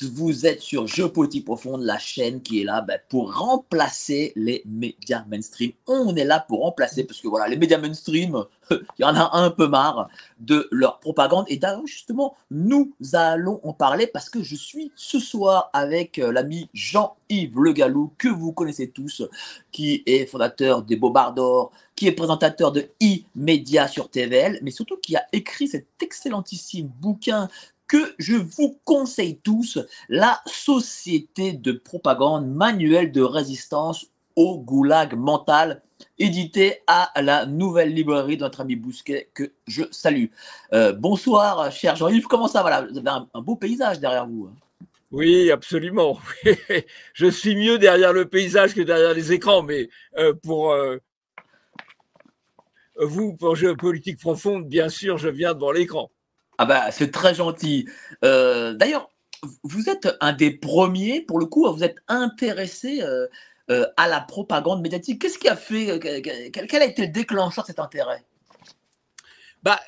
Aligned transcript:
Vous 0.00 0.46
êtes 0.46 0.60
sur 0.60 0.86
Géopolitique 0.86 1.44
Profonde, 1.44 1.82
la 1.82 1.98
chaîne 1.98 2.42
qui 2.42 2.60
est 2.60 2.64
là 2.64 2.80
ben, 2.80 2.98
pour 3.08 3.34
remplacer 3.34 4.32
les 4.36 4.62
médias 4.66 5.24
mainstream. 5.28 5.72
On 5.86 6.14
est 6.16 6.24
là 6.24 6.44
pour 6.46 6.60
remplacer, 6.60 7.04
parce 7.04 7.20
que 7.20 7.28
voilà, 7.28 7.48
les 7.48 7.56
médias 7.56 7.78
mainstream, 7.78 8.44
il 8.70 8.78
y 9.00 9.04
en 9.04 9.14
a 9.14 9.36
un 9.36 9.50
peu 9.50 9.68
marre 9.68 10.08
de 10.40 10.68
leur 10.70 11.00
propagande. 11.00 11.46
Et 11.48 11.60
justement, 11.86 12.34
nous 12.50 12.92
allons 13.12 13.60
en 13.62 13.72
parler 13.72 14.06
parce 14.06 14.30
que 14.30 14.42
je 14.42 14.56
suis 14.56 14.92
ce 14.96 15.18
soir 15.18 15.70
avec 15.72 16.18
euh, 16.18 16.32
l'ami 16.32 16.68
Jean-Yves 16.74 17.58
Le 17.58 17.72
Gallou, 17.72 18.12
que 18.18 18.28
vous 18.28 18.52
connaissez 18.52 18.90
tous, 18.90 19.22
qui 19.70 20.02
est 20.06 20.26
fondateur 20.26 20.82
des 20.82 20.96
Bobards 20.96 21.70
qui 21.94 22.08
est 22.08 22.12
présentateur 22.12 22.72
de 22.72 22.88
e-média 23.02 23.86
sur 23.86 24.10
TVL, 24.10 24.58
mais 24.62 24.70
surtout 24.70 24.96
qui 24.96 25.14
a 25.14 25.24
écrit 25.32 25.68
cet 25.68 25.86
excellentissime 26.00 26.90
bouquin 27.00 27.48
que 27.92 28.14
je 28.18 28.36
vous 28.36 28.80
conseille 28.84 29.38
tous, 29.40 29.78
la 30.08 30.40
Société 30.46 31.52
de 31.52 31.72
propagande 31.72 32.50
manuel 32.50 33.12
de 33.12 33.20
résistance 33.20 34.06
au 34.34 34.58
goulag 34.58 35.14
mental, 35.14 35.82
édité 36.18 36.78
à 36.86 37.12
la 37.20 37.44
nouvelle 37.44 37.92
librairie 37.92 38.38
de 38.38 38.44
notre 38.44 38.62
ami 38.62 38.76
Bousquet, 38.76 39.28
que 39.34 39.52
je 39.66 39.82
salue. 39.90 40.28
Euh, 40.72 40.94
bonsoir, 40.94 41.70
cher 41.70 41.94
Jean-Yves, 41.94 42.28
comment 42.28 42.48
ça 42.48 42.62
va 42.62 42.80
Vous 42.80 42.96
avez 42.96 43.10
un, 43.10 43.42
beau 43.42 43.56
paysage 43.56 44.00
derrière 44.00 44.26
vous. 44.26 44.48
Hein? 44.50 44.86
Oui, 45.10 45.50
absolument. 45.50 46.18
je 47.12 47.26
suis 47.26 47.56
mieux 47.56 47.78
derrière 47.78 48.14
le 48.14 48.24
paysage 48.24 48.72
que 48.74 48.80
derrière 48.80 49.12
les 49.12 49.34
écrans, 49.34 49.62
mais 49.62 49.90
euh, 50.16 50.32
pour 50.32 50.72
euh, 50.72 50.96
vous, 52.98 53.34
pour 53.34 53.54
politique 53.78 54.18
profonde, 54.18 54.66
bien 54.66 54.88
sûr, 54.88 55.18
je 55.18 55.28
viens 55.28 55.52
devant 55.52 55.72
l'écran. 55.72 56.10
Ah 56.62 56.64
bah 56.64 56.92
c'est 56.92 57.10
très 57.10 57.34
gentil. 57.34 57.88
Euh, 58.22 58.72
d'ailleurs, 58.72 59.10
vous 59.64 59.88
êtes 59.88 60.08
un 60.20 60.32
des 60.32 60.52
premiers, 60.52 61.20
pour 61.20 61.40
le 61.40 61.46
coup, 61.46 61.68
vous 61.68 61.82
êtes 61.82 61.96
intéressé 62.06 63.02
euh, 63.02 63.26
euh, 63.72 63.84
à 63.96 64.06
la 64.06 64.20
propagande 64.20 64.80
médiatique. 64.80 65.20
Qu'est-ce 65.20 65.40
qui 65.40 65.48
a 65.48 65.56
fait, 65.56 65.98
quel, 65.98 66.82
a 66.82 66.84
été 66.84 67.02
le 67.02 67.12
déclencheur 67.12 67.64
de 67.64 67.66
cet 67.66 67.80
intérêt? 67.80 68.22
Bah, 69.64 69.80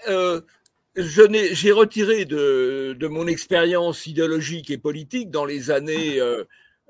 J'ai 0.97 1.71
retiré 1.71 2.25
de, 2.25 2.97
de 2.99 3.07
mon 3.07 3.29
expérience 3.29 4.09
idéologique 4.09 4.69
et 4.73 4.77
politique 4.77 5.31
dans 5.31 5.45
les 5.45 5.71
années 5.71 6.21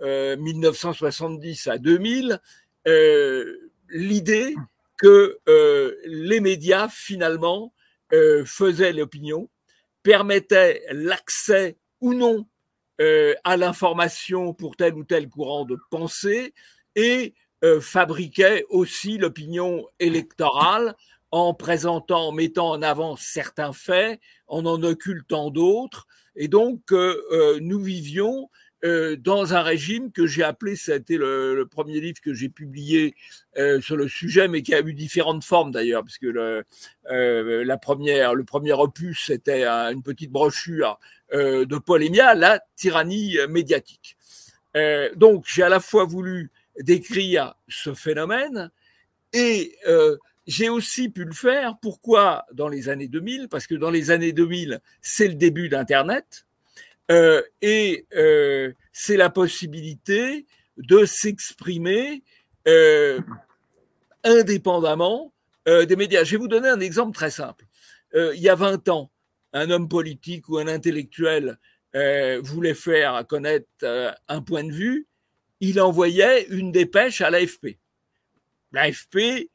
1970 0.00 1.66
à 1.66 1.76
2000 1.76 2.41
l'idée 3.91 4.54
que 4.97 5.38
les 6.06 6.41
médias, 6.41 6.88
finalement, 6.88 7.75
faisaient 8.47 8.94
l'opinion 8.94 9.50
permettait 10.04 10.84
l'accès 10.92 11.76
ou 12.00 12.15
non 12.15 12.47
euh, 13.00 13.34
à 13.42 13.56
l'information 13.56 14.54
pour 14.54 14.76
tel 14.76 14.94
ou 14.94 15.03
tel 15.03 15.28
courant 15.28 15.65
de 15.65 15.76
pensée 15.91 16.54
et 16.94 17.34
euh, 17.65 17.81
fabriquait 17.81 18.65
aussi 18.69 19.19
l'opinion 19.19 19.88
électorale 19.98 20.94
en 21.32 21.54
présentant, 21.54 22.28
en 22.28 22.32
mettant 22.32 22.70
en 22.70 22.82
avant 22.82 23.16
certains 23.16 23.72
faits, 23.72 24.20
en 24.47 24.65
en 24.66 24.81
occultant 24.84 25.50
d'autres. 25.50 26.06
Et 26.36 26.47
donc, 26.47 26.92
euh, 26.92 27.59
nous 27.60 27.81
vivions 27.81 28.50
euh, 28.84 29.17
dans 29.17 29.55
un 29.55 29.62
régime 29.62 30.12
que 30.12 30.27
j'ai 30.27 30.43
appelé, 30.43 30.77
ça 30.77 30.93
a 30.93 30.97
été 30.97 31.17
le, 31.17 31.67
premier 31.71 32.00
livre 32.00 32.21
que 32.21 32.34
j'ai 32.34 32.50
publié 32.50 33.15
euh, 33.56 33.81
sur 33.81 33.97
le 33.97 34.09
sujet, 34.09 34.47
mais 34.47 34.62
qui 34.62 34.75
a 34.75 34.81
eu 34.81 34.93
différentes 34.93 35.43
formes 35.43 35.71
d'ailleurs, 35.71 36.03
parce 36.03 36.19
que 36.19 36.27
le, 36.27 36.65
euh, 37.11 37.65
la 37.65 37.78
première, 37.78 38.34
le 38.34 38.45
premier 38.45 38.72
opus, 38.72 39.25
c'était 39.27 39.65
une 39.65 40.03
petite 40.03 40.31
brochure 40.31 40.99
de 41.33 41.78
Paul 41.78 42.03
Émia, 42.03 42.34
La 42.34 42.62
tyrannie 42.77 43.39
médiatique. 43.49 44.17
donc 45.16 45.45
j'ai 45.49 45.65
à 45.65 45.69
la 45.69 45.81
fois 45.81 46.05
voulu 46.05 46.53
décrire 46.78 47.55
ce 47.66 47.93
phénomène 47.93 48.71
et 49.33 49.77
j'ai 50.47 50.69
aussi 50.69 51.09
pu 51.09 51.25
le 51.25 51.33
faire. 51.33 51.77
Pourquoi 51.81 52.45
dans 52.53 52.69
les 52.69 52.89
années 52.89 53.09
2000 53.09 53.49
Parce 53.49 53.66
que 53.66 53.75
dans 53.75 53.91
les 53.91 54.11
années 54.12 54.33
2000, 54.33 54.81
c'est 55.01 55.27
le 55.27 55.34
début 55.34 55.69
d'Internet. 55.69 56.47
Euh, 57.10 57.42
et 57.60 58.06
euh, 58.15 58.72
c'est 58.92 59.16
la 59.16 59.31
possibilité 59.31 60.47
de 60.76 61.04
s'exprimer 61.04 62.22
euh, 62.66 63.20
indépendamment 64.22 65.32
des 65.66 65.97
médias. 65.97 66.25
Je 66.25 66.32
vais 66.32 66.37
vous 66.37 66.48
donner 66.48 66.69
un 66.69 66.81
exemple 66.81 67.15
très 67.15 67.31
simple. 67.31 67.65
il 68.15 68.41
y 68.41 68.50
a 68.50 68.54
20 68.54 68.91
ans, 68.91 69.10
un 69.54 69.70
homme 69.70 69.88
politique 69.88 70.47
ou 70.50 70.59
un 70.59 70.66
intellectuel 70.66 71.59
voulait 72.42 72.75
faire 72.75 73.26
connaître 73.26 73.66
un 74.28 74.42
point 74.42 74.65
de 74.65 74.72
vue, 74.72 75.06
il 75.60 75.81
envoyait 75.81 76.44
une 76.50 76.71
dépêche 76.71 77.22
à 77.22 77.31
l'AFP. 77.31 77.78
L'AFP 78.72 79.48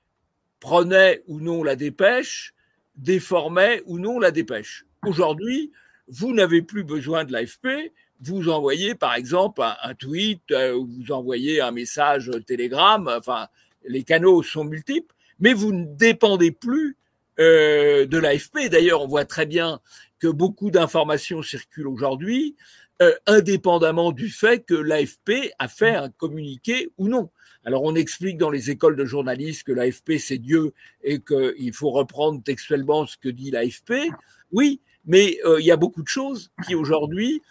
prenait 0.59 1.21
ou 1.27 1.41
non 1.41 1.63
la 1.63 1.75
dépêche, 1.75 2.55
déformait 2.95 3.83
ou 3.85 3.99
non 3.99 4.19
la 4.19 4.31
dépêche. 4.31 4.85
Aujourd'hui, 5.05 5.71
vous 6.09 6.33
n'avez 6.33 6.61
plus 6.61 6.83
besoin 6.83 7.23
de 7.23 7.31
l'AFP, 7.31 7.91
vous 8.21 8.49
envoyez 8.49 8.95
par 8.95 9.15
exemple 9.15 9.61
un, 9.61 9.93
tweet, 9.93 10.41
euh, 10.51 10.73
ou 10.73 10.87
vous 10.87 11.11
envoyez 11.11 11.61
un 11.61 11.71
message 11.71 12.31
Telegram, 12.45 13.09
enfin, 13.17 13.47
les 13.85 14.03
canaux 14.03 14.43
sont 14.43 14.65
multiples, 14.65 15.13
mais 15.39 15.53
vous 15.53 15.71
ne 15.71 15.85
dépendez 15.85 16.51
plus 16.51 16.97
euh, 17.39 18.05
de 18.05 18.17
l'AFP. 18.17 18.69
D'ailleurs, 18.69 19.01
on 19.01 19.07
voit 19.07 19.25
très 19.25 19.45
bien 19.45 19.79
que 20.19 20.27
beaucoup 20.27 20.69
d'informations 20.69 21.41
circulent 21.41 21.87
aujourd'hui, 21.87 22.55
euh, 23.01 23.13
indépendamment 23.25 24.11
du 24.11 24.29
fait 24.29 24.65
que 24.65 24.73
l'AFP 24.73 25.53
a 25.57 25.69
fait 25.69 25.95
un 25.95 26.09
communiqué 26.09 26.89
ou 26.97 27.07
non. 27.07 27.29
Alors 27.63 27.83
on 27.83 27.95
explique 27.95 28.37
dans 28.37 28.49
les 28.49 28.71
écoles 28.71 28.95
de 28.95 29.05
journalistes 29.05 29.63
que 29.63 29.71
l'AFP 29.71 30.13
c'est 30.17 30.37
Dieu 30.37 30.73
et 31.03 31.19
qu'il 31.19 31.73
faut 31.73 31.91
reprendre 31.91 32.41
textuellement 32.43 33.05
ce 33.05 33.17
que 33.17 33.29
dit 33.29 33.51
l'AFP. 33.51 34.11
Oui, 34.51 34.81
mais 35.05 35.39
euh, 35.45 35.59
il 35.59 35.65
y 35.65 35.71
a 35.71 35.77
beaucoup 35.77 36.03
de 36.03 36.07
choses 36.07 36.51
qui 36.65 36.75
aujourd'hui 36.75 37.41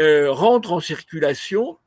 euh, 0.00 0.30
rentrent 0.30 0.72
en 0.72 0.80
circulation 0.80 1.78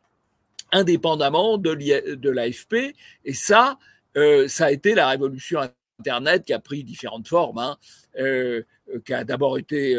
indépendamment 0.71 1.57
de 1.57 2.29
l'AFP. 2.29 2.95
Et 3.25 3.33
ça, 3.33 3.79
euh, 4.17 4.47
ça 4.47 4.65
a 4.65 4.71
été 4.71 4.93
la 4.93 5.07
révolution 5.07 5.61
Internet 5.99 6.45
qui 6.45 6.53
a 6.53 6.59
pris 6.59 6.83
différentes 6.83 7.27
formes, 7.27 7.57
hein, 7.57 7.77
qui 9.05 9.13
a 9.13 9.23
d'abord 9.23 9.57
été 9.57 9.95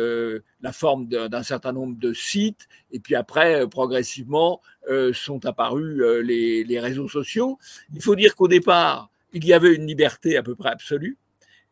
la 0.62 0.72
forme 0.72 1.08
d'un 1.08 1.42
certain 1.42 1.72
nombre 1.72 1.98
de 1.98 2.14
sites, 2.14 2.68
et 2.90 3.00
puis 3.00 3.14
après, 3.14 3.68
progressivement, 3.68 4.62
sont 5.12 5.44
apparus 5.44 6.02
les, 6.22 6.64
les, 6.64 6.80
réseaux 6.80 7.08
sociaux. 7.08 7.58
Il 7.92 8.02
faut 8.02 8.16
dire 8.16 8.34
qu'au 8.34 8.48
départ, 8.48 9.10
il 9.34 9.44
y 9.44 9.52
avait 9.52 9.74
une 9.74 9.86
liberté 9.86 10.38
à 10.38 10.42
peu 10.42 10.54
près 10.54 10.70
absolue 10.70 11.18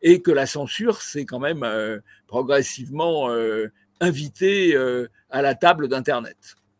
et 0.01 0.21
que 0.21 0.31
la 0.31 0.45
censure 0.45 1.01
s'est 1.01 1.25
quand 1.25 1.39
même 1.39 1.63
euh, 1.63 1.99
progressivement 2.27 3.29
euh, 3.29 3.71
invitée 3.99 4.75
euh, 4.75 5.09
à 5.29 5.41
la 5.41 5.55
table 5.55 5.87
d'Internet. 5.87 6.37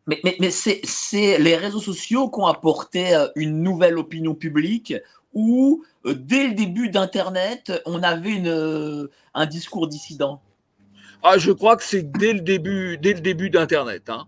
Mais, 0.07 0.19
mais, 0.23 0.35
mais 0.39 0.49
c'est 0.49 1.37
les 1.37 1.55
réseaux 1.55 1.81
sociaux 1.81 2.29
qui 2.29 2.39
ont 2.39 2.47
apporté 2.47 3.13
une 3.35 3.61
nouvelle 3.61 3.97
opinion 3.99 4.33
publique 4.33 4.95
où, 5.33 5.83
dès 6.03 6.47
le 6.47 6.55
début 6.55 6.89
d'Internet, 6.89 7.71
on 7.85 8.01
avait 8.01 8.31
une, 8.31 9.07
un 9.35 9.45
discours 9.45 9.87
dissident? 9.87 10.41
Ah, 11.21 11.37
je 11.37 11.51
crois 11.51 11.77
que 11.77 11.83
c'est 11.83 12.11
dès 12.11 12.33
le 12.33 12.39
début, 12.39 12.97
dès 12.97 13.13
le 13.13 13.19
début 13.19 13.51
d'Internet. 13.51 14.09
Hein. 14.09 14.25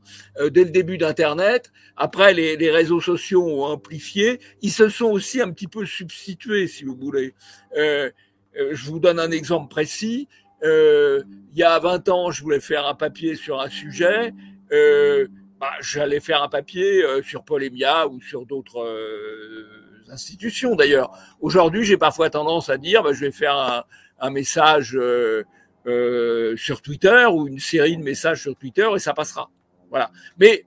dès 0.51 0.65
le 0.65 0.69
début 0.69 0.99
d'Internet. 0.99 1.71
Après, 1.97 2.33
les, 2.33 2.57
les, 2.57 2.69
réseaux 2.69 3.01
sociaux 3.01 3.43
ont 3.43 3.63
amplifié. 3.63 4.39
Ils 4.61 4.71
se 4.71 4.89
sont 4.89 5.05
aussi 5.05 5.41
un 5.41 5.51
petit 5.51 5.67
peu 5.67 5.85
substitués, 5.85 6.67
si 6.67 6.83
vous 6.83 6.95
voulez. 6.95 7.33
Euh, 7.77 8.11
je 8.55 8.89
vous 8.89 8.99
donne 8.99 9.19
un 9.19 9.31
exemple 9.31 9.69
précis. 9.69 10.27
Euh, 10.63 11.23
il 11.53 11.59
y 11.59 11.63
a 11.63 11.79
20 11.79 12.09
ans, 12.09 12.31
je 12.31 12.43
voulais 12.43 12.59
faire 12.59 12.85
un 12.85 12.95
papier 12.95 13.35
sur 13.35 13.59
un 13.61 13.69
sujet. 13.69 14.33
Euh, 14.71 15.27
bah, 15.59 15.71
j'allais 15.81 16.19
faire 16.19 16.41
un 16.43 16.49
papier 16.49 17.03
euh, 17.03 17.21
sur 17.21 17.43
Polémia 17.43 18.07
ou 18.07 18.21
sur 18.21 18.45
d'autres 18.45 18.83
euh, 18.83 19.67
institutions 20.09 20.75
d'ailleurs. 20.75 21.11
Aujourd'hui, 21.39 21.83
j'ai 21.83 21.97
parfois 21.97 22.29
tendance 22.29 22.69
à 22.69 22.77
dire, 22.77 23.03
bah, 23.03 23.13
je 23.13 23.21
vais 23.21 23.31
faire 23.31 23.55
un, 23.55 23.83
un 24.19 24.29
message 24.31 24.97
euh, 24.97 26.55
sur 26.55 26.81
Twitter 26.81 27.25
ou 27.31 27.47
une 27.47 27.59
série 27.59 27.97
de 27.97 28.03
messages 28.03 28.41
sur 28.41 28.55
Twitter 28.55 28.87
et 28.95 28.99
ça 28.99 29.13
passera. 29.13 29.49
Voilà. 29.89 30.09
Mais 30.39 30.65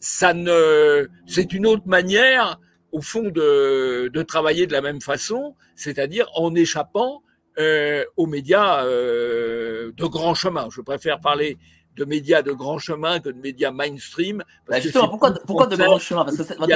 ça 0.00 0.32
ne, 0.32 1.08
c'est 1.26 1.52
une 1.52 1.66
autre 1.66 1.86
manière, 1.86 2.58
au 2.96 3.02
fond, 3.02 3.28
de, 3.28 4.08
de 4.08 4.22
travailler 4.22 4.66
de 4.66 4.72
la 4.72 4.80
même 4.80 5.02
façon, 5.02 5.54
c'est-à-dire 5.74 6.30
en 6.34 6.54
échappant 6.54 7.22
euh, 7.58 8.02
aux 8.16 8.26
médias 8.26 8.86
euh, 8.86 9.92
de 9.92 10.04
grand 10.06 10.34
chemin. 10.34 10.68
Je 10.74 10.80
préfère 10.80 11.20
parler 11.20 11.58
de 11.94 12.06
médias 12.06 12.40
de 12.40 12.52
grand 12.52 12.78
chemin 12.78 13.20
que 13.20 13.28
de 13.28 13.38
médias 13.38 13.70
mainstream. 13.70 14.38
Parce 14.66 14.78
bah 14.78 14.80
justement, 14.80 15.08
pourquoi, 15.10 15.34
pourquoi 15.46 15.66
de 15.66 15.76
grand 15.76 15.98
chemin 15.98 16.24
Parce 16.24 16.38
que. 16.38 16.54
Il 16.62 16.70
y 16.70 16.72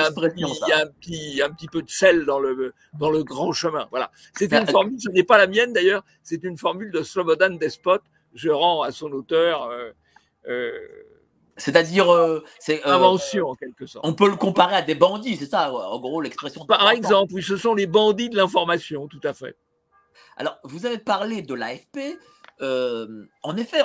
a 0.72 0.80
un 0.80 0.86
petit, 0.88 1.40
un 1.42 1.50
petit 1.50 1.68
peu 1.68 1.80
de 1.80 1.88
sel 1.88 2.26
dans 2.26 2.38
le, 2.38 2.74
dans 2.98 3.10
le 3.10 3.24
grand 3.24 3.52
chemin. 3.52 3.86
Voilà. 3.90 4.10
C'est 4.34 4.52
une 4.52 4.66
formule, 4.66 5.00
ce 5.00 5.08
n'est 5.08 5.24
pas 5.24 5.38
la 5.38 5.46
mienne 5.46 5.72
d'ailleurs, 5.72 6.04
c'est 6.22 6.44
une 6.44 6.58
formule 6.58 6.90
de 6.90 7.02
Slobodan 7.02 7.56
Despot. 7.56 8.00
Je 8.34 8.50
rends 8.50 8.82
à 8.82 8.92
son 8.92 9.10
auteur. 9.12 9.70
Euh, 10.48 10.78
c'est-à-dire, 11.60 12.12
euh, 12.12 12.42
c'est 12.58 12.84
euh, 12.86 12.94
invention 12.94 13.50
en 13.50 13.54
quelque 13.54 13.86
sorte. 13.86 14.04
On 14.06 14.14
peut 14.14 14.28
le 14.28 14.36
comparer 14.36 14.76
à 14.76 14.82
des 14.82 14.94
bandits, 14.94 15.36
c'est 15.36 15.50
ça, 15.50 15.72
en 15.72 16.00
gros 16.00 16.20
l'expression. 16.20 16.64
Par 16.64 16.90
exemple, 16.90 17.34
oui, 17.34 17.42
ce 17.42 17.56
sont 17.56 17.74
les 17.74 17.86
bandits 17.86 18.30
de 18.30 18.36
l'information, 18.36 19.06
tout 19.06 19.20
à 19.24 19.34
fait. 19.34 19.56
Alors, 20.36 20.58
vous 20.64 20.86
avez 20.86 20.98
parlé 20.98 21.42
de 21.42 21.54
l'AFP. 21.54 22.18
Euh, 22.62 23.24
en 23.42 23.56
effet, 23.56 23.82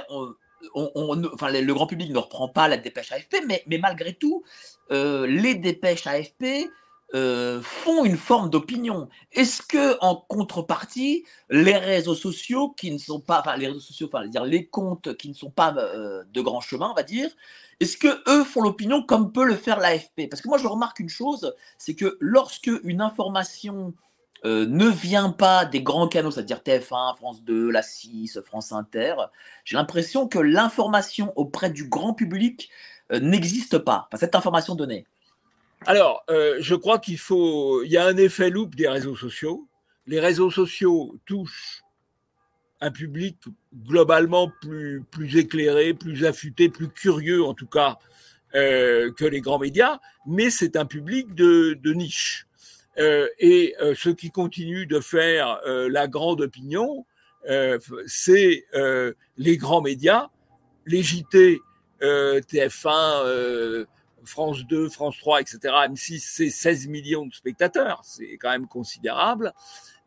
enfin, 0.74 1.51
le 1.51 1.74
grand 1.74 1.88
public 1.88 2.12
ne 2.12 2.18
reprend 2.18 2.48
pas 2.48 2.68
la 2.68 2.77
dépêche 2.77 3.12
AFP, 3.12 3.44
mais, 3.45 3.63
mais 3.68 3.78
malgré 3.78 4.13
tout, 4.13 4.44
euh, 4.92 5.28
les 5.28 5.56
dépêches 5.56 6.07
AFP 6.07 6.69
euh, 7.16 7.62
font 7.62 8.06
une 8.06 8.18
forme 8.18 8.50
d'opinion. 8.52 9.10
Est-ce 9.32 9.64
que 9.64 9.98
en 10.02 10.16
contrepartie, 10.16 11.26
les 11.50 11.78
réseaux 11.78 12.16
sociaux 12.16 12.70
qui 12.78 12.92
ne 12.92 13.00
sont 13.00 13.20
pas, 13.20 13.40
enfin 13.40 13.58
les 13.58 13.68
réseaux 13.68 13.80
sociaux, 13.80 14.08
enfin 14.14 14.28
dire 14.28 14.46
les 14.46 14.68
comptes 14.68 15.16
qui 15.18 15.30
ne 15.30 15.34
sont 15.34 15.50
pas 15.50 15.72
de 15.72 16.42
grand 16.42 16.62
chemin, 16.62 16.92
on 16.92 16.94
va 16.94 17.04
dire, 17.04 17.30
est-ce 17.80 17.98
que 17.98 18.24
eux 18.30 18.44
font 18.44 18.62
l'opinion 18.62 19.02
comme 19.04 19.32
peut 19.32 19.46
le 19.46 19.56
faire 19.56 19.80
l'AFP 19.80 20.30
Parce 20.30 20.42
que 20.42 20.48
moi 20.48 20.58
je 20.58 20.68
remarque 20.68 21.00
une 21.00 21.10
chose, 21.10 21.54
c'est 21.78 21.96
que 21.96 22.18
lorsque 22.20 22.72
une 22.84 23.02
information 23.02 23.94
euh, 24.46 24.66
ne 24.68 24.88
vient 24.88 25.32
pas 25.32 25.66
des 25.66 25.82
grands 25.82 26.08
canaux, 26.08 26.32
c'est-à-dire 26.32 26.60
TF1, 26.60 27.18
France 27.18 27.44
2, 27.44 27.72
la 27.72 27.82
6, 27.82 28.42
France 28.46 28.72
Inter, 28.72 29.16
j'ai 29.66 29.76
l'impression 29.76 30.28
que 30.28 30.40
l'information 30.40 31.34
auprès 31.36 31.70
du 31.70 31.90
grand 31.90 32.14
public 32.14 32.70
euh, 33.12 33.20
n'existe 33.20 33.78
pas, 33.80 34.08
cette 34.16 34.36
information 34.36 34.76
donnée. 34.76 35.06
Alors, 35.86 36.24
euh, 36.30 36.58
je 36.60 36.76
crois 36.76 37.00
qu'il 37.00 37.18
faut. 37.18 37.84
Il 37.84 37.92
y 37.92 37.98
a 37.98 38.06
un 38.06 38.18
effet 38.18 38.50
loupe 38.50 38.76
des 38.76 38.88
réseaux 38.88 39.16
sociaux. 39.16 39.68
Les 40.08 40.20
réseaux 40.20 40.52
sociaux 40.52 41.16
touchent 41.26 41.82
un 42.82 42.92
public 42.92 43.38
globalement 43.74 44.52
plus, 44.62 45.04
plus 45.12 45.38
éclairé, 45.38 45.94
plus 45.94 46.26
affûté, 46.26 46.70
plus 46.70 46.90
curieux 46.90 47.44
en 47.44 47.54
tout 47.54 47.68
cas 47.68 47.98
que 48.54 49.26
les 49.26 49.42
grands 49.42 49.60
médias, 49.60 50.00
mais 50.26 50.50
c'est 50.50 50.78
un 50.78 50.86
public 50.86 51.36
de, 51.36 51.74
de 51.74 51.92
niche. 51.92 52.48
Euh, 52.98 53.28
et 53.40 53.76
euh, 53.81 53.94
ce 53.96 54.10
qui 54.10 54.31
continue 54.31 54.86
de 54.86 55.00
faire 55.00 55.60
euh, 55.68 55.90
la 55.90 56.08
grande 56.08 56.42
opinion, 56.42 57.06
c'est 58.08 58.66
les 59.38 59.58
grands 59.58 59.81
médias, 59.81 60.30
les 60.88 61.04
JT, 61.04 61.60
TF1, 62.02 63.86
France 64.25 64.66
2, 64.66 64.89
France 64.89 65.18
3, 65.19 65.42
etc. 65.42 65.60
M6, 65.63 66.19
c'est 66.19 66.50
16 66.50 66.88
millions 66.88 67.25
de 67.25 67.33
spectateurs, 67.33 68.01
c'est 68.04 68.38
quand 68.38 68.50
même 68.50 68.68
considérable. 68.68 69.54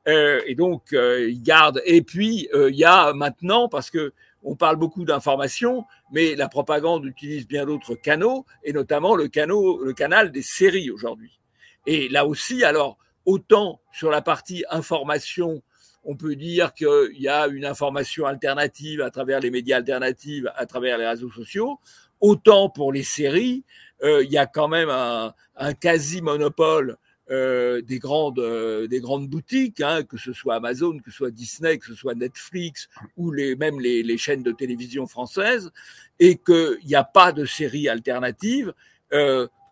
et 0.06 0.54
donc, 0.54 0.92
ils 0.92 1.42
gardent. 1.42 1.82
Et 1.84 2.02
puis, 2.02 2.48
il 2.54 2.76
y 2.76 2.84
a 2.84 3.12
maintenant, 3.12 3.68
parce 3.68 3.90
que 3.90 4.12
on 4.42 4.54
parle 4.54 4.76
beaucoup 4.76 5.04
d'information, 5.04 5.84
mais 6.12 6.34
la 6.34 6.48
propagande 6.48 7.04
utilise 7.04 7.46
bien 7.46 7.66
d'autres 7.66 7.94
canaux, 7.94 8.46
et 8.62 8.72
notamment 8.72 9.16
le, 9.16 9.28
canal, 9.28 9.56
le 9.82 9.92
canal 9.92 10.30
des 10.30 10.42
séries 10.42 10.90
aujourd'hui. 10.90 11.40
Et 11.86 12.08
là 12.08 12.26
aussi, 12.26 12.64
alors, 12.64 12.98
autant 13.26 13.80
sur 13.92 14.10
la 14.10 14.22
partie 14.22 14.64
information, 14.70 15.62
on 16.04 16.16
peut 16.16 16.36
dire 16.36 16.72
qu'il 16.72 17.18
y 17.18 17.28
a 17.28 17.48
une 17.48 17.64
information 17.64 18.26
alternative 18.26 19.02
à 19.02 19.10
travers 19.10 19.40
les 19.40 19.50
médias 19.50 19.78
alternatifs, 19.78 20.44
à 20.54 20.66
travers 20.66 20.98
les 20.98 21.06
réseaux 21.06 21.30
sociaux, 21.30 21.78
autant 22.20 22.68
pour 22.68 22.92
les 22.92 23.02
séries, 23.02 23.64
euh, 24.02 24.22
il 24.24 24.30
y 24.30 24.38
a 24.38 24.46
quand 24.46 24.68
même 24.68 24.90
un, 24.90 25.34
quasi-monopole 25.74 26.96
euh, 27.30 27.82
des 27.82 27.98
grandes 27.98 28.38
euh, 28.38 28.86
des 28.86 29.00
grandes 29.00 29.28
boutiques, 29.28 29.80
hein, 29.80 30.02
que 30.02 30.16
ce 30.16 30.32
soit 30.32 30.54
Amazon, 30.54 30.98
que 30.98 31.10
ce 31.10 31.16
soit 31.16 31.30
Disney, 31.30 31.78
que 31.78 31.86
ce 31.86 31.94
soit 31.94 32.14
Netflix 32.14 32.88
ou 33.16 33.32
les, 33.32 33.54
même 33.54 33.80
les, 33.80 34.02
les 34.02 34.16
chaînes 34.16 34.42
de 34.42 34.52
télévision 34.52 35.06
françaises, 35.06 35.70
et 36.18 36.36
qu'il 36.36 36.78
n'y 36.86 36.94
a 36.94 37.04
pas 37.04 37.32
de 37.32 37.44
séries 37.44 37.88
alternatives, 37.88 38.72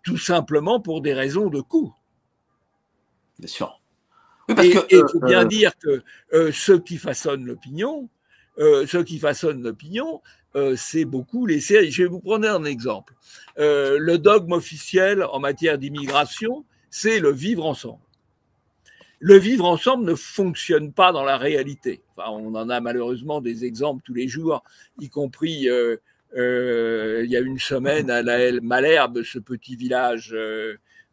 tout 0.03 0.19
simplement 0.19 0.81
pour 0.81 1.01
des 1.01 1.15
raisons 1.15 1.49
de 1.49 1.61
coût. 1.61 1.95
Bien 3.39 3.49
sûr. 3.49 3.81
et 4.49 4.75
il 4.91 5.05
faut 5.11 5.21
bien 5.21 5.43
euh, 5.43 5.49
dire 5.49 5.73
que 5.79 6.03
euh, 6.33 6.53
ceux 6.53 6.79
qui 6.79 6.99
façonnent 6.99 7.45
l'opinion, 7.45 8.09
euh, 8.59 8.87
ceux 8.87 9.03
qui 9.03 9.19
façonnent 9.19 9.63
l'opinion, 9.63 10.23
c'est 10.77 11.05
beaucoup 11.05 11.49
séries. 11.61 11.91
Je 11.91 12.05
vais 12.05 12.09
vous 12.09 12.21
prendre 12.21 12.49
un 12.49 12.65
exemple. 12.65 13.15
le 13.57 14.17
dogme 14.17 14.53
officiel 14.53 15.23
en 15.25 15.39
matière 15.39 15.79
d'immigration, 15.79 16.65
c'est 16.91 17.21
le 17.21 17.31
vivre 17.31 17.67
ensemble. 17.67 18.01
Le 19.19 19.37
vivre 19.37 19.65
ensemble 19.65 20.05
ne 20.05 20.15
fonctionne 20.15 20.93
pas 20.93 21.13
dans 21.13 21.25
la 21.25 21.39
réalité. 21.39 22.03
On 22.17 22.55
en 22.55 22.69
a 22.69 22.81
malheureusement 22.81 23.41
des 23.41 23.65
exemples 23.65 24.03
tous 24.05 24.15
les 24.15 24.29
jours, 24.29 24.63
y 24.99 25.09
compris 25.09 25.69
il 25.69 27.27
y 27.31 27.37
a 27.37 27.41
une 27.41 27.59
semaine 27.59 28.11
à 28.11 28.23
la 28.23 28.61
Malherbe, 28.61 29.23
ce 29.23 29.39
petit 29.39 29.77
village 29.77 30.35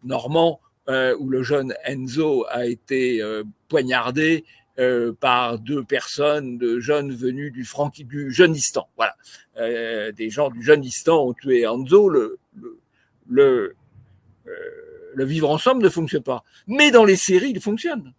normand 0.04 0.60
euh, 0.90 1.16
où 1.18 1.30
le 1.30 1.44
jeune 1.44 1.74
Enzo 1.86 2.46
a 2.50 2.66
été 2.66 3.22
euh, 3.22 3.44
poignardé 3.70 4.44
euh, 4.80 5.14
par 5.14 5.60
deux 5.60 5.84
personnes 5.84 6.58
de 6.58 6.80
jeunes 6.80 7.14
venus 7.14 7.52
du 7.52 7.64
Franqui, 7.64 8.06
du 8.06 8.32
Jeunistan. 8.32 8.88
Voilà, 8.98 9.16
des 10.12 10.30
gens 10.30 10.50
du 10.50 10.64
Jeunistan 10.64 11.28
ont 11.28 11.34
tué 11.34 11.66
Enzo. 11.66 12.10
Le, 12.10 12.40
le, 13.30 13.76
le, 15.14 15.26
vivre 15.26 15.50
ensemble 15.50 15.84
ne 15.84 15.90
fonctionne 15.90 16.24
pas, 16.24 16.44
mais 16.68 16.92
dans 16.92 17.06
les 17.06 17.16
séries, 17.16 17.52
il 17.52 17.62
fonctionne. 17.62 18.14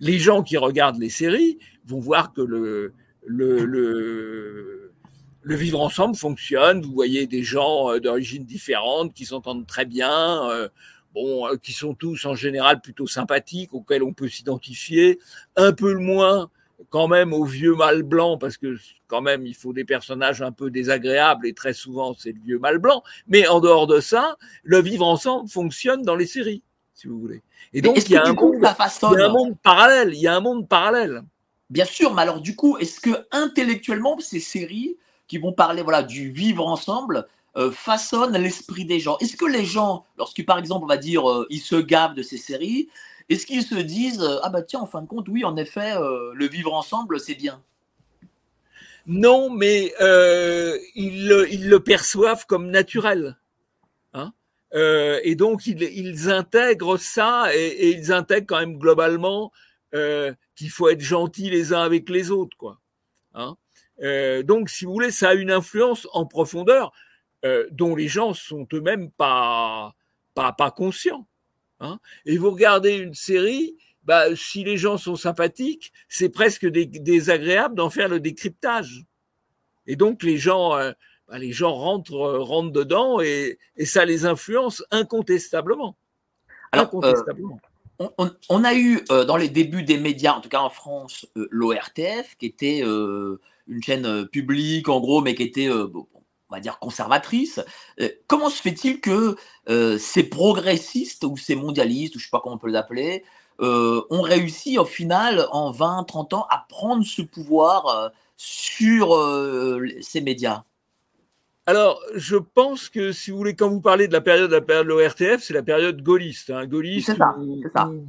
Les 0.00 0.18
gens 0.18 0.42
qui 0.42 0.56
regardent 0.56 1.00
les 1.00 1.08
séries 1.08 1.58
vont 1.86 2.00
voir 2.00 2.32
que 2.32 2.42
le, 2.42 2.92
le, 3.26 3.64
le, 3.64 4.92
le 5.42 5.56
vivre 5.56 5.80
ensemble 5.80 6.16
fonctionne. 6.16 6.82
Vous 6.82 6.92
voyez 6.92 7.26
des 7.26 7.42
gens 7.42 7.98
d'origine 7.98 8.44
différente 8.44 9.14
qui 9.14 9.24
s'entendent 9.24 9.66
très 9.66 9.86
bien. 9.86 10.68
Euh, 11.18 11.56
qui 11.56 11.72
sont 11.72 11.94
tous 11.94 12.26
en 12.26 12.34
général 12.34 12.80
plutôt 12.80 13.06
sympathiques, 13.06 13.74
auxquels 13.74 14.02
on 14.02 14.12
peut 14.12 14.28
s'identifier, 14.28 15.18
un 15.56 15.72
peu 15.72 15.94
moins 15.94 16.50
quand 16.90 17.08
même 17.08 17.32
aux 17.32 17.44
vieux 17.44 17.74
mâles 17.74 18.04
blancs, 18.04 18.40
parce 18.40 18.56
que 18.56 18.76
quand 19.08 19.20
même 19.20 19.44
il 19.44 19.54
faut 19.54 19.72
des 19.72 19.84
personnages 19.84 20.42
un 20.42 20.52
peu 20.52 20.70
désagréables, 20.70 21.46
et 21.46 21.54
très 21.54 21.72
souvent 21.72 22.14
c'est 22.14 22.30
le 22.30 22.40
vieux 22.40 22.58
mâle 22.58 22.78
blanc, 22.78 23.02
mais 23.26 23.48
en 23.48 23.58
dehors 23.58 23.88
de 23.88 23.98
ça, 23.98 24.36
le 24.62 24.80
vivre 24.80 25.06
ensemble 25.06 25.48
fonctionne 25.48 26.02
dans 26.02 26.14
les 26.14 26.26
séries, 26.26 26.62
si 26.94 27.08
vous 27.08 27.18
voulez. 27.18 27.42
Et 27.72 27.82
donc 27.82 27.96
il 27.96 28.12
y, 28.12 28.16
a 28.16 28.24
un 28.24 28.32
monde, 28.32 28.54
il 28.56 29.18
y 29.18 29.22
a 29.22 29.26
un 29.26 29.32
monde 29.32 29.56
parallèle, 29.60 30.14
il 30.14 30.20
y 30.20 30.28
a 30.28 30.36
un 30.36 30.40
monde 30.40 30.68
parallèle. 30.68 31.22
Bien 31.68 31.84
sûr, 31.84 32.14
mais 32.14 32.22
alors 32.22 32.40
du 32.40 32.54
coup, 32.54 32.78
est-ce 32.78 33.00
que 33.00 33.26
intellectuellement 33.32 34.16
ces 34.20 34.40
séries 34.40 34.96
qui 35.26 35.38
vont 35.38 35.52
parler 35.52 35.82
voilà 35.82 36.02
du 36.04 36.30
vivre 36.30 36.66
ensemble, 36.66 37.26
euh, 37.58 37.72
façonne 37.72 38.38
l'esprit 38.38 38.84
des 38.84 39.00
gens. 39.00 39.18
Est-ce 39.18 39.36
que 39.36 39.44
les 39.44 39.64
gens, 39.64 40.06
lorsqu'ils 40.16 40.46
par 40.46 40.58
exemple, 40.58 40.84
on 40.84 40.88
va 40.88 40.96
dire, 40.96 41.28
euh, 41.28 41.44
ils 41.50 41.60
se 41.60 41.74
gavent 41.74 42.14
de 42.14 42.22
ces 42.22 42.36
séries, 42.36 42.88
est-ce 43.28 43.46
qu'ils 43.46 43.64
se 43.64 43.74
disent, 43.74 44.22
euh, 44.22 44.38
ah 44.44 44.48
bah 44.48 44.62
tiens, 44.62 44.78
en 44.78 44.86
fin 44.86 45.02
de 45.02 45.08
compte, 45.08 45.26
oui, 45.28 45.44
en 45.44 45.56
effet, 45.56 45.94
le 45.98 46.46
vivre 46.46 46.72
ensemble, 46.72 47.18
c'est 47.18 47.34
bien? 47.34 47.60
Non, 49.06 49.50
mais 49.50 49.92
ils, 50.94 51.26
le 51.26 51.78
perçoivent 51.80 52.46
comme 52.46 52.70
naturel. 52.70 53.36
Hein 54.12 54.32
et 55.24 55.34
donc, 55.34 55.66
ils, 55.66 56.30
intègrent 56.30 56.96
ça 56.96 57.48
et, 57.54 57.90
ils 57.90 58.12
intègrent 58.12 58.46
quand 58.46 58.60
même 58.60 58.78
globalement 58.78 59.50
qu'il 59.92 60.70
faut 60.70 60.88
être 60.88 61.00
gentil 61.00 61.50
les 61.50 61.72
uns 61.72 61.82
avec 61.82 62.08
les 62.08 62.30
autres. 62.30 62.56
quoi. 62.56 62.78
Hein 63.34 63.56
donc, 64.44 64.70
si 64.70 64.84
vous 64.84 64.92
voulez, 64.92 65.10
ça 65.10 65.30
a 65.30 65.34
une 65.34 65.50
influence 65.50 66.06
en 66.12 66.24
profondeur. 66.24 66.92
Euh, 67.44 67.68
dont 67.70 67.94
les 67.94 68.08
gens 68.08 68.34
sont 68.34 68.66
eux-mêmes 68.72 69.12
pas, 69.12 69.94
pas, 70.34 70.52
pas 70.52 70.72
conscients. 70.72 71.28
Hein. 71.78 72.00
Et 72.26 72.36
vous 72.36 72.50
regardez 72.50 72.96
une 72.96 73.14
série, 73.14 73.76
bah, 74.02 74.34
si 74.34 74.64
les 74.64 74.76
gens 74.76 74.98
sont 74.98 75.14
sympathiques, 75.14 75.92
c'est 76.08 76.30
presque 76.30 76.66
désagréable 76.66 77.76
d'en 77.76 77.90
faire 77.90 78.08
le 78.08 78.18
décryptage. 78.18 79.04
Et 79.86 79.94
donc 79.94 80.24
les 80.24 80.36
gens, 80.36 80.76
euh, 80.76 80.90
bah, 81.28 81.38
les 81.38 81.52
gens 81.52 81.72
rentrent, 81.74 82.14
euh, 82.14 82.42
rentrent 82.42 82.72
dedans 82.72 83.20
et, 83.20 83.56
ça 83.84 84.04
les 84.04 84.26
influence 84.26 84.82
incontestablement. 84.90 85.96
incontestablement. 86.72 87.60
on, 88.48 88.64
a 88.64 88.74
eu 88.74 89.04
dans 89.08 89.36
les 89.36 89.48
débuts 89.48 89.84
des 89.84 89.98
médias, 89.98 90.34
en 90.34 90.40
tout 90.40 90.48
cas 90.48 90.60
en 90.60 90.70
France, 90.70 91.24
l'ORTF, 91.36 92.34
qui 92.36 92.46
était 92.46 92.80
une 92.80 93.82
chaîne 93.82 94.26
publique 94.26 94.88
en 94.88 94.98
gros, 94.98 95.20
mais 95.20 95.36
qui 95.36 95.44
était 95.44 95.68
on 96.50 96.54
va 96.54 96.60
dire 96.60 96.78
conservatrice. 96.78 97.60
Euh, 98.00 98.08
comment 98.26 98.48
se 98.48 98.60
fait-il 98.60 99.00
que 99.00 99.36
euh, 99.68 99.98
ces 99.98 100.24
progressistes 100.24 101.24
ou 101.24 101.36
ces 101.36 101.54
mondialistes, 101.54 102.16
ou 102.16 102.18
je 102.18 102.24
ne 102.24 102.26
sais 102.26 102.30
pas 102.30 102.40
comment 102.40 102.56
on 102.56 102.58
peut 102.58 102.68
les 102.68 102.76
appeler, 102.76 103.24
euh, 103.60 104.02
ont 104.10 104.22
réussi 104.22 104.78
au 104.78 104.84
final, 104.84 105.46
en 105.50 105.72
20-30 105.72 106.34
ans, 106.34 106.46
à 106.50 106.64
prendre 106.68 107.04
ce 107.04 107.22
pouvoir 107.22 108.12
sur 108.36 109.16
ces 110.00 110.20
médias? 110.20 110.62
Alors, 111.66 112.00
je 112.14 112.36
pense 112.36 112.88
que 112.88 113.12
si 113.12 113.30
vous 113.30 113.36
voulez, 113.36 113.54
quand 113.54 113.68
vous 113.68 113.82
parlez 113.82 114.08
de 114.08 114.12
la 114.14 114.22
période 114.22 114.48
de 114.48 114.54
la 114.54 114.62
période 114.62 114.86
de 114.86 114.90
l'ORTF, 114.90 115.42
c'est 115.42 115.52
la 115.52 115.62
période 115.62 116.02
gaulliste, 116.02 116.48
hein, 116.48 116.66
gaulliste 116.66 117.12
ou, 117.38 117.60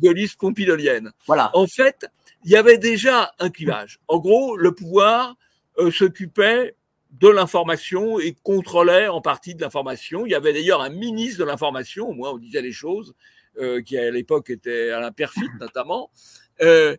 gaulliste 0.02 0.40
pompidolienne. 0.40 1.12
Voilà. 1.28 1.52
En 1.54 1.68
fait, 1.68 2.06
il 2.46 2.52
y 2.52 2.56
avait 2.56 2.78
déjà 2.78 3.34
un 3.40 3.50
clivage. 3.50 4.00
En 4.08 4.20
gros, 4.20 4.56
le 4.56 4.74
pouvoir 4.74 5.36
s'occupait 5.92 6.76
de 7.12 7.28
l'information 7.28 8.20
et 8.20 8.36
contrôlait 8.44 9.08
en 9.08 9.22
partie 9.22 9.56
de 9.56 9.62
l'information. 9.62 10.26
Il 10.26 10.32
y 10.32 10.36
avait 10.36 10.54
d'ailleurs 10.54 10.82
un 10.82 10.90
ministre 10.90 11.40
de 11.40 11.46
l'information, 11.46 12.10
au 12.10 12.14
moins 12.14 12.32
on 12.32 12.38
disait 12.38 12.62
les 12.62 12.72
choses, 12.72 13.16
euh, 13.60 13.82
qui 13.82 13.98
à 13.98 14.12
l'époque 14.12 14.50
était 14.50 14.92
Alain 14.92 15.12
Perfit 15.12 15.50
notamment, 15.60 16.12
euh, 16.62 16.96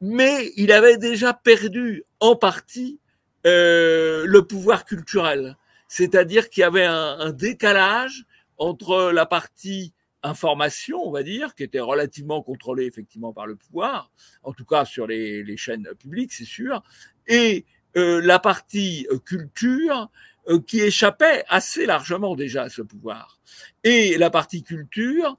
mais 0.00 0.52
il 0.56 0.72
avait 0.72 0.96
déjà 0.96 1.34
perdu 1.34 2.04
en 2.20 2.36
partie 2.36 2.98
euh, 3.46 4.24
le 4.26 4.46
pouvoir 4.46 4.84
culturel. 4.84 5.56
C'est-à-dire 5.88 6.48
qu'il 6.48 6.62
y 6.62 6.64
avait 6.64 6.84
un, 6.84 7.18
un, 7.20 7.30
décalage 7.30 8.24
entre 8.56 9.12
la 9.12 9.26
partie 9.26 9.92
information, 10.22 11.06
on 11.06 11.10
va 11.10 11.22
dire, 11.22 11.54
qui 11.54 11.62
était 11.62 11.80
relativement 11.80 12.42
contrôlée 12.42 12.86
effectivement 12.86 13.32
par 13.32 13.46
le 13.46 13.56
pouvoir, 13.56 14.10
en 14.42 14.52
tout 14.52 14.64
cas 14.64 14.86
sur 14.86 15.06
les, 15.06 15.44
les 15.44 15.56
chaînes 15.56 15.86
publiques, 15.98 16.32
c'est 16.32 16.46
sûr, 16.46 16.82
et 17.26 17.66
la 17.94 18.38
partie 18.38 19.06
euh, 19.10 19.18
culture 19.18 20.10
euh, 20.48 20.60
qui 20.60 20.80
échappait 20.80 21.44
assez 21.48 21.86
largement 21.86 22.34
déjà 22.34 22.62
à 22.64 22.68
ce 22.68 22.82
pouvoir, 22.82 23.38
et 23.82 24.18
la 24.18 24.30
partie 24.30 24.62
culture 24.62 25.38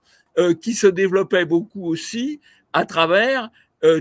qui 0.62 0.74
se 0.74 0.88
développait 0.88 1.45
beaucoup 1.45 1.85
aussi 1.85 2.41
à 2.74 2.85
travers 2.85 3.50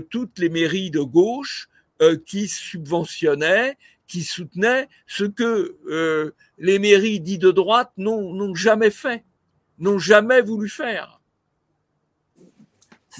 toutes 0.09 0.37
les 0.37 0.49
mairies 0.49 0.91
de 0.91 0.99
gauche 0.99 1.69
qui 2.25 2.49
subventionnaient, 2.49 3.77
qui 4.05 4.25
soutenaient 4.25 4.89
ce 5.07 5.23
que 5.23 6.33
les 6.57 6.77
mairies 6.79 7.21
dites 7.21 7.41
de 7.41 7.51
droite 7.51 7.93
n'ont 7.95 8.53
jamais 8.53 8.89
fait, 8.89 9.23
n'ont 9.79 9.97
jamais 9.97 10.41
voulu 10.41 10.67
faire. 10.67 11.14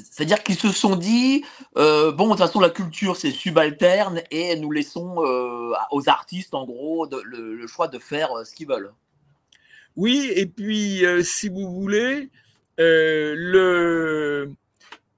C'est-à-dire 0.04 0.44
qu'ils 0.44 0.58
se 0.58 0.72
sont 0.72 0.96
dit, 0.96 1.46
euh, 1.78 2.12
bon, 2.12 2.26
de 2.26 2.30
toute 2.32 2.40
façon, 2.40 2.60
la 2.60 2.70
culture, 2.70 3.16
c'est 3.16 3.32
subalterne 3.32 4.22
et 4.32 4.56
nous 4.58 4.72
laissons 4.72 5.24
euh, 5.24 5.72
aux 5.92 6.10
artistes, 6.10 6.54
en 6.54 6.66
gros, 6.66 7.08
le, 7.24 7.66
choix 7.68 7.88
de 7.88 8.00
faire 8.00 8.32
euh, 8.32 8.44
ce 8.44 8.54
qu'ils 8.54 8.68
veulent. 8.68 8.92
Oui, 9.96 10.32
et 10.36 10.46
puis, 10.46 11.04
si 11.24 11.48
vous 11.48 11.72
voulez, 11.72 12.30
le, 12.78 14.52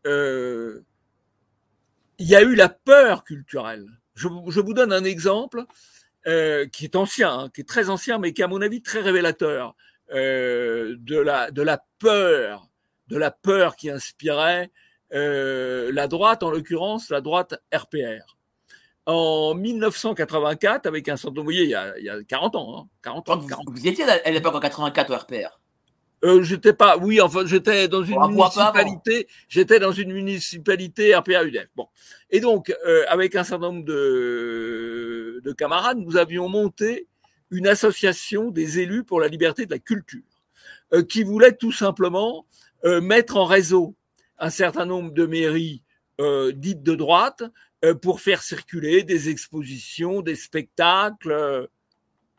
il 0.05 2.27
y 2.27 2.35
a 2.35 2.41
eu 2.41 2.53
la 2.53 2.69
peur 2.69 3.23
culturelle. 3.23 3.87
Je, 4.13 4.27
vous 4.27 4.73
donne 4.73 4.93
un 4.93 5.03
exemple 5.03 5.63
qui 6.25 6.85
est 6.85 6.95
ancien, 6.95 7.39
hein, 7.39 7.49
qui 7.51 7.61
est 7.61 7.67
très 7.67 7.89
ancien, 7.89 8.19
mais 8.19 8.33
qui, 8.33 8.43
à 8.43 8.47
mon 8.47 8.61
avis, 8.61 8.83
très 8.83 8.99
révélateur 8.99 9.75
de, 10.11 11.19
la, 11.19 11.49
de 11.49 11.61
la 11.63 11.83
peur 11.97 12.66
de 13.07 13.17
la 13.17 13.31
peur 13.31 13.75
qui 13.75 13.89
inspirait 13.89 14.71
euh, 15.13 15.91
la 15.93 16.07
droite, 16.07 16.43
en 16.43 16.51
l'occurrence 16.51 17.09
la 17.09 17.21
droite 17.21 17.61
RPR. 17.73 18.37
En 19.05 19.53
1984, 19.55 20.85
avec 20.85 21.07
un 21.07 21.15
certain 21.15 21.45
il 21.49 21.69
y 21.69 21.75
a, 21.75 21.97
il 21.97 22.03
y 22.03 22.09
a 22.09 22.21
40 22.23 22.55
ans, 22.55 22.77
hein, 22.77 22.87
40 23.03 23.29
ans, 23.29 23.39
vous, 23.65 23.85
y 23.85 23.87
étiez 23.87 24.03
à 24.03 24.29
l'époque 24.31 24.55
en 24.55 24.59
84 24.59 25.11
au 25.11 25.17
RPR 25.17 25.59
euh, 26.23 26.41
j'étais 26.41 26.73
pas, 26.73 26.97
oui, 26.97 27.21
enfin, 27.21 27.45
j'étais 27.45 27.87
dans 27.87 28.03
une 28.03 28.19
municipalité, 28.19 29.27
j'étais 29.47 29.79
dans 29.79 29.91
une 29.91 30.11
municipalité 30.11 31.15
RPA 31.15 31.43
UDF. 31.43 31.67
Bon. 31.75 31.87
Et 32.31 32.39
donc, 32.39 32.75
euh, 32.87 33.03
avec 33.07 33.35
un 33.35 33.43
certain 33.43 33.67
nombre 33.67 33.85
de, 33.85 35.41
de 35.43 35.51
camarades, 35.51 35.99
nous 35.99 36.17
avions 36.17 36.49
monté 36.49 37.07
une 37.51 37.67
association 37.67 38.49
des 38.49 38.79
élus 38.79 39.03
pour 39.03 39.21
la 39.21 39.27
liberté 39.27 39.65
de 39.67 39.71
la 39.71 39.79
culture, 39.79 40.23
euh, 40.93 41.03
qui 41.03 41.21
voulait 41.23 41.53
tout 41.53 41.71
simplement 41.71 42.45
mettre 42.83 43.37
en 43.37 43.45
réseau 43.45 43.95
un 44.39 44.49
certain 44.49 44.85
nombre 44.85 45.11
de 45.11 45.25
mairies 45.25 45.83
euh, 46.19 46.51
dites 46.51 46.83
de 46.83 46.95
droite 46.95 47.43
euh, 47.85 47.93
pour 47.93 48.21
faire 48.21 48.41
circuler 48.41 49.03
des 49.03 49.29
expositions, 49.29 50.21
des 50.21 50.35
spectacles. 50.35 51.67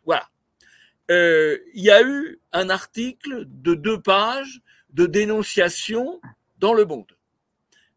voilà. 0.04 0.28
Il 1.10 1.60
y 1.74 1.90
a 1.90 2.02
eu 2.02 2.38
un 2.52 2.68
article 2.68 3.44
de 3.46 3.74
deux 3.74 4.00
pages 4.00 4.60
de 4.90 5.06
dénonciation 5.06 6.20
dans 6.58 6.74
le 6.74 6.84
monde. 6.84 7.16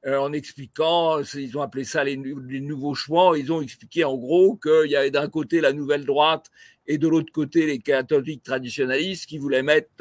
en 0.05 0.31
expliquant, 0.31 1.19
ils 1.19 1.57
ont 1.57 1.61
appelé 1.61 1.83
ça 1.83 2.05
les, 2.05 2.15
nouveaux 2.15 2.95
choix, 2.95 3.37
ils 3.37 3.51
ont 3.51 3.61
expliqué 3.61 4.05
en 4.05 4.15
gros 4.15 4.55
qu'il 4.55 4.89
y 4.89 4.95
avait 4.95 5.11
d'un 5.11 5.27
côté 5.27 5.59
la 5.59 5.73
nouvelle 5.73 6.05
droite 6.05 6.51
et 6.87 6.97
de 6.97 7.07
l'autre 7.07 7.33
côté 7.33 7.65
les 7.65 7.79
catholiques 7.79 8.43
traditionnalistes 8.43 9.25
qui 9.25 9.39
voulaient 9.39 9.63
mettre 9.63 9.91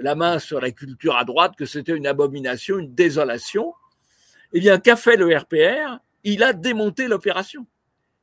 la 0.00 0.14
main 0.14 0.38
sur 0.38 0.60
la 0.60 0.70
culture 0.70 1.16
à 1.16 1.24
droite, 1.24 1.54
que 1.56 1.66
c'était 1.66 1.94
une 1.94 2.06
abomination, 2.06 2.78
une 2.78 2.94
désolation. 2.94 3.74
Eh 4.52 4.60
bien, 4.60 4.78
qu'a 4.78 4.96
fait 4.96 5.16
le 5.16 5.36
RPR 5.36 6.00
Il 6.24 6.42
a 6.42 6.52
démonté 6.52 7.06
l'opération. 7.06 7.66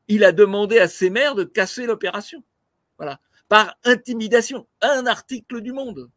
Il 0.07 0.23
a 0.23 0.31
demandé 0.31 0.79
à 0.79 0.87
ses 0.87 1.09
maires 1.09 1.35
de 1.35 1.43
casser 1.43 1.85
l'opération. 1.85 2.43
Voilà. 2.97 3.19
Par 3.47 3.75
intimidation. 3.83 4.67
Un 4.81 5.05
article 5.05 5.61
du 5.61 5.71
monde. 5.71 6.09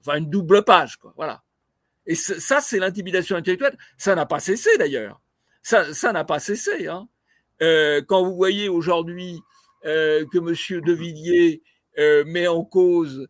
Enfin, 0.00 0.18
une 0.18 0.30
double 0.30 0.64
page, 0.64 0.96
quoi. 0.96 1.12
Voilà. 1.16 1.42
Et 2.06 2.14
ça, 2.14 2.60
c'est 2.60 2.78
l'intimidation 2.78 3.36
intellectuelle. 3.36 3.76
Ça 3.98 4.14
n'a 4.14 4.24
pas 4.24 4.40
cessé, 4.40 4.78
d'ailleurs. 4.78 5.20
Ça, 5.62 6.12
n'a 6.12 6.24
pas 6.24 6.38
cessé. 6.38 6.86
Hein. 6.86 7.08
Euh, 7.60 8.00
quand 8.06 8.24
vous 8.24 8.36
voyez 8.36 8.68
aujourd'hui 8.68 9.40
euh, 9.84 10.24
que 10.32 10.38
M. 10.38 10.80
De 10.80 10.92
Villiers 10.92 11.62
euh, 11.98 12.24
met 12.24 12.46
en 12.46 12.64
cause 12.64 13.28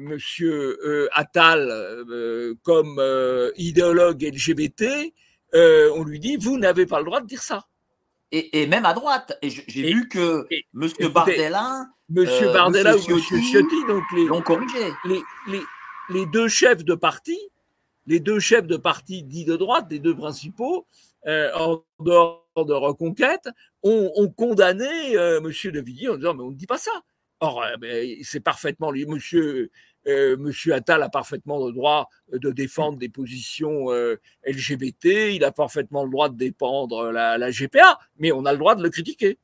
Monsieur 0.00 0.78
euh, 0.84 1.08
Attal 1.12 1.68
euh, 1.70 2.54
comme 2.62 2.98
euh, 2.98 3.50
idéologue 3.56 4.22
LGBT, 4.22 5.12
on 5.54 6.04
lui 6.04 6.18
dit 6.18 6.36
vous 6.36 6.58
n'avez 6.58 6.86
pas 6.86 6.98
le 6.98 7.04
droit 7.04 7.20
de 7.20 7.26
dire 7.26 7.42
ça. 7.42 7.66
Et, 8.34 8.66
même 8.66 8.86
à 8.86 8.94
droite. 8.94 9.36
Et 9.42 9.50
j'ai 9.50 9.92
vu 9.92 10.08
que 10.08 10.46
Monsieur 10.72 11.08
Bardella, 11.08 11.86
Monsieur 12.08 12.50
Bardella 12.50 12.96
ou 12.96 13.16
Monsieur 13.16 13.38
Ciotti, 13.42 13.84
donc 13.86 14.04
les, 14.16 14.24
l'ont 14.24 14.40
corrigé. 14.40 14.90
Les, 16.08 16.26
deux 16.26 16.48
chefs 16.48 16.82
de 16.82 16.94
parti, 16.94 17.38
les 18.06 18.20
deux 18.20 18.38
chefs 18.40 18.66
de 18.66 18.78
parti 18.78 19.22
dits 19.22 19.44
de 19.44 19.56
droite, 19.56 19.86
les 19.90 19.98
deux 19.98 20.16
principaux, 20.16 20.86
en 21.26 21.82
dehors 22.00 22.46
de 22.56 22.72
Reconquête, 22.72 23.50
ont, 23.82 24.32
condamné 24.34 24.88
Monsieur 25.42 25.70
De 25.70 25.82
Villiers 25.82 26.08
en 26.08 26.16
disant 26.16 26.32
mais 26.32 26.42
on 26.42 26.50
ne 26.52 26.56
dit 26.56 26.66
pas 26.66 26.78
ça. 26.78 27.02
Or, 27.42 27.64
euh, 27.64 28.14
c'est 28.22 28.38
parfaitement, 28.38 28.92
monsieur, 28.92 29.72
euh, 30.06 30.36
monsieur 30.36 30.74
Attal 30.74 31.02
a 31.02 31.08
parfaitement 31.08 31.66
le 31.66 31.72
droit 31.72 32.08
de 32.32 32.52
défendre 32.52 32.98
des 32.98 33.08
positions 33.08 33.90
euh, 33.90 34.20
LGBT, 34.46 35.34
il 35.34 35.42
a 35.42 35.50
parfaitement 35.50 36.04
le 36.04 36.10
droit 36.10 36.28
de 36.28 36.36
défendre 36.36 37.10
la, 37.10 37.50
GPA, 37.50 37.98
mais 38.16 38.30
on 38.30 38.46
a 38.46 38.52
le 38.52 38.58
droit 38.58 38.76
de 38.76 38.82
le 38.84 38.90
critiquer. 38.90 39.38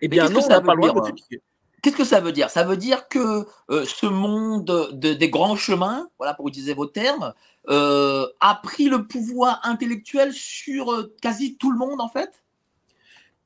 Eh 0.00 0.08
bien 0.08 0.30
non, 0.30 0.40
on 0.42 0.48
n'a 0.48 0.62
pas 0.62 0.74
le 0.74 0.80
droit 0.80 0.92
de 0.92 0.96
le 0.96 1.02
critiquer. 1.02 1.42
Qu'est-ce 1.82 1.96
que 1.96 2.04
ça 2.04 2.20
veut 2.20 2.32
dire? 2.32 2.48
Ça 2.48 2.64
veut 2.64 2.78
dire 2.78 3.08
que 3.08 3.44
ce 3.68 4.06
monde 4.06 4.98
des 4.98 5.28
grands 5.28 5.56
chemins, 5.56 6.08
voilà 6.16 6.32
pour 6.32 6.48
utiliser 6.48 6.72
vos 6.72 6.86
termes, 6.86 7.34
a 7.68 8.60
pris 8.62 8.88
le 8.88 9.06
pouvoir 9.06 9.60
intellectuel 9.64 10.32
sur 10.32 11.10
quasi 11.20 11.58
tout 11.58 11.70
le 11.70 11.76
monde 11.76 12.00
en 12.00 12.08
fait? 12.08 12.42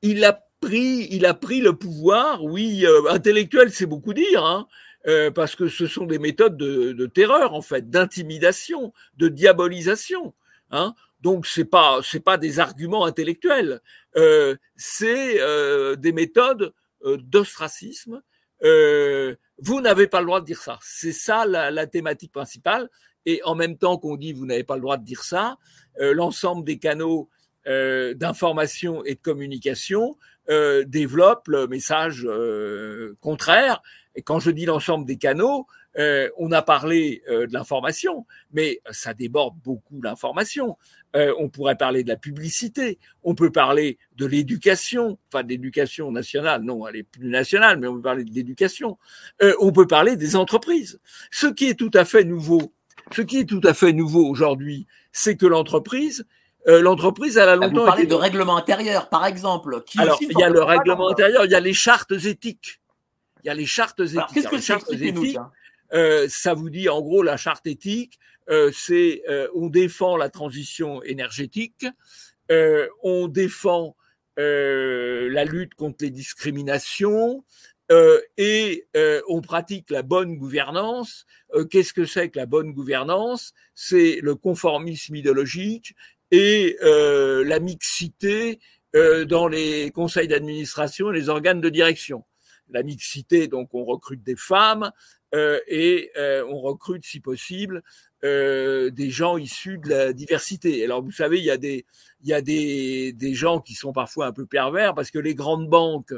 Il 0.02 0.24
a 0.24 0.47
pris, 0.60 1.08
il 1.10 1.26
a 1.26 1.34
pris 1.34 1.60
le 1.60 1.74
pouvoir, 1.74 2.44
oui, 2.44 2.84
euh, 2.84 3.10
intellectuel, 3.10 3.70
c'est 3.70 3.86
beaucoup 3.86 4.14
dire, 4.14 4.44
hein, 4.44 4.66
euh, 5.06 5.30
parce 5.30 5.54
que 5.54 5.68
ce 5.68 5.86
sont 5.86 6.06
des 6.06 6.18
méthodes 6.18 6.56
de, 6.56 7.06
terreur, 7.06 7.54
en 7.54 7.62
fait, 7.62 7.90
d'intimidation, 7.90 8.92
de 9.16 9.28
diabolisation. 9.28 10.34
Hein. 10.70 10.94
Donc, 11.20 11.46
c'est 11.46 11.64
pas, 11.64 12.00
c'est 12.02 12.20
pas 12.20 12.38
des 12.38 12.60
arguments 12.60 13.04
intellectuels, 13.04 13.80
euh, 14.16 14.56
c'est 14.76 15.38
des 15.96 16.12
méthodes 16.12 16.72
d'ostracisme. 17.04 18.22
vous 18.60 19.80
n'avez 19.80 20.06
pas 20.06 20.20
le 20.20 20.26
droit 20.26 20.40
de 20.40 20.46
dire 20.46 20.62
ça. 20.62 20.78
C'est 20.82 21.12
ça 21.12 21.46
la, 21.46 21.70
la, 21.70 21.86
thématique 21.86 22.32
principale. 22.32 22.88
et 23.26 23.40
en 23.44 23.54
même 23.54 23.76
temps 23.76 23.98
qu'on 23.98 24.16
dit 24.16 24.32
vous 24.32 24.46
n'avez 24.46 24.64
pas 24.64 24.76
le 24.76 24.82
droit 24.82 24.96
de 24.96 25.04
dire 25.04 25.22
ça, 25.22 25.58
l'ensemble 26.00 26.64
des 26.64 26.78
canaux 26.78 27.28
d'information 27.66 29.04
et 29.04 29.14
de 29.14 29.20
communication 29.20 30.16
développent 30.86 31.48
le 31.48 31.66
message 31.66 32.26
contraire. 33.20 33.82
Et 34.14 34.22
quand 34.22 34.40
je 34.40 34.50
dis 34.50 34.64
l'ensemble 34.66 35.04
des 35.04 35.16
canaux, 35.16 35.66
euh, 35.98 36.28
on 36.36 36.52
a 36.52 36.62
parlé 36.62 37.22
euh, 37.28 37.46
de 37.46 37.52
l'information, 37.52 38.26
mais 38.52 38.80
ça 38.90 39.14
déborde 39.14 39.56
beaucoup 39.64 40.00
l'information. 40.00 40.76
Euh, 41.16 41.34
on 41.38 41.48
pourrait 41.48 41.76
parler 41.76 42.04
de 42.04 42.08
la 42.08 42.16
publicité, 42.16 42.98
on 43.24 43.34
peut 43.34 43.50
parler 43.50 43.98
de 44.16 44.26
l'éducation, 44.26 45.18
enfin 45.32 45.42
de 45.42 45.48
l'éducation 45.48 46.12
nationale, 46.12 46.62
non, 46.62 46.86
elle 46.86 46.96
est 46.96 47.02
plus 47.02 47.28
nationale, 47.28 47.78
mais 47.78 47.88
on 47.88 47.94
peut 47.94 48.02
parler 48.02 48.24
de 48.24 48.32
l'éducation. 48.32 48.98
on 49.60 49.72
peut 49.72 49.86
parler 49.86 50.16
des 50.16 50.36
entreprises. 50.36 51.00
Ce 51.30 51.46
qui 51.46 51.66
est 51.66 51.78
tout 51.78 51.90
à 51.94 52.04
fait 52.04 52.24
nouveau, 52.24 52.72
ce 53.12 53.22
qui 53.22 53.38
est 53.38 53.48
tout 53.48 53.62
à 53.64 53.74
fait 53.74 53.92
nouveau 53.92 54.28
aujourd'hui, 54.28 54.86
c'est 55.10 55.36
que 55.36 55.46
l'entreprise 55.46 56.26
l'entreprise, 56.66 57.36
elle 57.36 57.48
a 57.48 57.56
longtemps. 57.56 57.80
Vous 57.80 57.86
parlez 57.86 58.06
de 58.06 58.14
règlement 58.14 58.56
intérieur, 58.56 59.08
par 59.08 59.24
exemple. 59.24 59.82
Alors, 59.96 60.18
il 60.20 60.38
y 60.38 60.42
a 60.42 60.50
le 60.50 60.62
règlement 60.62 61.08
intérieur, 61.08 61.44
il 61.44 61.50
y 61.50 61.54
a 61.54 61.60
les 61.60 61.72
chartes 61.72 62.12
éthiques. 62.12 62.80
Il 63.42 63.46
y 63.46 63.50
a 63.50 63.54
les 63.54 63.66
chartes 63.66 64.00
éthiques. 64.00 64.20
Qu'est-ce 64.34 64.48
que 64.48 64.56
les 64.56 64.62
chartes 64.62 64.92
éthiques 64.92 65.38
euh, 65.94 66.26
ça 66.28 66.54
vous 66.54 66.70
dit 66.70 66.88
en 66.88 67.00
gros 67.00 67.22
la 67.22 67.36
charte 67.36 67.66
éthique, 67.66 68.18
euh, 68.50 68.70
c'est 68.74 69.22
euh, 69.28 69.48
on 69.54 69.68
défend 69.68 70.16
la 70.16 70.28
transition 70.28 71.02
énergétique, 71.02 71.86
euh, 72.50 72.88
on 73.02 73.28
défend 73.28 73.96
euh, 74.38 75.28
la 75.30 75.44
lutte 75.44 75.74
contre 75.74 76.04
les 76.04 76.10
discriminations 76.10 77.44
et 78.36 78.86
on 79.30 79.40
pratique 79.40 79.88
la 79.88 80.02
bonne 80.02 80.36
gouvernance. 80.36 81.24
Qu'est-ce 81.70 81.94
que 81.94 82.04
c'est 82.04 82.28
que 82.28 82.38
la 82.38 82.44
bonne 82.44 82.74
gouvernance? 82.74 83.54
C'est 83.74 84.18
le 84.20 84.34
conformisme 84.34 85.16
idéologique 85.16 85.94
et 86.30 86.76
la 86.80 87.60
mixité 87.60 88.60
dans 88.94 89.48
les 89.48 89.90
conseils 89.90 90.28
d'administration 90.28 91.12
et 91.12 91.14
les 91.14 91.28
organes 91.28 91.60
de 91.60 91.68
direction 91.68 92.24
la 92.70 92.82
mixité, 92.82 93.48
donc 93.48 93.74
on 93.74 93.84
recrute 93.84 94.22
des 94.22 94.36
femmes, 94.36 94.90
euh, 95.34 95.58
et 95.66 96.10
euh, 96.16 96.44
on 96.48 96.60
recrute, 96.60 97.04
si 97.04 97.20
possible, 97.20 97.82
euh, 98.24 98.90
des 98.90 99.10
gens 99.10 99.36
issus 99.36 99.78
de 99.78 99.88
la 99.88 100.12
diversité. 100.12 100.84
Alors 100.84 101.02
vous 101.02 101.12
savez, 101.12 101.38
il 101.38 101.44
y 101.44 101.50
a 101.50 101.56
des 101.56 101.86
il 102.22 102.28
y 102.28 102.34
a 102.34 102.40
des, 102.40 103.12
des 103.12 103.34
gens 103.34 103.60
qui 103.60 103.74
sont 103.74 103.92
parfois 103.92 104.26
un 104.26 104.32
peu 104.32 104.46
pervers 104.46 104.94
parce 104.94 105.10
que 105.10 105.18
les 105.18 105.34
grandes 105.34 105.68
banques 105.68 106.14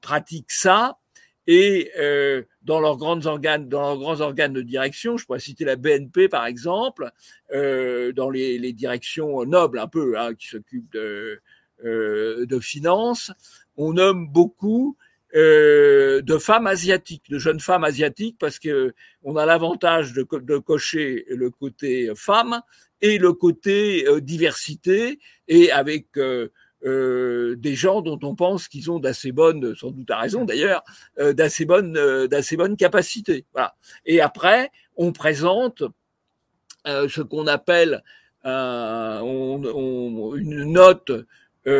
pratiquent 0.00 0.52
ça 0.52 0.98
et 1.46 1.90
dans 2.62 2.80
leurs 2.80 2.96
grands 2.96 3.24
organes 3.26 3.68
dans 3.68 3.80
leurs 3.80 3.98
grands 3.98 4.20
organes 4.20 4.52
de 4.52 4.62
direction, 4.62 5.16
je 5.16 5.26
pourrais 5.26 5.40
citer 5.40 5.64
la 5.64 5.76
BNP 5.76 6.28
par 6.28 6.46
exemple, 6.46 7.10
dans 7.52 8.30
les, 8.30 8.72
directions 8.72 9.44
nobles 9.44 9.78
un 9.78 9.88
peu 9.88 10.18
hein, 10.18 10.34
qui 10.34 10.48
s'occupent 10.48 10.92
de 10.92 11.40
de 11.82 12.60
finances, 12.60 13.32
on 13.76 13.94
nomme 13.94 14.28
beaucoup 14.28 14.96
euh, 15.36 16.22
de 16.22 16.38
femmes 16.38 16.68
asiatiques, 16.68 17.28
de 17.28 17.40
jeunes 17.40 17.58
femmes 17.58 17.82
asiatiques, 17.82 18.36
parce 18.38 18.60
que 18.60 18.94
on 19.24 19.36
a 19.36 19.44
l'avantage 19.44 20.12
de, 20.12 20.24
de, 20.30 20.58
cocher 20.58 21.24
le 21.28 21.50
côté 21.50 22.12
femme 22.14 22.60
et 23.00 23.18
le 23.18 23.32
côté 23.32 24.06
euh, 24.06 24.20
diversité, 24.20 25.18
et 25.48 25.72
avec 25.72 26.06
euh, 26.84 27.52
euh, 27.52 27.56
des 27.56 27.74
gens 27.74 28.02
dont 28.02 28.18
on 28.22 28.34
pense 28.34 28.68
qu'ils 28.68 28.90
ont 28.90 28.98
d'assez 28.98 29.32
bonnes, 29.32 29.74
sans 29.74 29.90
doute 29.90 30.10
à 30.10 30.18
raison 30.18 30.44
d'ailleurs, 30.44 30.82
d'assez 31.18 31.64
bonnes, 31.64 32.26
d'assez 32.26 32.56
bonnes 32.56 32.76
capacités. 32.76 33.44
Voilà. 33.52 33.74
Et 34.06 34.20
après, 34.20 34.70
on 34.96 35.12
présente 35.12 35.82
ce 36.86 37.20
qu'on 37.22 37.46
appelle 37.46 38.02
on, 38.44 39.62
on, 39.64 40.34
une 40.36 40.72
note 40.72 41.10
ESG, 41.66 41.70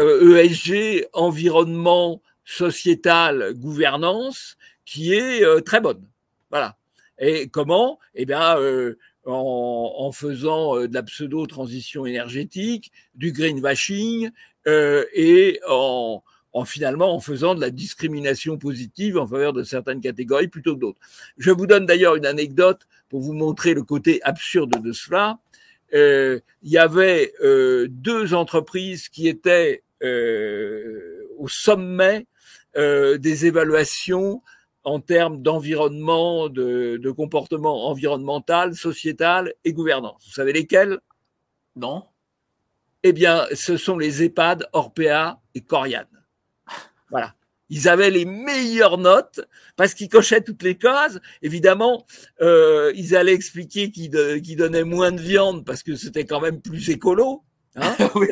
euh, 0.00 1.00
e 1.00 1.08
environnement 1.12 2.22
sociétal, 2.44 3.52
gouvernance, 3.54 4.56
qui 4.86 5.12
est 5.12 5.44
euh, 5.44 5.60
très 5.60 5.80
bonne. 5.80 6.08
Voilà. 6.50 6.76
Et 7.18 7.48
comment? 7.48 7.98
Eh 8.14 8.24
bien, 8.24 8.58
euh, 8.58 8.96
en, 9.28 9.94
en, 9.98 10.12
faisant 10.12 10.76
de 10.86 10.92
la 10.92 11.02
pseudo-transition 11.02 12.06
énergétique, 12.06 12.92
du 13.14 13.32
greenwashing 13.32 14.30
et 14.66 15.60
en, 15.68 16.22
en 16.52 16.64
finalement 16.64 17.14
en 17.14 17.20
faisant 17.20 17.54
de 17.54 17.60
la 17.60 17.70
discrimination 17.70 18.58
positive 18.58 19.18
en 19.18 19.26
faveur 19.26 19.52
de 19.52 19.62
certaines 19.62 20.00
catégories 20.00 20.48
plutôt 20.48 20.74
que 20.74 20.80
d'autres. 20.80 20.98
Je 21.36 21.50
vous 21.50 21.66
donne 21.66 21.86
d'ailleurs 21.86 22.16
une 22.16 22.26
anecdote 22.26 22.86
pour 23.08 23.20
vous 23.20 23.32
montrer 23.32 23.74
le 23.74 23.82
côté 23.82 24.20
absurde 24.22 24.82
de 24.82 24.92
cela. 24.92 25.38
Euh, 25.94 26.40
il 26.62 26.70
y 26.70 26.78
avait 26.78 27.32
euh, 27.42 27.86
deux 27.90 28.34
entreprises 28.34 29.08
qui 29.08 29.28
étaient 29.28 29.82
euh, 30.02 31.26
au 31.38 31.48
sommet 31.48 32.26
euh, 32.76 33.18
des 33.18 33.46
évaluations 33.46 34.42
en 34.88 35.00
termes 35.00 35.42
d'environnement, 35.42 36.48
de, 36.48 36.96
de, 36.96 37.10
comportement 37.10 37.88
environnemental, 37.88 38.74
sociétal 38.74 39.54
et 39.64 39.72
gouvernance. 39.72 40.24
Vous 40.26 40.32
savez 40.32 40.52
lesquels? 40.52 40.98
Non. 41.76 42.04
Eh 43.02 43.12
bien, 43.12 43.46
ce 43.54 43.76
sont 43.76 43.98
les 43.98 44.22
EHPAD, 44.22 44.66
Orpea 44.72 45.40
et 45.54 45.60
Corian. 45.60 46.06
Voilà. 47.10 47.34
Ils 47.70 47.88
avaient 47.88 48.10
les 48.10 48.24
meilleures 48.24 48.98
notes 48.98 49.40
parce 49.76 49.94
qu'ils 49.94 50.08
cochaient 50.08 50.40
toutes 50.40 50.62
les 50.62 50.76
cases. 50.76 51.18
Évidemment, 51.42 52.06
euh, 52.40 52.92
ils 52.96 53.14
allaient 53.14 53.34
expliquer 53.34 53.90
qu'ils, 53.90 54.40
qu'ils 54.42 54.56
donnaient 54.56 54.84
moins 54.84 55.12
de 55.12 55.20
viande 55.20 55.64
parce 55.66 55.82
que 55.82 55.94
c'était 55.94 56.24
quand 56.24 56.40
même 56.40 56.62
plus 56.62 56.88
écolo. 56.88 57.44
Hein 57.76 57.96
oui. 58.14 58.28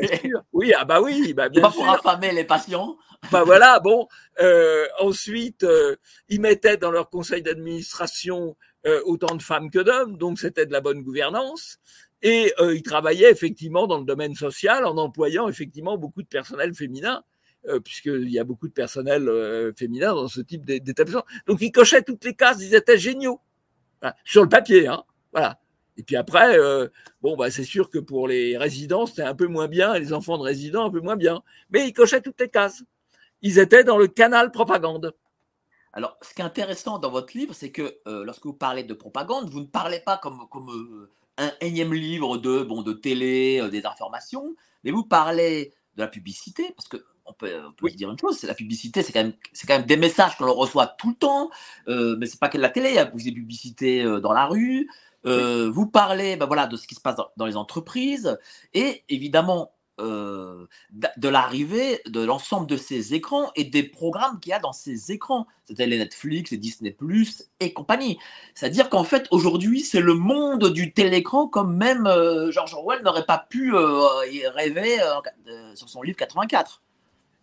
oui, 0.53 0.73
ah 0.77 0.85
bah 0.85 1.01
oui, 1.01 1.33
bah 1.33 1.49
bien 1.49 1.61
pas 1.61 1.71
pour 1.71 1.89
affamer 1.89 2.31
les 2.31 2.43
patients. 2.43 2.97
Bah 3.31 3.43
voilà, 3.43 3.79
bon. 3.79 4.07
Euh, 4.39 4.85
ensuite, 4.99 5.63
euh, 5.63 5.95
ils 6.29 6.41
mettaient 6.41 6.77
dans 6.77 6.91
leur 6.91 7.09
conseil 7.09 7.41
d'administration 7.41 8.55
euh, 8.85 9.01
autant 9.05 9.35
de 9.35 9.41
femmes 9.41 9.69
que 9.69 9.79
d'hommes, 9.79 10.17
donc 10.17 10.39
c'était 10.39 10.65
de 10.65 10.71
la 10.71 10.81
bonne 10.81 11.01
gouvernance. 11.01 11.79
Et 12.21 12.53
euh, 12.59 12.75
ils 12.75 12.83
travaillaient 12.83 13.31
effectivement 13.31 13.85
dans 13.87 13.99
le 13.99 14.05
domaine 14.05 14.35
social 14.35 14.85
en 14.85 14.97
employant 14.97 15.47
effectivement 15.47 15.97
beaucoup 15.97 16.23
de 16.23 16.27
personnel 16.27 16.73
féminin, 16.73 17.23
euh, 17.67 17.79
puisqu'il 17.79 18.29
y 18.29 18.39
a 18.39 18.43
beaucoup 18.43 18.67
de 18.67 18.73
personnel 18.73 19.29
euh, 19.29 19.71
féminin 19.75 20.13
dans 20.13 20.27
ce 20.27 20.41
type 20.41 20.65
d'établissement. 20.65 21.25
Donc 21.45 21.61
ils 21.61 21.71
cochaient 21.71 22.01
toutes 22.01 22.25
les 22.25 22.33
cases, 22.33 22.57
ils 22.61 22.73
étaient 22.73 22.97
géniaux. 22.97 23.39
sur 24.23 24.43
le 24.43 24.49
papier, 24.49 24.87
hein. 24.87 25.03
Voilà. 25.31 25.59
Et 25.97 26.03
puis 26.03 26.15
après, 26.15 26.57
euh, 26.57 26.87
bon, 27.21 27.35
bah, 27.35 27.49
c'est 27.49 27.63
sûr 27.63 27.89
que 27.89 27.97
pour 27.97 28.27
les 28.27 28.55
résidents, 28.55 29.07
c'était 29.07 29.23
un 29.23 29.33
peu 29.33 29.47
moins 29.47 29.67
bien, 29.67 29.95
et 29.95 29.99
les 29.99 30.13
enfants 30.13 30.37
de 30.37 30.43
résidents, 30.43 30.85
un 30.85 30.91
peu 30.91 31.01
moins 31.01 31.15
bien. 31.15 31.41
Mais 31.71 31.87
ils 31.87 31.93
cochaient 31.93 32.21
toutes 32.21 32.39
les 32.39 32.49
cases. 32.49 32.83
Ils 33.41 33.57
étaient 33.57 33.83
dans 33.83 33.97
le 33.97 34.07
canal 34.07 34.51
propagande. 34.51 35.15
Alors, 35.93 36.17
ce 36.21 36.35
qui 36.35 36.41
est 36.41 36.45
intéressant 36.45 36.99
dans 36.99 37.09
votre 37.09 37.35
livre, 37.35 37.55
c'est 37.55 37.71
que 37.71 37.97
euh, 38.07 38.23
lorsque 38.23 38.45
vous 38.45 38.53
parlez 38.53 38.83
de 38.83 38.93
propagande, 38.93 39.49
vous 39.49 39.61
ne 39.61 39.65
parlez 39.65 39.99
pas 39.99 40.17
comme, 40.17 40.47
comme 40.51 40.69
euh, 40.69 41.11
un 41.37 41.51
énième 41.61 41.93
livre 41.93 42.37
de, 42.37 42.61
bon, 42.61 42.83
de 42.83 42.93
télé, 42.93 43.67
des 43.71 43.85
informations, 43.87 44.55
mais 44.83 44.91
vous 44.91 45.03
parlez 45.03 45.73
de 45.95 46.01
la 46.03 46.07
publicité, 46.07 46.71
parce 46.75 46.87
que 46.87 46.97
on 47.25 47.33
peut, 47.33 47.51
on 47.67 47.73
peut 47.73 47.89
dire 47.89 48.09
une 48.09 48.17
chose, 48.17 48.37
c'est 48.37 48.47
la 48.47 48.53
publicité, 48.53 49.03
c'est 49.03 49.11
quand 49.11 49.23
même, 49.23 49.33
c'est 49.51 49.67
quand 49.67 49.77
même 49.77 49.85
des 49.85 49.97
messages 49.97 50.37
qu'on 50.37 50.53
reçoit 50.53 50.87
tout 50.87 51.09
le 51.09 51.15
temps, 51.15 51.49
mais 51.87 52.25
c'est 52.25 52.39
pas 52.39 52.47
que 52.47 52.57
la 52.57 52.69
télé, 52.69 52.89
il 52.89 52.95
y 52.95 52.99
a 52.99 53.05
des 53.05 53.31
publicités 53.33 54.01
dans 54.21 54.31
la 54.31 54.45
rue, 54.45 54.87
euh, 55.27 55.69
vous 55.69 55.87
parlez 55.87 56.35
ben 56.35 56.45
voilà, 56.45 56.67
de 56.67 56.77
ce 56.77 56.87
qui 56.87 56.95
se 56.95 57.01
passe 57.01 57.15
dans, 57.35 57.45
les 57.45 57.57
entreprises 57.57 58.37
et 58.73 59.03
évidemment 59.09 59.73
euh, 59.99 60.67
de 60.91 61.27
l'arrivée 61.27 62.01
de 62.05 62.23
l'ensemble 62.23 62.67
de 62.67 62.77
ces 62.77 63.15
écrans 63.15 63.51
et 63.55 63.63
des 63.63 63.83
programmes 63.83 64.39
qu'il 64.39 64.51
y 64.51 64.53
a 64.53 64.59
dans 64.59 64.73
ces 64.73 65.11
écrans, 65.11 65.47
c'est-à-dire 65.65 65.87
les 65.87 65.97
Netflix, 65.97 66.51
les 66.51 66.57
Disney 66.57 66.91
Plus 66.91 67.49
et 67.59 67.73
compagnie. 67.73 68.19
C'est-à-dire 68.53 68.89
qu'en 68.89 69.03
fait 69.03 69.27
aujourd'hui 69.31 69.81
c'est 69.81 70.01
le 70.01 70.13
monde 70.13 70.71
du 70.71 70.93
télécran 70.93 71.47
comme 71.47 71.75
même 71.75 72.05
euh, 72.07 72.51
George 72.51 72.73
Orwell 72.73 73.01
n'aurait 73.03 73.25
pas 73.25 73.39
pu 73.49 73.73
y 74.31 74.47
rêver 74.47 74.97
sur 75.75 75.89
son 75.89 76.01
livre 76.01 76.17
84. 76.17 76.81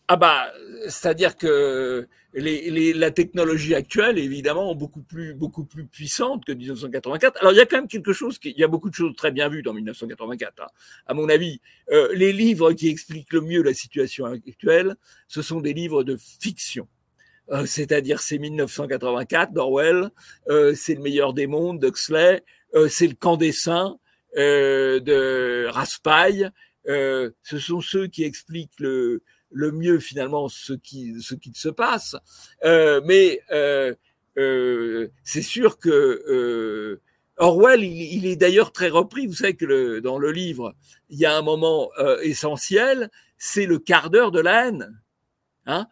Ah 0.08 0.16
bah, 0.16 0.52
c'est-à-dire 0.82 1.36
que 1.36 2.06
les, 2.34 2.70
les, 2.70 2.92
la 2.92 3.10
technologie 3.10 3.74
actuelle 3.74 4.18
est 4.18 4.24
évidemment 4.24 4.74
beaucoup 4.74 5.00
plus 5.00 5.34
beaucoup 5.34 5.64
plus 5.64 5.86
puissante 5.86 6.44
que 6.44 6.52
1984. 6.52 7.38
Alors 7.40 7.52
il 7.52 7.56
y 7.56 7.60
a 7.60 7.66
quand 7.66 7.76
même 7.76 7.88
quelque 7.88 8.12
chose, 8.12 8.38
qui, 8.38 8.50
il 8.50 8.58
y 8.58 8.64
a 8.64 8.68
beaucoup 8.68 8.90
de 8.90 8.94
choses 8.94 9.14
très 9.16 9.30
bien 9.30 9.48
vues 9.48 9.62
dans 9.62 9.72
1984. 9.72 10.62
Hein. 10.62 10.66
À 11.06 11.14
mon 11.14 11.28
avis, 11.28 11.60
euh, 11.90 12.12
les 12.14 12.32
livres 12.32 12.72
qui 12.72 12.88
expliquent 12.88 13.32
le 13.32 13.40
mieux 13.40 13.62
la 13.62 13.72
situation 13.72 14.26
actuelle, 14.26 14.96
ce 15.28 15.42
sont 15.42 15.60
des 15.60 15.72
livres 15.72 16.02
de 16.04 16.18
fiction. 16.40 16.86
Euh, 17.50 17.66
c'est-à-dire 17.66 18.20
c'est 18.20 18.38
1984 18.38 19.52
d'Orwell, 19.52 20.10
euh, 20.48 20.74
c'est 20.74 20.94
le 20.94 21.02
meilleur 21.02 21.34
des 21.34 21.46
mondes 21.46 21.78
d'Huxley, 21.78 22.42
euh, 22.74 22.88
c'est 22.88 23.06
le 23.06 23.14
camp 23.14 23.36
des 23.36 23.52
saints 23.52 23.98
euh, 24.36 24.98
de 25.00 25.66
Raspail. 25.68 26.50
ce 26.86 27.58
sont 27.58 27.80
ceux 27.80 28.06
qui 28.06 28.24
expliquent 28.24 28.80
le 28.80 29.22
le 29.54 29.72
mieux 29.72 30.00
finalement 30.00 30.48
ce 30.48 30.74
qui 30.74 31.14
ce 31.22 31.34
qui 31.34 31.52
se 31.54 31.68
passe. 31.70 32.16
Euh, 32.64 33.00
mais 33.04 33.40
euh, 33.52 33.94
c'est 35.22 35.42
sûr 35.42 35.78
que 35.78 37.00
Orwell, 37.36 37.82
il, 37.82 38.26
est 38.26 38.36
d'ailleurs 38.36 38.72
très 38.72 38.88
repris. 38.88 39.26
Vous 39.26 39.34
savez 39.34 39.54
que 39.54 40.00
dans 40.00 40.18
le 40.18 40.30
livre, 40.30 40.74
il 41.08 41.18
y 41.18 41.24
a 41.24 41.36
un 41.36 41.42
moment 41.42 41.90
essentiel, 42.22 43.10
c'est 43.38 43.66
le 43.66 43.78
quart 43.78 44.10
d'heure 44.10 44.32
de 44.32 44.40
la 44.40 44.66
haine. 44.66 45.00
Hein, 45.66 45.86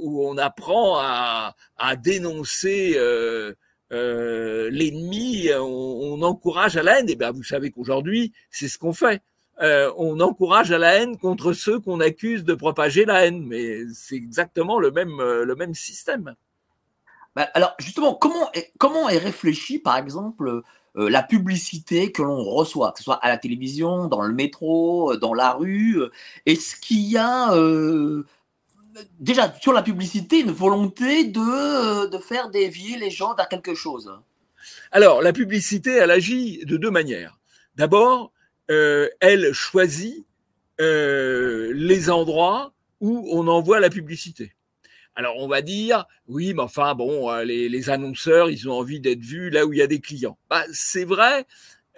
où 0.00 0.26
on 0.28 0.38
apprend 0.38 0.98
à, 0.98 1.54
dénoncer 1.96 2.98
l'ennemi, 3.90 5.48
on, 5.58 6.22
encourage 6.22 6.76
à 6.76 6.82
la 6.82 7.00
haine. 7.00 7.08
Et 7.08 7.16
bien, 7.16 7.32
vous 7.32 7.42
savez 7.42 7.70
qu'aujourd'hui, 7.70 8.32
c'est 8.50 8.68
ce 8.68 8.78
qu'on 8.78 8.92
fait. 8.92 9.22
Euh, 9.60 9.92
on 9.96 10.20
encourage 10.20 10.72
à 10.72 10.78
la 10.78 10.94
haine 10.94 11.18
contre 11.18 11.52
ceux 11.52 11.78
qu'on 11.78 12.00
accuse 12.00 12.44
de 12.44 12.54
propager 12.54 13.04
la 13.04 13.26
haine. 13.26 13.44
Mais 13.46 13.80
c'est 13.92 14.16
exactement 14.16 14.78
le 14.78 14.90
même, 14.90 15.20
euh, 15.20 15.44
le 15.44 15.54
même 15.54 15.74
système. 15.74 16.34
Bah, 17.36 17.48
alors 17.54 17.74
justement, 17.78 18.14
comment 18.14 18.50
est, 18.54 18.72
comment 18.78 19.08
est 19.08 19.18
réfléchi, 19.18 19.78
par 19.78 19.96
exemple, 19.96 20.62
euh, 20.96 21.10
la 21.10 21.22
publicité 21.22 22.10
que 22.10 22.22
l'on 22.22 22.42
reçoit, 22.42 22.92
que 22.92 22.98
ce 22.98 23.04
soit 23.04 23.22
à 23.22 23.28
la 23.28 23.38
télévision, 23.38 24.06
dans 24.08 24.22
le 24.22 24.32
métro, 24.32 25.16
dans 25.16 25.34
la 25.34 25.52
rue 25.52 26.00
Est-ce 26.46 26.76
qu'il 26.76 27.02
y 27.02 27.16
a 27.16 27.54
déjà 29.20 29.54
sur 29.60 29.72
la 29.72 29.82
publicité 29.82 30.40
une 30.40 30.50
volonté 30.50 31.24
de, 31.24 32.08
de 32.08 32.18
faire 32.18 32.50
dévier 32.50 32.98
les 32.98 33.10
gens 33.10 33.34
vers 33.34 33.48
quelque 33.48 33.74
chose? 33.74 34.12
Alors, 34.90 35.22
la 35.22 35.32
publicité, 35.32 35.92
elle 35.92 36.10
agit 36.10 36.64
de 36.64 36.76
deux 36.76 36.90
manières. 36.90 37.38
D'abord, 37.76 38.32
elle 38.70 39.52
choisit 39.52 40.24
euh, 40.80 41.72
les 41.74 42.08
endroits 42.08 42.72
où 43.00 43.28
on 43.32 43.48
envoie 43.48 43.80
la 43.80 43.90
publicité. 43.90 44.54
Alors 45.14 45.36
on 45.36 45.46
va 45.46 45.60
dire, 45.60 46.06
oui, 46.26 46.54
mais 46.54 46.62
enfin 46.62 46.94
bon, 46.94 47.30
euh, 47.30 47.44
les, 47.44 47.90
annonceurs, 47.90 48.48
ils 48.48 48.66
ont 48.66 48.72
envie 48.72 48.98
d'être 48.98 49.20
vus 49.20 49.50
là 49.50 49.66
où 49.66 49.74
il 49.74 49.78
y 49.78 49.82
a 49.82 49.86
des 49.86 50.00
clients. 50.00 50.38
Bah, 50.48 50.64
c'est 50.72 51.04
vrai, 51.04 51.44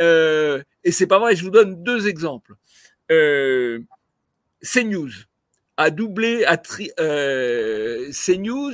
euh, 0.01 0.61
et 0.83 0.91
c'est 0.91 1.07
pas 1.07 1.21
vrai. 1.21 1.37
Je 1.37 1.45
vous 1.45 1.51
donne 1.51 1.85
deux 1.85 2.09
exemples. 2.09 2.55
Euh, 3.13 3.79
CNews 4.63 5.13
a 5.77 5.91
doublé, 5.91 6.45
a 6.45 6.57
CNews 6.57 6.81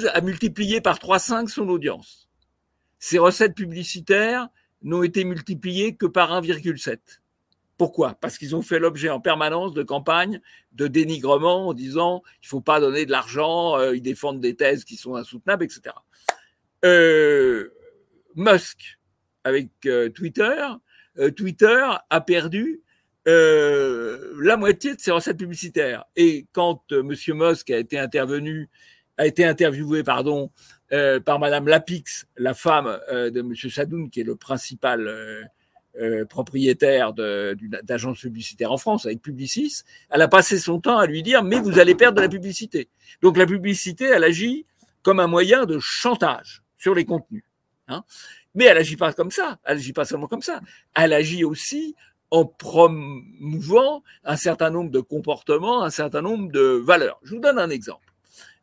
a 0.06 0.20
multiplié 0.22 0.80
par 0.80 0.98
3,5 0.98 1.48
son 1.48 1.68
audience. 1.68 2.30
Ses 2.98 3.18
recettes 3.18 3.54
publicitaires 3.54 4.48
n'ont 4.82 5.02
été 5.02 5.24
multipliées 5.24 5.96
que 5.96 6.06
par 6.06 6.32
1,7. 6.32 6.98
Pourquoi? 7.78 8.14
Parce 8.20 8.38
qu'ils 8.38 8.56
ont 8.56 8.62
fait 8.62 8.80
l'objet 8.80 9.08
en 9.08 9.20
permanence 9.20 9.72
de 9.72 9.84
campagnes 9.84 10.40
de 10.72 10.88
dénigrement 10.88 11.68
en 11.68 11.74
disant 11.74 12.24
il 12.42 12.48
faut 12.48 12.60
pas 12.60 12.80
donner 12.80 13.06
de 13.06 13.12
l'argent, 13.12 13.78
euh, 13.78 13.94
ils 13.94 14.02
défendent 14.02 14.40
des 14.40 14.56
thèses 14.56 14.84
qui 14.84 14.96
sont 14.96 15.14
insoutenables, 15.14 15.64
etc. 15.64 15.94
Euh, 16.84 17.72
Musk 18.34 18.98
avec 19.44 19.70
euh, 19.86 20.10
Twitter, 20.10 20.66
Twitter 21.36 21.84
a 22.10 22.20
perdu 22.20 22.82
la 23.26 24.56
moitié 24.56 24.94
de 24.94 25.00
ses 25.00 25.10
recettes 25.10 25.38
publicitaires. 25.38 26.04
Et 26.16 26.46
quand 26.52 26.92
Monsieur 26.92 27.34
Musk 27.34 27.70
a 27.70 27.78
été 27.78 27.98
intervenu, 27.98 28.68
a 29.16 29.26
été 29.26 29.44
interviewé, 29.44 30.02
pardon, 30.04 30.50
par 30.90 31.38
Madame 31.40 31.66
Lapix, 31.66 32.26
la 32.36 32.54
femme 32.54 33.00
de 33.10 33.42
Monsieur 33.42 33.68
Sadoun, 33.68 34.10
qui 34.10 34.20
est 34.20 34.24
le 34.24 34.36
principal 34.36 35.50
euh, 36.00 36.24
propriétaire 36.24 37.12
d'agence 37.12 38.20
publicitaire 38.20 38.70
en 38.72 38.76
France 38.76 39.06
avec 39.06 39.20
Publicis, 39.20 39.82
elle 40.10 40.22
a 40.22 40.28
passé 40.28 40.58
son 40.58 40.80
temps 40.80 40.98
à 40.98 41.06
lui 41.06 41.22
dire 41.22 41.42
mais 41.42 41.58
vous 41.58 41.78
allez 41.78 41.94
perdre 41.94 42.16
de 42.16 42.22
la 42.22 42.28
publicité. 42.28 42.88
Donc 43.22 43.36
la 43.36 43.46
publicité, 43.46 44.04
elle 44.04 44.24
agit 44.24 44.66
comme 45.02 45.20
un 45.20 45.26
moyen 45.26 45.66
de 45.66 45.78
chantage 45.78 46.62
sur 46.76 46.94
les 46.94 47.04
contenus. 47.04 47.44
Hein. 47.88 48.04
Mais 48.54 48.64
elle 48.64 48.78
agit 48.78 48.96
pas 48.96 49.12
comme 49.12 49.30
ça, 49.30 49.58
elle 49.64 49.78
agit 49.78 49.92
pas 49.92 50.04
seulement 50.04 50.26
comme 50.26 50.42
ça, 50.42 50.60
elle 50.94 51.12
agit 51.12 51.44
aussi 51.44 51.94
en 52.30 52.44
promouvant 52.44 54.02
un 54.24 54.36
certain 54.36 54.70
nombre 54.70 54.90
de 54.90 55.00
comportements, 55.00 55.82
un 55.82 55.90
certain 55.90 56.22
nombre 56.22 56.52
de 56.52 56.60
valeurs. 56.60 57.18
Je 57.22 57.34
vous 57.34 57.40
donne 57.40 57.58
un 57.58 57.70
exemple. 57.70 58.12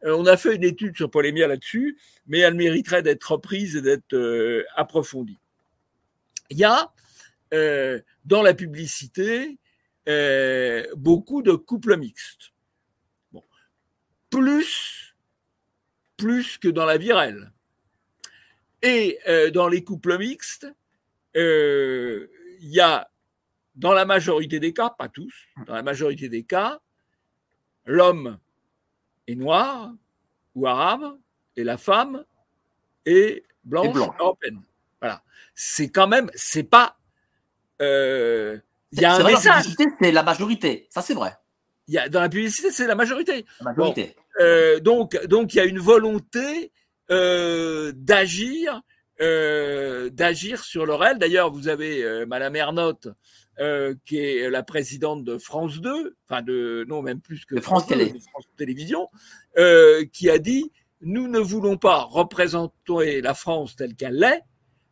Euh, 0.04 0.16
on 0.18 0.26
a 0.26 0.38
fait 0.38 0.56
une 0.56 0.64
étude 0.64 0.96
sur 0.96 1.10
Polémia 1.10 1.48
là-dessus, 1.48 1.98
mais 2.28 2.40
elle 2.40 2.54
mériterait 2.54 3.02
d'être 3.02 3.32
reprise 3.32 3.76
et 3.76 3.82
d'être 3.82 4.14
euh, 4.14 4.64
approfondie. 4.76 5.40
Il 6.50 6.58
y 6.58 6.64
a 6.64 6.92
euh, 7.56 8.02
dans 8.26 8.41
la 8.41 8.54
publicité 8.54 9.58
euh, 10.10 10.86
beaucoup 10.98 11.41
de 11.41 11.54
couples 11.54 11.96
mixtes. 11.96 12.52
Plus, 14.30 15.15
plus 16.18 16.58
que 16.58 16.68
dans 16.68 16.84
la 16.84 16.98
vie 16.98 17.13
réelle. 17.13 17.54
Et 18.82 19.20
euh, 19.30 19.52
dans 19.52 19.70
les 19.70 19.86
couples 19.86 20.18
mixtes, 20.18 20.68
il 21.34 22.28
y 22.60 22.82
a, 22.82 23.10
dans 23.76 23.94
la 23.94 24.04
majorité 24.06 24.60
des 24.60 24.74
cas, 24.74 24.89
pas 24.89 25.08
tous, 25.08 25.34
dans 25.65 25.76
la 25.76 25.84
majorité 25.84 26.28
des 26.28 26.44
cas, 26.44 26.82
l'homme 27.86 28.38
est 29.28 29.36
noir 29.36 29.94
ou 30.56 30.68
arabe 30.68 31.18
et 31.56 31.63
la 31.63 31.78
femme 31.78 32.26
est 33.06 33.46
blanche, 33.63 33.96
européenne. 34.20 34.62
Voilà. 35.00 35.24
C'est 35.54 35.89
quand 35.89 36.08
même, 36.08 36.30
c'est 36.36 36.63
pas 36.63 36.98
euh, 37.82 38.58
il 38.92 39.02
y 39.02 39.06
a 39.06 39.16
un 39.16 39.24
message. 39.24 39.66
c'est 40.00 40.12
la 40.12 40.24
majorité, 40.24 40.88
ça 40.90 41.02
c'est 41.02 41.14
vrai. 41.14 41.34
Il 41.88 41.94
y 41.94 41.98
a, 41.98 42.10
dans 42.10 42.22
la 42.22 42.30
publicité, 42.30 42.72
c'est 42.72 42.88
la 42.88 42.96
majorité. 42.96 43.46
Euh, 44.40 44.80
donc, 44.80 45.24
donc 45.28 45.54
il 45.54 45.58
y 45.58 45.60
a 45.60 45.66
une 45.66 45.80
volonté 45.80 46.72
euh, 47.12 47.92
d'agir, 47.96 48.82
d'agir 49.20 50.64
sur 50.64 50.86
le 50.86 50.96
réel. 50.96 51.20
D'ailleurs, 51.20 51.52
vous 51.52 51.68
avez 51.68 52.26
Madame 52.26 52.56
Ernotte, 52.56 53.10
qui 54.06 54.18
est 54.18 54.50
la 54.50 54.64
présidente 54.64 55.24
de 55.24 55.38
France 55.38 55.80
2, 55.80 56.16
enfin 56.28 56.42
de 56.42 56.86
non 56.88 57.02
même 57.02 57.22
plus 57.22 57.46
que 57.46 57.60
France, 57.62 57.86
Télé. 57.86 58.08
France 58.32 58.48
Télévisions, 58.58 59.10
qui 60.12 60.30
a 60.30 60.40
dit 60.40 60.72
nous 61.02 61.28
ne 61.28 61.40
voulons 61.40 61.78
pas 61.78 62.02
représenter 62.02 63.22
la 63.22 63.34
France 63.34 63.76
telle 63.76 63.96
qu'elle 63.96 64.24
est, 64.24 64.42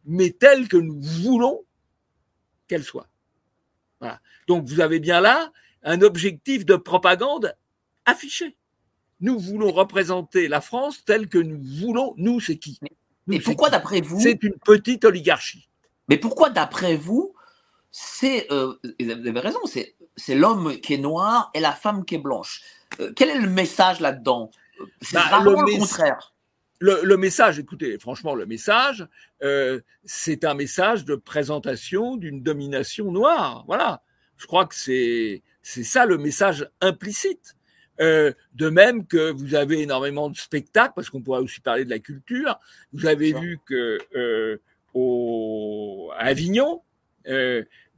mais 0.05 0.31
telle 0.31 0.67
que 0.67 0.77
nous 0.77 1.01
voulons 1.01 1.65
qu'elle 2.67 2.83
soit. 2.83 3.07
Voilà. 3.99 4.19
Donc 4.47 4.67
vous 4.67 4.79
avez 4.81 4.99
bien 4.99 5.21
là 5.21 5.51
un 5.83 6.01
objectif 6.01 6.65
de 6.65 6.75
propagande 6.75 7.55
affiché. 8.05 8.55
Nous 9.19 9.39
voulons 9.39 9.71
représenter 9.71 10.47
la 10.47 10.61
France 10.61 11.05
telle 11.05 11.29
que 11.29 11.37
nous 11.37 11.61
voulons. 11.61 12.13
Nous, 12.17 12.39
c'est 12.39 12.57
qui? 12.57 12.79
Mais 13.27 13.39
pourquoi, 13.39 13.69
d'après 13.69 14.01
vous 14.01 14.19
C'est 14.19 14.43
une 14.43 14.55
petite 14.65 15.05
oligarchie. 15.05 15.69
Mais 16.09 16.17
pourquoi, 16.17 16.49
d'après 16.49 16.97
vous, 16.97 17.33
c'est, 17.89 18.51
euh, 18.51 18.73
vous 18.99 19.09
avez 19.09 19.39
raison, 19.39 19.59
c'est, 19.65 19.95
c'est 20.17 20.35
l'homme 20.35 20.77
qui 20.81 20.95
est 20.95 20.97
noir 20.97 21.51
et 21.53 21.61
la 21.61 21.71
femme 21.71 22.03
qui 22.03 22.15
est 22.15 22.19
blanche. 22.19 22.61
Euh, 22.99 23.13
quel 23.15 23.29
est 23.29 23.39
le 23.39 23.49
message 23.49 24.01
là-dedans? 24.01 24.51
C'est 25.01 25.15
bah, 25.15 25.41
le, 25.41 25.77
contraire 25.77 26.32
le, 26.83 27.15
message, 27.15 27.59
écoutez, 27.59 27.97
franchement, 27.97 28.35
le 28.35 28.45
message, 28.45 29.07
euh, 29.41 29.79
c'est 30.03 30.43
un 30.43 30.53
message 30.53 31.05
de 31.05 31.15
présentation 31.15 32.17
d'une 32.17 32.43
domination 32.43 33.11
noire. 33.11 33.63
Voilà. 33.67 34.01
Je 34.37 34.47
crois 34.47 34.65
que 34.65 34.75
c'est 34.75 35.43
c'est 35.61 35.83
ça 35.83 36.05
le 36.05 36.17
message 36.17 36.69
implicite. 36.81 37.55
Euh, 38.01 38.33
de 38.55 38.69
même 38.69 39.05
que 39.05 39.31
vous 39.31 39.55
avez 39.55 39.81
énormément 39.81 40.29
de 40.29 40.35
spectacles, 40.35 40.93
parce 40.95 41.09
qu'on 41.09 41.21
pourrait 41.21 41.39
aussi 41.39 41.61
parler 41.61 41.85
de 41.85 41.89
la 41.89 41.99
culture. 41.99 42.59
Vous 42.91 43.05
avez 43.05 43.31
vu 43.33 43.59
que 43.65 43.99
euh, 44.15 44.57
au, 44.93 46.11
à 46.17 46.25
Avignon, 46.25 46.81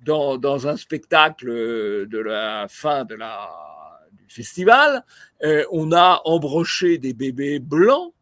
dans, 0.03 0.37
dans 0.37 0.67
un 0.67 0.77
spectacle 0.77 1.47
de 1.47 2.19
la 2.19 2.67
fin 2.69 3.05
de 3.05 3.15
la, 3.15 3.49
du 4.11 4.31
festival, 4.31 5.03
on 5.71 5.91
a 5.91 6.21
embroché 6.25 6.99
des 6.99 7.13
bébés 7.13 7.57
blancs 7.59 8.13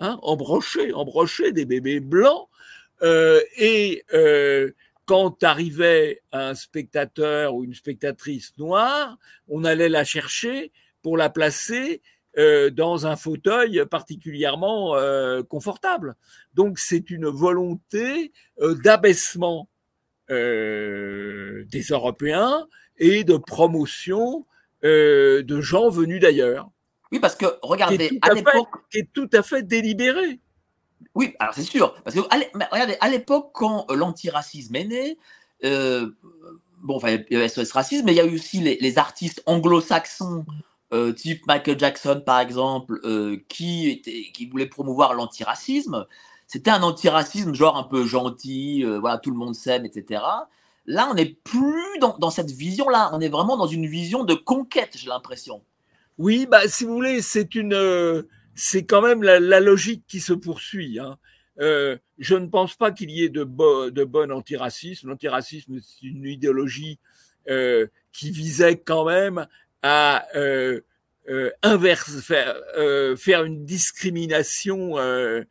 hein, 0.00 0.18
embrochés, 0.22 1.52
des 1.52 1.64
bébés 1.64 2.00
blancs. 2.00 2.48
Euh, 3.02 3.40
et 3.56 4.04
euh, 4.12 4.72
quand 5.06 5.42
arrivait 5.42 6.22
un 6.32 6.54
spectateur 6.54 7.54
ou 7.54 7.64
une 7.64 7.74
spectatrice 7.74 8.56
noire, 8.58 9.16
on 9.48 9.64
allait 9.64 9.88
la 9.88 10.04
chercher 10.04 10.72
pour 11.02 11.16
la 11.16 11.30
placer 11.30 12.02
euh, 12.38 12.70
dans 12.70 13.06
un 13.06 13.16
fauteuil 13.16 13.84
particulièrement 13.90 14.94
confortable. 15.48 16.16
Donc 16.54 16.78
c'est 16.78 17.10
une 17.10 17.26
volonté 17.26 18.32
d'abaissement 18.60 19.68
des 20.28 21.86
Européens 21.90 22.68
et 22.98 23.24
de 23.24 23.36
promotion 23.36 24.46
de 24.82 25.60
gens 25.60 25.90
venus 25.90 26.20
d'ailleurs. 26.20 26.70
Oui, 27.12 27.18
parce 27.18 27.34
que 27.34 27.46
regardez, 27.62 28.18
à, 28.22 28.32
l'époque. 28.32 28.68
Qui 28.90 28.98
est 28.98 29.12
tout 29.12 29.28
à 29.32 29.42
fait 29.42 29.62
délibéré. 29.62 30.40
Oui, 31.14 31.34
alors 31.38 31.54
c'est 31.54 31.62
sûr. 31.62 31.94
Parce 32.04 32.14
que 32.14 32.20
regardez, 32.20 32.96
à 33.00 33.08
l'époque, 33.08 33.50
quand 33.52 33.86
euh, 33.90 33.96
l'antiracisme 33.96 34.76
est 34.76 34.84
né, 34.84 35.18
euh, 35.64 36.10
bon, 36.82 36.96
enfin, 36.96 37.18
il 37.30 37.34
y 37.34 37.36
avait 37.36 37.48
ce 37.48 37.72
racisme, 37.72 38.04
mais 38.06 38.12
il 38.12 38.16
y 38.16 38.20
a 38.20 38.24
eu 38.24 38.34
aussi 38.34 38.60
les, 38.60 38.98
artistes 38.98 39.42
anglo-saxons 39.46 40.44
type 41.14 41.46
Michael 41.46 41.78
Jackson 41.78 42.20
par 42.24 42.40
exemple, 42.40 43.00
qui, 43.48 43.90
était, 43.90 44.30
qui 44.32 44.46
voulait 44.46 44.66
promouvoir 44.66 45.14
l'antiracisme. 45.14 46.06
C'était 46.48 46.70
un 46.70 46.82
antiracisme 46.82 47.54
genre 47.54 47.76
un 47.76 47.84
peu 47.84 48.04
gentil, 48.06 48.82
voilà, 49.00 49.18
tout 49.18 49.30
le 49.30 49.36
monde 49.36 49.54
s'aime, 49.54 49.84
etc. 49.84 50.22
Là, 50.86 51.08
on 51.10 51.14
n'est 51.14 51.26
plus 51.44 51.98
dans, 52.00 52.18
dans 52.18 52.30
cette 52.30 52.50
vision-là, 52.50 53.10
on 53.12 53.20
est 53.20 53.28
vraiment 53.28 53.56
dans 53.56 53.68
une 53.68 53.86
vision 53.86 54.24
de 54.24 54.34
conquête, 54.34 54.96
j'ai 54.96 55.08
l'impression. 55.08 55.62
Oui, 56.18 56.46
bah, 56.50 56.68
si 56.68 56.84
vous 56.84 56.94
voulez, 56.94 57.22
c'est 57.22 57.54
une, 57.54 58.24
c'est 58.54 58.84
quand 58.84 59.00
même 59.00 59.22
la, 59.22 59.60
logique 59.60 60.04
qui 60.06 60.20
se 60.20 60.32
poursuit. 60.32 60.98
Hein. 60.98 61.16
Euh, 61.60 61.96
je 62.18 62.34
ne 62.34 62.46
pense 62.46 62.74
pas 62.74 62.92
qu'il 62.92 63.10
y 63.10 63.24
ait 63.24 63.28
de, 63.28 63.44
bo 63.44 63.90
de 63.90 64.04
bon 64.04 64.30
antiracisme. 64.30 65.08
L'antiracisme, 65.08 65.78
c'est 65.80 66.06
une 66.06 66.26
idéologie 66.26 66.98
euh, 67.48 67.86
qui 68.12 68.30
visait 68.30 68.76
quand 68.76 69.04
même 69.06 69.46
à 69.82 70.26
euh, 70.36 70.80
euh 71.28 71.50
inverse, 71.62 72.20
faire, 72.20 72.54
euh, 72.76 73.16
faire, 73.16 73.44
une 73.44 73.64
discrimination 73.64 74.98
euh, 74.98 75.02
euh, 75.40 75.44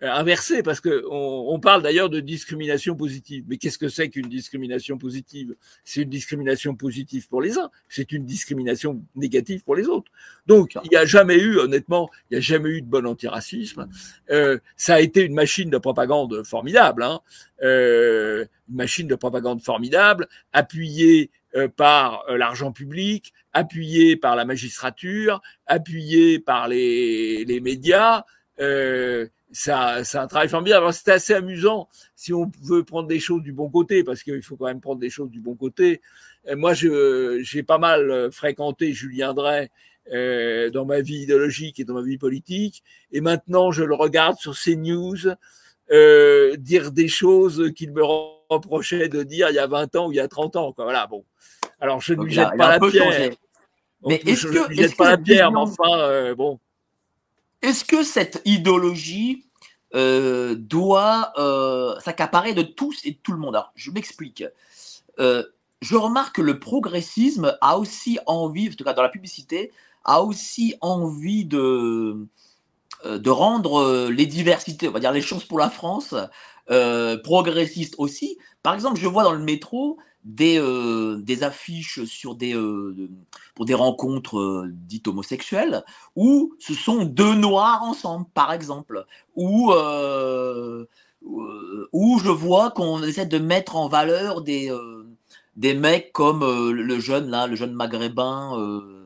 inversé, 0.00 0.62
parce 0.62 0.80
que 0.80 1.04
on, 1.10 1.46
on 1.54 1.60
parle 1.60 1.82
d'ailleurs 1.82 2.08
de 2.08 2.20
discrimination 2.20 2.96
positive. 2.96 3.44
Mais 3.48 3.58
qu'est-ce 3.58 3.78
que 3.78 3.88
c'est 3.88 4.08
qu'une 4.08 4.28
discrimination 4.28 4.96
positive? 4.98 5.54
C'est 5.84 6.02
une 6.02 6.08
discrimination 6.08 6.74
positive 6.74 7.28
pour 7.28 7.42
les 7.42 7.58
uns, 7.58 7.70
c'est 7.88 8.12
une 8.12 8.24
discrimination 8.24 9.02
négative 9.14 9.62
pour 9.62 9.76
les 9.76 9.86
autres. 9.86 10.10
Donc, 10.46 10.78
il 10.84 10.90
n'y 10.90 10.96
a 10.96 11.04
jamais 11.04 11.38
eu, 11.38 11.58
honnêtement, 11.58 12.08
il 12.30 12.34
n'y 12.34 12.38
a 12.38 12.40
jamais 12.40 12.70
eu 12.70 12.82
de 12.82 12.86
bon 12.86 13.06
antiracisme. 13.06 13.88
Euh, 14.30 14.58
ça 14.76 14.94
a 14.94 15.00
été 15.00 15.22
une 15.22 15.34
machine 15.34 15.70
de 15.70 15.78
propagande 15.78 16.42
formidable, 16.44 17.02
hein. 17.02 17.20
euh, 17.62 18.46
une 18.68 18.76
machine 18.76 19.06
de 19.06 19.14
propagande 19.14 19.60
formidable, 19.62 20.28
appuyée 20.52 21.30
euh, 21.56 21.68
par 21.68 22.24
euh, 22.28 22.38
l'argent 22.38 22.72
public, 22.72 23.32
appuyée 23.52 24.16
par 24.16 24.36
la 24.36 24.44
magistrature, 24.44 25.42
appuyée 25.66 26.38
par 26.38 26.68
les, 26.68 27.44
les 27.44 27.60
médias. 27.60 28.24
Euh, 28.60 29.26
c'est 29.52 29.72
un, 29.72 30.26
travail 30.26 30.48
formidable. 30.48 30.82
Alors 30.82 30.94
c'était 30.94 31.12
assez 31.12 31.34
amusant 31.34 31.88
si 32.16 32.32
on 32.32 32.50
veut 32.62 32.84
prendre 32.84 33.08
des 33.08 33.20
choses 33.20 33.42
du 33.42 33.52
bon 33.52 33.68
côté, 33.68 34.04
parce 34.04 34.22
qu'il 34.22 34.42
faut 34.42 34.56
quand 34.56 34.66
même 34.66 34.80
prendre 34.80 35.00
des 35.00 35.10
choses 35.10 35.30
du 35.30 35.40
bon 35.40 35.54
côté. 35.54 36.00
Et 36.46 36.54
moi, 36.54 36.72
j'ai 36.74 37.62
pas 37.62 37.78
mal 37.78 38.10
euh, 38.10 38.30
fréquenté 38.30 38.92
Julien 38.92 39.34
Drey 39.34 39.70
euh, 40.12 40.70
dans 40.70 40.86
ma 40.86 41.00
vie 41.00 41.22
idéologique 41.22 41.80
et 41.80 41.84
dans 41.84 41.94
ma 41.94 42.02
vie 42.02 42.18
politique, 42.18 42.82
et 43.12 43.20
maintenant 43.20 43.70
je 43.70 43.84
le 43.84 43.94
regarde 43.94 44.38
sur 44.38 44.58
CNews 44.58 45.34
euh, 45.92 46.56
dire 46.56 46.92
des 46.92 47.08
choses 47.08 47.72
qu'il 47.74 47.92
me 47.92 48.02
reprochait 48.48 49.08
de 49.08 49.24
dire 49.24 49.50
il 49.50 49.56
y 49.56 49.58
a 49.58 49.66
20 49.66 49.96
ans 49.96 50.06
ou 50.06 50.12
il 50.12 50.16
y 50.16 50.20
a 50.20 50.28
30 50.28 50.54
ans. 50.54 50.72
Quoi. 50.72 50.84
Voilà, 50.84 51.08
bon. 51.08 51.24
Alors 51.80 52.00
je 52.00 52.14
ne 52.14 52.22
lui 52.22 52.32
jette 52.32 52.56
pas 52.56 52.78
la 52.78 52.80
pierre. 52.80 53.30
Mais 54.06 54.22
est-ce 54.24 54.46
que, 54.46 54.52
je 54.52 54.68
lui 54.68 54.76
jette 54.76 54.96
pas 54.96 55.10
la 55.10 55.18
pierre, 55.18 55.50
mais 55.50 55.58
enfin, 55.58 55.98
euh, 55.98 56.34
bon. 56.34 56.60
Est-ce 57.62 57.84
que 57.84 58.02
cette 58.02 58.40
idéologie 58.44 59.44
euh, 59.94 60.54
doit 60.54 61.32
euh, 61.38 61.98
s'accaparer 62.00 62.54
de 62.54 62.62
tous 62.62 63.04
et 63.04 63.12
de 63.12 63.18
tout 63.22 63.32
le 63.32 63.38
monde? 63.38 63.54
Alors, 63.54 63.72
je 63.74 63.90
m'explique. 63.90 64.44
Euh, 65.18 65.44
je 65.82 65.96
remarque 65.96 66.36
que 66.36 66.42
le 66.42 66.58
progressisme 66.58 67.56
a 67.60 67.78
aussi 67.78 68.18
envie, 68.26 68.68
en 68.68 68.72
tout 68.72 68.84
cas 68.84 68.94
dans 68.94 69.02
la 69.02 69.08
publicité, 69.08 69.72
a 70.04 70.22
aussi 70.22 70.74
envie 70.80 71.44
de, 71.44 72.26
euh, 73.04 73.18
de 73.18 73.30
rendre 73.30 74.08
les 74.08 74.26
diversités, 74.26 74.88
on 74.88 74.92
va 74.92 75.00
dire 75.00 75.12
les 75.12 75.20
choses 75.20 75.44
pour 75.44 75.58
la 75.58 75.70
France, 75.70 76.14
progressistes 77.24 77.96
aussi. 77.98 78.38
Par 78.62 78.74
exemple, 78.74 79.00
je 79.00 79.08
vois 79.08 79.24
dans 79.24 79.32
le 79.32 79.42
métro 79.42 79.98
des, 80.24 80.58
euh, 80.58 81.16
des 81.22 81.42
affiches 81.42 81.98
euh, 81.98 83.08
pour 83.54 83.64
des 83.64 83.74
rencontres 83.74 84.38
euh, 84.38 84.68
dites 84.70 85.08
homosexuelles 85.08 85.84
où 86.16 86.54
ce 86.58 86.74
sont 86.74 87.04
deux 87.04 87.34
noirs 87.34 87.82
ensemble, 87.82 88.26
par 88.34 88.52
exemple, 88.52 89.06
où, 89.34 89.72
où 91.92 92.18
je 92.18 92.30
vois 92.30 92.70
qu'on 92.70 93.02
essaie 93.02 93.26
de 93.26 93.38
mettre 93.38 93.76
en 93.76 93.88
valeur 93.88 94.42
des, 94.42 94.70
des 95.56 95.74
mecs 95.74 96.12
comme 96.12 96.40
le 96.70 97.00
jeune 97.00 97.30
là, 97.30 97.46
le 97.46 97.56
jeune 97.56 97.72
maghrébin. 97.72 98.99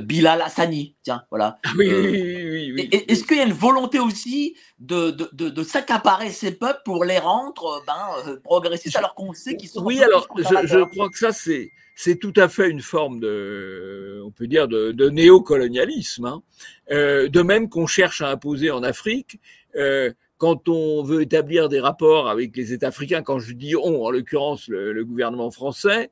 Bilal 0.00 0.42
Hassani, 0.42 0.94
tiens, 1.02 1.22
voilà. 1.30 1.58
Oui, 1.76 1.88
oui, 1.88 2.72
oui, 2.72 2.88
Est-ce 3.08 3.24
qu'il 3.24 3.36
y 3.36 3.40
a 3.40 3.44
une 3.44 3.52
volonté 3.52 3.98
aussi 3.98 4.56
de, 4.78 5.10
de, 5.10 5.28
de, 5.32 5.48
de 5.48 5.62
s'accaparer 5.62 6.30
ces 6.30 6.52
peuples 6.52 6.80
pour 6.84 7.04
les 7.04 7.18
rendre 7.18 7.82
ben, 7.86 8.38
progressistes 8.44 8.96
alors 8.96 9.14
qu'on 9.14 9.32
sait 9.32 9.56
qu'ils 9.56 9.68
sont. 9.68 9.84
Oui, 9.84 10.02
alors 10.02 10.28
je, 10.36 10.66
je, 10.66 10.84
crois 10.84 11.08
que 11.08 11.18
ça, 11.18 11.32
c'est. 11.32 11.70
C'est 11.98 12.16
tout 12.16 12.34
à 12.36 12.50
fait 12.50 12.68
une 12.68 12.82
forme 12.82 13.20
de, 13.20 14.20
on 14.22 14.30
peut 14.30 14.46
dire, 14.46 14.68
de, 14.68 14.92
de 14.92 15.08
néocolonialisme. 15.08 16.26
Hein. 16.26 16.42
Euh, 16.90 17.30
de 17.30 17.40
même 17.40 17.70
qu'on 17.70 17.86
cherche 17.86 18.20
à 18.20 18.28
imposer 18.28 18.70
en 18.70 18.82
Afrique, 18.82 19.40
euh, 19.76 20.12
quand 20.38 20.68
on 20.68 21.02
veut 21.02 21.22
établir 21.22 21.68
des 21.68 21.80
rapports 21.80 22.28
avec 22.28 22.56
les 22.56 22.72
États 22.72 22.88
africains, 22.88 23.22
quand 23.22 23.38
je 23.38 23.52
dis 23.54 23.74
on, 23.76 24.04
en 24.04 24.10
l'occurrence 24.10 24.68
le, 24.68 24.92
le, 24.92 25.04
gouvernement 25.04 25.50
français, 25.50 26.10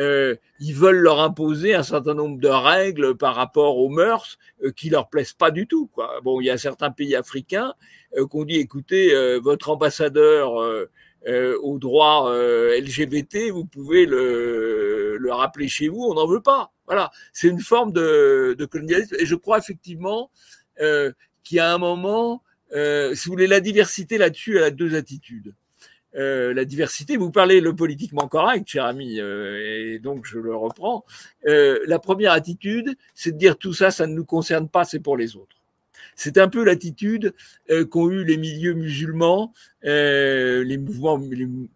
euh, 0.00 0.34
ils 0.58 0.74
veulent 0.74 0.98
leur 0.98 1.20
imposer 1.20 1.74
un 1.74 1.82
certain 1.82 2.14
nombre 2.14 2.40
de 2.40 2.48
règles 2.48 3.16
par 3.16 3.34
rapport 3.34 3.78
aux 3.78 3.88
mœurs 3.88 4.38
euh, 4.64 4.72
qui 4.72 4.90
leur 4.90 5.08
plaisent 5.08 5.32
pas 5.32 5.50
du 5.50 5.66
tout. 5.66 5.86
Quoi. 5.88 6.20
Bon, 6.22 6.40
il 6.40 6.46
y 6.46 6.50
a 6.50 6.58
certains 6.58 6.90
pays 6.90 7.14
africains 7.14 7.74
euh, 8.16 8.26
qu'on 8.26 8.44
dit, 8.44 8.56
écoutez, 8.56 9.14
euh, 9.14 9.38
votre 9.38 9.70
ambassadeur 9.70 10.60
euh, 10.60 10.90
euh, 11.28 11.58
au 11.62 11.78
droit 11.78 12.30
LGBT, 12.32 13.50
vous 13.50 13.64
pouvez 13.64 14.04
le, 14.04 15.16
le 15.16 15.32
rappeler 15.32 15.68
chez 15.68 15.88
vous, 15.88 16.02
on 16.02 16.14
n'en 16.14 16.26
veut 16.26 16.42
pas. 16.42 16.72
Voilà, 16.86 17.10
c'est 17.32 17.48
une 17.48 17.60
forme 17.60 17.92
de, 17.92 18.54
de, 18.58 18.64
colonialisme. 18.66 19.16
Et 19.18 19.24
je 19.24 19.34
crois 19.34 19.58
effectivement 19.58 20.30
qu'il 20.76 21.56
y 21.56 21.60
a 21.60 21.72
un 21.72 21.78
moment, 21.78 22.42
si 22.72 23.26
vous 23.26 23.32
voulez, 23.32 23.46
la 23.46 23.60
diversité 23.60 24.18
là-dessus, 24.18 24.58
elle 24.58 24.64
a 24.64 24.70
deux 24.70 24.96
attitudes. 24.96 25.54
Euh, 26.16 26.54
la 26.54 26.64
diversité. 26.64 27.16
Vous 27.16 27.30
parlez 27.30 27.60
le 27.60 27.74
politiquement 27.74 28.28
correct, 28.28 28.68
cher 28.68 28.84
ami, 28.84 29.18
euh, 29.18 29.94
et 29.94 29.98
donc 29.98 30.26
je 30.26 30.38
le 30.38 30.54
reprends. 30.54 31.04
Euh, 31.46 31.80
la 31.86 31.98
première 31.98 32.32
attitude, 32.32 32.96
c'est 33.14 33.32
de 33.32 33.38
dire 33.38 33.58
tout 33.58 33.72
ça, 33.72 33.90
ça 33.90 34.06
ne 34.06 34.14
nous 34.14 34.24
concerne 34.24 34.68
pas, 34.68 34.84
c'est 34.84 35.00
pour 35.00 35.16
les 35.16 35.36
autres. 35.36 35.56
C'est 36.16 36.38
un 36.38 36.48
peu 36.48 36.64
l'attitude 36.64 37.34
euh, 37.70 37.84
qu'ont 37.84 38.10
eu 38.10 38.24
les 38.24 38.36
milieux 38.36 38.74
musulmans, 38.74 39.52
euh, 39.84 40.64
les, 40.64 40.78
mouvements, 40.78 41.20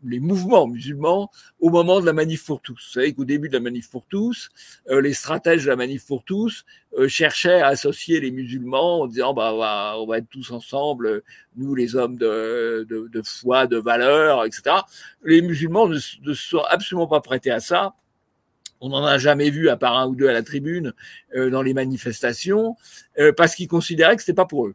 les, 0.02 0.20
mouvements 0.20 0.66
musulmans 0.66 1.30
au 1.60 1.68
moment 1.68 2.00
de 2.00 2.06
la 2.06 2.14
manif 2.14 2.46
pour 2.46 2.62
tous. 2.62 2.72
Vous 2.72 2.92
savez 2.92 3.12
qu'au 3.12 3.26
début 3.26 3.48
de 3.48 3.54
la 3.54 3.60
manif 3.60 3.90
pour 3.90 4.06
tous, 4.06 4.48
euh, 4.88 5.02
les 5.02 5.12
stratèges 5.12 5.64
de 5.64 5.68
la 5.68 5.76
manif 5.76 6.06
pour 6.06 6.24
tous 6.24 6.64
euh, 6.98 7.06
cherchaient 7.06 7.60
à 7.60 7.66
associer 7.66 8.20
les 8.20 8.30
musulmans 8.30 9.02
en 9.02 9.06
disant 9.08 9.34
bah, 9.34 9.52
on 9.52 9.58
va, 9.58 9.94
on 9.98 10.06
va 10.06 10.18
être 10.18 10.28
tous 10.30 10.50
ensemble, 10.52 11.22
nous 11.56 11.74
les 11.74 11.96
hommes 11.96 12.16
de, 12.16 12.86
de, 12.88 13.08
de 13.08 13.22
foi, 13.22 13.66
de 13.66 13.76
valeur, 13.76 14.46
etc. 14.46 14.76
Les 15.22 15.42
musulmans 15.42 15.86
ne, 15.86 15.96
ne 15.96 16.34
se 16.34 16.48
sont 16.48 16.62
absolument 16.70 17.08
pas 17.08 17.20
prêtés 17.20 17.50
à 17.50 17.60
ça 17.60 17.94
on 18.80 18.90
n'en 18.90 19.04
a 19.04 19.18
jamais 19.18 19.50
vu 19.50 19.68
à 19.68 19.76
part 19.76 19.96
un 19.96 20.06
ou 20.06 20.14
deux 20.14 20.28
à 20.28 20.32
la 20.32 20.42
tribune 20.42 20.92
euh, 21.34 21.50
dans 21.50 21.62
les 21.62 21.74
manifestations, 21.74 22.76
euh, 23.18 23.32
parce 23.32 23.54
qu'ils 23.54 23.68
considéraient 23.68 24.16
que 24.16 24.22
c'était 24.22 24.34
pas 24.34 24.46
pour 24.46 24.66
eux. 24.66 24.74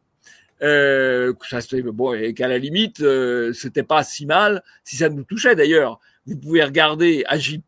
Euh, 0.61 1.33
ça, 1.49 1.59
bon, 1.93 2.13
et 2.13 2.33
qu'à 2.33 2.47
la 2.47 2.57
limite, 2.57 3.01
euh, 3.01 3.51
c'était 3.53 3.83
pas 3.83 4.03
si 4.03 4.25
mal 4.25 4.63
si 4.83 4.95
ça 4.95 5.09
nous 5.09 5.23
touchait. 5.23 5.55
D'ailleurs, 5.55 5.99
vous 6.25 6.37
pouvez 6.37 6.63
regarder 6.63 7.23
AJ+, 7.27 7.59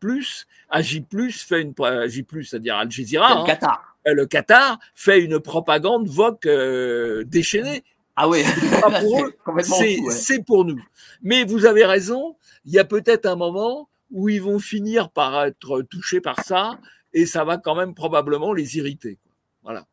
AJ+, 0.70 1.02
fait 1.30 1.60
une 1.60 1.74
AJ+, 1.78 2.24
c'est-à-dire 2.42 2.76
Al 2.76 2.90
Jazeera, 2.90 3.34
le, 3.34 3.40
hein, 3.40 3.44
Qatar. 3.46 3.96
Euh, 4.06 4.14
le 4.14 4.26
Qatar 4.26 4.78
fait 4.94 5.20
une 5.20 5.40
propagande 5.40 6.08
voque 6.08 6.46
euh, 6.46 7.24
déchaînée. 7.24 7.84
Ah 8.16 8.28
oui, 8.28 8.44
c'est 8.44 10.32
ouais. 10.36 10.42
pour 10.46 10.64
nous. 10.64 10.80
Mais 11.22 11.44
vous 11.44 11.66
avez 11.66 11.84
raison, 11.84 12.36
il 12.64 12.72
y 12.72 12.78
a 12.78 12.84
peut-être 12.84 13.26
un 13.26 13.36
moment 13.36 13.90
où 14.10 14.28
ils 14.28 14.42
vont 14.42 14.58
finir 14.58 15.10
par 15.10 15.44
être 15.44 15.82
touchés 15.82 16.20
par 16.20 16.40
ça 16.44 16.78
et 17.12 17.26
ça 17.26 17.44
va 17.44 17.58
quand 17.58 17.74
même 17.74 17.94
probablement 17.94 18.52
les 18.52 18.76
irriter. 18.76 19.18
Voilà. 19.62 19.86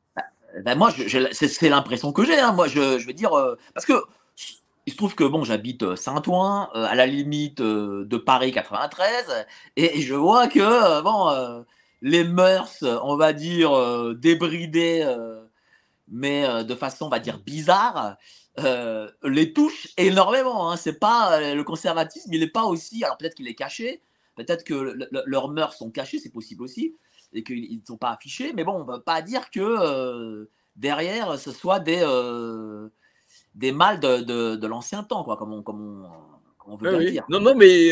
Ben 0.63 0.77
moi, 0.77 0.91
c'est 0.91 1.69
l'impression 1.69 2.11
que 2.11 2.23
j'ai. 2.25 2.39
Hein. 2.39 2.51
Moi, 2.51 2.67
je, 2.67 3.05
veux 3.05 3.13
dire, 3.13 3.33
euh, 3.33 3.57
parce 3.73 3.87
que 3.87 3.95
il 4.85 4.91
se 4.91 4.97
trouve 4.97 5.15
que 5.15 5.23
bon, 5.23 5.43
j'habite 5.43 5.95
Saint-Ouen, 5.95 6.69
euh, 6.75 6.85
à 6.85 6.95
la 6.95 7.05
limite 7.05 7.61
euh, 7.61 8.05
de 8.05 8.17
Paris 8.17 8.51
93, 8.51 9.45
et, 9.77 9.97
et 9.97 10.01
je 10.01 10.13
vois 10.13 10.47
que 10.47 10.59
euh, 10.59 11.01
bon, 11.01 11.29
euh, 11.29 11.61
les 12.01 12.23
mœurs, 12.23 12.83
on 13.03 13.15
va 13.15 13.31
dire 13.31 13.71
débridées, 14.15 15.07
mais 16.09 16.65
de 16.65 16.75
façon, 16.75 17.05
on 17.05 17.09
va 17.09 17.19
dire 17.19 17.39
bizarre, 17.39 18.17
euh, 18.59 19.09
les 19.23 19.53
touche 19.53 19.87
énormément. 19.97 20.71
Hein. 20.71 20.77
C'est 20.77 20.99
pas 20.99 21.39
euh, 21.39 21.55
le 21.55 21.63
conservatisme, 21.63 22.31
il 22.33 22.39
n'est 22.39 22.47
pas 22.47 22.63
aussi. 22.63 23.03
Alors 23.03 23.17
peut-être 23.17 23.35
qu'il 23.35 23.47
est 23.47 23.55
caché, 23.55 24.01
peut-être 24.35 24.63
que 24.63 24.73
le, 24.73 25.07
le, 25.11 25.23
leurs 25.25 25.49
mœurs 25.49 25.75
sont 25.75 25.89
cachées, 25.91 26.19
c'est 26.19 26.31
possible 26.31 26.63
aussi, 26.63 26.95
et 27.33 27.43
qu'ils 27.43 27.79
ne 27.79 27.85
sont 27.85 27.97
pas 27.97 28.11
affichés. 28.11 28.53
Mais 28.53 28.63
bon, 28.63 28.73
on 28.73 28.79
ne 28.79 28.85
va 28.85 28.99
pas 28.99 29.21
dire 29.21 29.49
que 29.49 29.59
euh, 29.59 30.49
derrière 30.75 31.39
ce 31.39 31.51
soit 31.51 31.79
des 31.79 32.01
euh, 32.01 32.89
des 33.55 33.71
mâles 33.71 33.99
de, 33.99 34.21
de, 34.21 34.55
de 34.55 34.67
l'ancien 34.67 35.03
temps, 35.03 35.23
quoi, 35.23 35.37
comme 35.37 35.53
on, 35.53 35.61
comme 35.63 36.05
on, 36.05 36.09
comme 36.57 36.73
on 36.73 36.77
veut 36.77 36.89
oui, 36.89 36.97
bien 36.97 37.05
oui. 37.05 37.11
dire. 37.11 37.25
Non, 37.29 37.39
non, 37.39 37.55
mais 37.55 37.91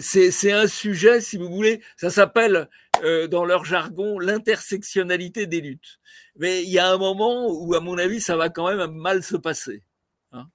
c'est 0.00 0.52
un 0.52 0.66
sujet, 0.66 1.20
si 1.20 1.36
vous 1.36 1.48
voulez, 1.48 1.82
ça 1.96 2.10
s'appelle 2.10 2.68
euh, 3.02 3.26
dans 3.26 3.44
leur 3.44 3.64
jargon 3.64 4.18
l'intersectionnalité 4.18 5.46
des 5.46 5.60
luttes. 5.60 5.98
Mais 6.36 6.62
il 6.62 6.70
y 6.70 6.78
a 6.78 6.90
un 6.90 6.98
moment 6.98 7.46
où, 7.48 7.74
à 7.74 7.80
mon 7.80 7.98
avis, 7.98 8.20
ça 8.20 8.36
va 8.36 8.48
quand 8.48 8.74
même 8.74 8.90
mal 8.92 9.22
se 9.22 9.36
passer. 9.36 9.82
Hein. 10.32 10.48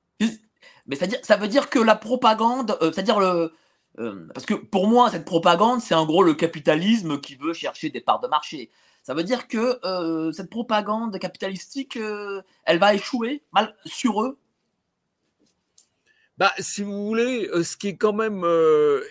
Mais 0.85 0.95
ça 0.95 1.37
veut 1.37 1.47
dire 1.47 1.69
que 1.69 1.79
la 1.79 1.95
propagande, 1.95 2.77
euh, 2.81 2.91
c'est-à-dire 2.91 3.19
le, 3.19 3.53
euh, 3.99 4.27
parce 4.33 4.45
que 4.45 4.53
pour 4.53 4.87
moi, 4.87 5.09
cette 5.09 5.25
propagande, 5.25 5.81
c'est 5.81 5.95
en 5.95 6.05
gros 6.05 6.23
le 6.23 6.33
capitalisme 6.33 7.19
qui 7.19 7.35
veut 7.35 7.53
chercher 7.53 7.89
des 7.89 8.01
parts 8.01 8.19
de 8.19 8.27
marché. 8.27 8.71
Ça 9.03 9.13
veut 9.13 9.23
dire 9.23 9.47
que 9.47 9.79
cette 10.31 10.51
propagande 10.51 11.17
capitalistique, 11.17 11.97
elle 12.65 12.77
va 12.77 12.93
échouer 12.93 13.41
mal 13.51 13.75
sur 13.83 14.21
eux? 14.21 14.37
Bah, 16.37 16.51
si 16.59 16.83
vous 16.83 17.07
voulez, 17.07 17.49
ce 17.63 17.77
qui 17.77 17.87
est 17.87 17.97
quand 17.97 18.13
même 18.13 18.45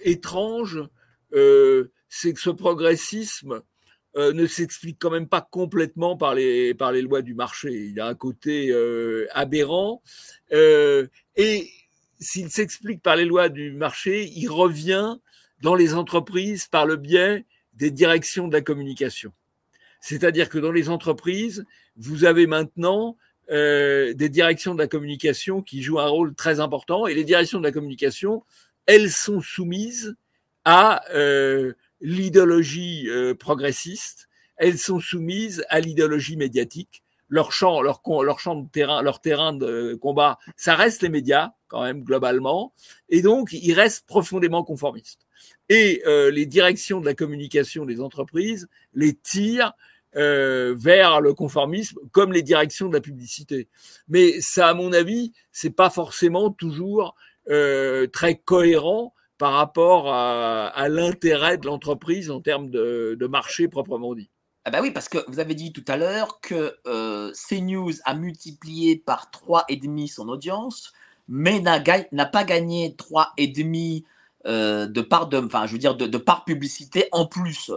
étrange, 0.04 0.80
c'est 2.10 2.34
que 2.34 2.40
ce 2.40 2.50
progressisme 2.50 3.62
euh, 4.16 4.34
ne 4.34 4.44
s'explique 4.44 4.98
quand 4.98 5.10
même 5.10 5.28
pas 5.28 5.40
complètement 5.40 6.16
par 6.16 6.34
les, 6.34 6.74
par 6.74 6.92
les 6.92 7.00
lois 7.00 7.22
du 7.22 7.34
marché. 7.34 7.86
Il 7.90 8.00
a 8.00 8.08
un 8.08 8.14
côté 8.14 8.70
euh, 8.70 9.26
aberrant. 9.30 10.02
Euh, 10.52 11.06
et 11.36 11.70
s'il 12.18 12.50
s'explique 12.50 13.00
par 13.02 13.16
les 13.16 13.24
lois 13.24 13.48
du 13.48 13.70
marché, 13.72 14.28
il 14.34 14.48
revient 14.48 15.16
dans 15.62 15.74
les 15.74 15.94
entreprises 15.94 16.66
par 16.66 16.84
le 16.84 16.96
biais 16.96 17.46
des 17.74 17.90
directions 17.90 18.48
de 18.48 18.52
la 18.52 18.60
communication. 18.60 19.32
C'est-à-dire 20.00 20.48
que 20.48 20.58
dans 20.58 20.72
les 20.72 20.88
entreprises, 20.88 21.64
vous 21.96 22.24
avez 22.24 22.46
maintenant 22.46 23.16
euh, 23.50 24.14
des 24.14 24.28
directions 24.28 24.74
de 24.74 24.78
la 24.78 24.86
communication 24.86 25.62
qui 25.62 25.82
jouent 25.82 26.00
un 26.00 26.08
rôle 26.08 26.34
très 26.34 26.60
important. 26.60 27.06
Et 27.06 27.14
les 27.14 27.24
directions 27.24 27.58
de 27.58 27.64
la 27.64 27.72
communication, 27.72 28.44
elles 28.86 29.10
sont 29.10 29.40
soumises 29.40 30.16
à 30.64 31.02
euh, 31.14 31.74
l'idéologie 32.00 33.08
euh, 33.08 33.34
progressiste, 33.34 34.28
elles 34.56 34.78
sont 34.78 35.00
soumises 35.00 35.64
à 35.68 35.80
l'idéologie 35.80 36.36
médiatique. 36.36 37.02
Leur 37.28 37.52
champ, 37.52 37.80
leur, 37.80 38.02
leur 38.22 38.40
champ 38.40 38.56
de 38.56 38.68
terrain, 38.68 39.02
leur 39.02 39.20
terrain 39.20 39.52
de 39.52 39.94
combat, 39.94 40.38
ça 40.56 40.74
reste 40.74 41.02
les 41.02 41.08
médias 41.08 41.52
quand 41.68 41.84
même 41.84 42.02
globalement, 42.02 42.74
et 43.08 43.22
donc 43.22 43.52
ils 43.52 43.72
restent 43.72 44.04
profondément 44.06 44.64
conformistes. 44.64 45.20
Et 45.68 46.02
euh, 46.04 46.32
les 46.32 46.44
directions 46.44 47.00
de 47.00 47.06
la 47.06 47.14
communication 47.14 47.86
des 47.86 48.00
entreprises 48.00 48.68
les 48.92 49.14
tirent 49.14 49.72
euh, 50.16 50.74
vers 50.76 51.20
le 51.20 51.32
conformisme, 51.32 52.00
comme 52.10 52.32
les 52.32 52.42
directions 52.42 52.88
de 52.88 52.94
la 52.94 53.00
publicité. 53.00 53.68
Mais 54.08 54.40
ça, 54.40 54.68
à 54.68 54.74
mon 54.74 54.92
avis, 54.92 55.32
c'est 55.52 55.70
pas 55.70 55.88
forcément 55.88 56.50
toujours 56.50 57.14
euh, 57.48 58.08
très 58.08 58.34
cohérent 58.34 59.14
par 59.40 59.54
rapport 59.54 60.12
à, 60.12 60.88
l'intérêt 60.90 61.56
de 61.56 61.64
l'entreprise 61.64 62.30
en 62.30 62.42
termes 62.42 62.68
de, 62.68 63.26
marché 63.26 63.68
proprement 63.68 64.14
dit. 64.14 64.28
Ah 64.66 64.70
bah 64.70 64.80
oui, 64.82 64.90
parce 64.90 65.08
que 65.08 65.16
vous 65.28 65.40
avez 65.40 65.54
dit 65.54 65.72
tout 65.72 65.84
à 65.88 65.96
l'heure 65.96 66.40
que 66.42 66.76
euh, 66.86 67.32
CNews 67.32 67.94
a 68.04 68.14
multiplié 68.14 68.96
par 68.96 69.30
3,5 69.32 70.12
son 70.12 70.28
audience, 70.28 70.92
mais 71.26 71.58
n'a 71.60 72.26
pas 72.26 72.44
gagné 72.44 72.94
3,5 72.98 74.04
euh, 74.46 74.86
de 74.86 75.00
part 75.00 75.26
de, 75.28 75.38
enfin, 75.38 75.66
je 75.66 75.72
veux 75.72 75.78
dire, 75.78 75.96
de, 75.96 76.18
part 76.18 76.44
publicité 76.44 77.08
en 77.10 77.24
plus. 77.24 77.72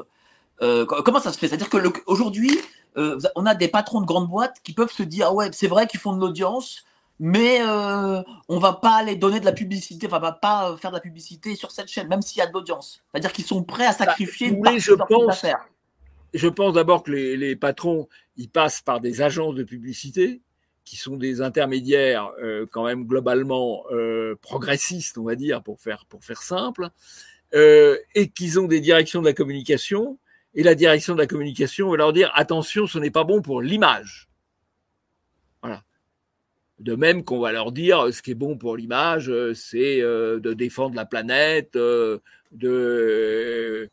Euh, 0.62 0.86
comment 0.86 1.21
ça 1.21 1.32
se 1.32 1.39
fait? 1.39 1.47
C'est-à-dire 1.47 1.69
qu'aujourd'hui, 1.69 2.60
euh, 2.97 3.17
on 3.38 3.45
a 3.45 3.56
des 3.56 3.69
patrons 3.69 4.02
de 4.02 4.06
grandes 4.06 4.28
boîtes 4.28 4.58
qui 4.65 4.73
peuvent 4.73 4.91
se 4.91 5.04
dire, 5.04 5.28
ah 5.30 5.34
ouais, 5.34 5.49
c'est 5.54 5.67
vrai 5.67 5.88
qu'ils 5.88 6.02
font 6.02 6.13
de 6.13 6.19
l'audience, 6.19 6.84
mais 7.26 7.62
euh, 7.62 8.22
on 8.50 8.60
va 8.60 8.74
pas 8.74 9.02
les 9.02 9.16
donner 9.16 9.40
de 9.40 9.46
la 9.46 9.54
publicité, 9.54 10.08
enfin, 10.08 10.18
on 10.18 10.20
va 10.20 10.34
pas 10.34 10.76
faire 10.76 10.92
de 10.92 10.98
la 10.98 11.02
publicité 11.02 11.56
sur 11.56 11.72
cette 11.72 11.88
chaîne, 11.88 12.10
même 12.10 12.22
s'il 12.22 12.40
y 12.40 12.42
a 12.42 12.48
de 12.48 12.52
l'audience. 12.52 13.02
C'est-à-dire 13.10 13.32
qu'ils 13.32 13.46
sont 13.46 13.64
prêts 13.64 13.86
à 13.86 13.92
bah, 13.92 14.08
sacrifier 14.08 14.48
une 14.48 14.62
partie 14.62 14.82
je 14.82 14.92
pense, 14.92 15.46
Je 16.34 16.48
pense 16.50 16.74
d'abord 16.74 17.02
que 17.02 17.12
les, 17.12 17.56
patrons, 17.56 18.10
ils 18.36 18.50
passent 18.50 18.82
par 18.82 19.00
des 19.00 19.22
agences 19.22 19.56
de 19.56 19.64
publicité 19.64 20.42
qui 20.84 20.98
sont 20.98 21.16
des 21.16 21.40
intermédiaires 21.40 22.30
euh, 22.42 22.66
quand 22.70 22.84
même 22.84 23.06
globalement 23.06 23.86
euh, 23.94 24.36
progressistes, 24.42 25.18
on 25.18 25.24
va 25.24 25.36
dire, 25.36 25.64
pour 25.64 25.80
faire, 25.80 26.06
pour 26.10 26.26
faire 26.26 26.42
simple, 26.42 26.90
euh, 27.56 27.98
et 28.16 28.28
qu'ils 28.28 28.60
ont 28.60 28.68
des 28.68 28.82
directions 28.82 29.22
de 29.22 29.28
la 29.28 29.34
communication, 29.34 30.20
et 30.56 30.62
la 30.62 30.76
direction 30.76 31.14
de 31.14 31.20
la 31.20 31.28
communication 31.28 31.90
va 31.90 31.96
leur 31.96 32.12
dire 32.12 32.34
attention, 32.36 32.86
ce 32.86 33.00
n'est 33.00 33.12
pas 33.12 33.24
bon 33.24 33.42
pour 33.42 33.62
l'image. 33.62 34.28
De 36.84 36.96
même 36.96 37.24
qu'on 37.24 37.39
va 37.39 37.54
leur 37.54 37.72
dire 37.72 38.13
ce 38.13 38.22
qui 38.22 38.32
est 38.32 38.36
bon 38.36 38.58
pour 38.58 38.76
l'image, 38.76 39.30
euh, 39.30 39.54
c'est 39.54 40.02
euh, 40.02 40.41
de 40.41 40.52
défendre 40.52 40.96
la 40.96 41.06
planète, 41.06 41.78
euh, 41.78 42.19
de 42.52 43.89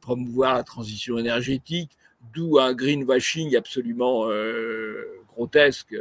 promouvoir 0.00 0.54
la 0.54 0.64
transition 0.64 1.18
énergétique, 1.18 1.92
d'où 2.34 2.58
un 2.58 2.72
greenwashing 2.72 3.56
absolument 3.56 4.28
grotesque. 5.28 5.94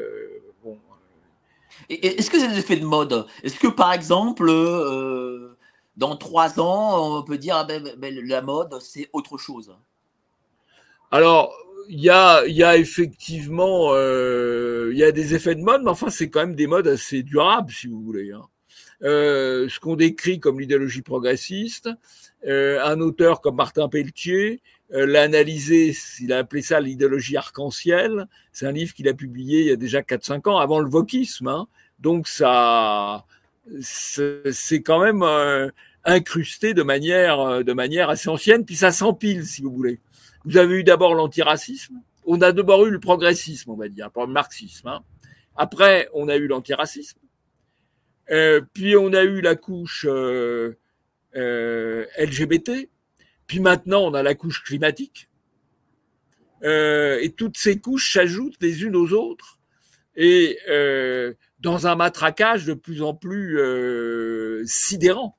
Est-ce 1.89 2.29
que 2.29 2.39
c'est 2.39 2.49
des 2.49 2.59
effets 2.59 2.77
de 2.77 2.85
mode? 2.85 3.25
Est-ce 3.43 3.59
que 3.59 3.67
par 3.67 3.91
exemple, 3.93 4.45
dans 5.97 6.15
trois 6.15 6.59
ans, 6.59 7.17
on 7.17 7.23
peut 7.23 7.39
dire 7.39 7.55
ah 7.55 7.63
ben, 7.63 7.91
ben, 7.97 8.19
la 8.23 8.43
mode, 8.43 8.79
c'est 8.81 9.09
autre 9.13 9.37
chose? 9.37 9.75
Alors, 11.09 11.55
il 11.89 11.99
y 11.99 12.09
a, 12.09 12.45
y 12.47 12.63
a 12.63 12.77
effectivement 12.77 13.89
euh, 13.93 14.91
y 14.93 15.03
a 15.03 15.11
des 15.11 15.35
effets 15.35 15.55
de 15.55 15.61
mode, 15.61 15.83
mais 15.83 15.89
enfin 15.89 16.09
c'est 16.09 16.29
quand 16.29 16.41
même 16.41 16.55
des 16.55 16.67
modes 16.67 16.87
assez 16.87 17.23
durables 17.23 17.71
si 17.71 17.87
vous 17.87 18.01
voulez. 18.01 18.31
Hein. 18.31 18.43
Euh, 19.03 19.67
ce 19.69 19.79
qu'on 19.79 19.95
décrit 19.95 20.39
comme 20.39 20.59
l'idéologie 20.59 21.01
progressiste, 21.01 21.89
euh, 22.47 22.83
un 22.83 22.99
auteur 23.01 23.41
comme 23.41 23.55
Martin 23.55 23.89
Pelletier 23.89 24.61
euh, 24.93 25.05
l'a 25.05 25.23
analysé, 25.23 25.95
il 26.21 26.31
a 26.31 26.39
appelé 26.39 26.61
ça 26.61 26.79
l'idéologie 26.79 27.37
arc-en-ciel. 27.37 28.27
C'est 28.51 28.67
un 28.67 28.71
livre 28.71 28.93
qu'il 28.93 29.07
a 29.07 29.13
publié 29.13 29.61
il 29.61 29.67
y 29.67 29.71
a 29.71 29.75
déjà 29.75 30.01
4-5 30.01 30.49
ans, 30.49 30.57
avant 30.57 30.79
le 30.79 30.87
wokisme. 30.87 31.47
Hein. 31.47 31.67
Donc 31.99 32.27
ça, 32.27 33.25
c'est 33.81 34.81
quand 34.81 34.99
même 34.99 35.23
euh, 35.23 35.69
incrusté 36.03 36.73
de 36.73 36.83
manière, 36.83 37.63
de 37.63 37.73
manière 37.73 38.09
assez 38.09 38.29
ancienne, 38.29 38.63
puis 38.63 38.75
ça 38.75 38.91
s'empile 38.91 39.45
si 39.45 39.61
vous 39.61 39.71
voulez. 39.71 39.99
Vous 40.45 40.57
avez 40.57 40.75
eu 40.75 40.83
d'abord 40.83 41.15
l'antiracisme, 41.15 42.01
on 42.25 42.41
a 42.41 42.51
d'abord 42.51 42.85
eu 42.85 42.91
le 42.91 42.99
progressisme, 42.99 43.71
on 43.71 43.75
va 43.75 43.87
dire, 43.87 44.09
le 44.15 44.27
marxisme. 44.27 44.87
Hein. 44.87 45.03
Après, 45.55 46.09
on 46.13 46.27
a 46.27 46.35
eu 46.35 46.47
l'antiracisme, 46.47 47.19
euh, 48.31 48.61
puis 48.73 48.95
on 48.95 49.13
a 49.13 49.23
eu 49.23 49.41
la 49.41 49.55
couche 49.55 50.05
euh, 50.07 50.77
euh, 51.35 52.05
LGBT, 52.17 52.89
puis 53.47 53.59
maintenant 53.59 54.01
on 54.03 54.13
a 54.13 54.23
la 54.23 54.35
couche 54.35 54.63
climatique. 54.63 55.29
et 56.63 57.33
toutes 57.37 57.57
ces 57.57 57.79
couches 57.79 58.13
s'ajoutent 58.13 58.57
les 58.59 58.83
unes 58.83 58.95
aux 58.95 59.13
autres, 59.13 59.59
et 60.15 60.59
dans 61.59 61.87
un 61.87 61.95
matraquage 61.95 62.65
de 62.65 62.73
plus 62.73 63.01
en 63.01 63.13
plus 63.13 63.59
sidérant. 64.65 65.37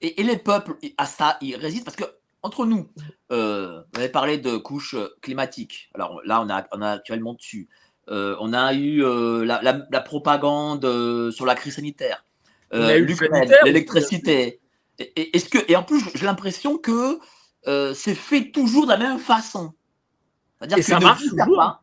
Et, 0.00 0.20
et 0.20 0.24
les 0.24 0.36
peuples 0.36 0.74
à 0.98 1.06
ça, 1.06 1.38
ils 1.40 1.56
résistent 1.56 1.84
parce 1.84 1.96
que 1.96 2.04
entre 2.44 2.66
nous, 2.66 2.90
euh, 3.32 3.80
on 3.94 3.98
avait 3.98 4.10
parlé 4.10 4.36
de 4.36 4.58
couches 4.58 4.94
euh, 4.94 5.08
climatiques. 5.22 5.88
Alors 5.94 6.20
là, 6.24 6.42
on, 6.42 6.50
a, 6.50 6.66
on 6.72 6.82
a 6.82 6.90
actuellement 6.90 7.32
dessus. 7.32 7.68
Euh, 8.10 8.36
on 8.38 8.52
a 8.52 8.74
eu 8.74 9.00
la, 9.46 10.00
propagande 10.04 10.82
sur 11.32 11.46
la 11.46 11.54
crise 11.54 11.76
sanitaire, 11.76 12.22
l'électricité. 12.70 14.60
Et, 14.98 15.34
est-ce 15.34 15.48
que 15.48 15.58
et 15.68 15.74
en 15.74 15.82
plus, 15.82 16.04
j'ai 16.14 16.26
l'impression 16.26 16.76
que 16.76 17.18
c'est 17.94 18.14
fait 18.14 18.50
toujours 18.50 18.84
de 18.84 18.90
la 18.90 18.98
même 18.98 19.18
façon. 19.18 19.72
C'est-à-dire 20.58 20.76
que 20.76 20.82
ça 20.82 21.00
marche 21.00 21.24
toujours. 21.26 21.80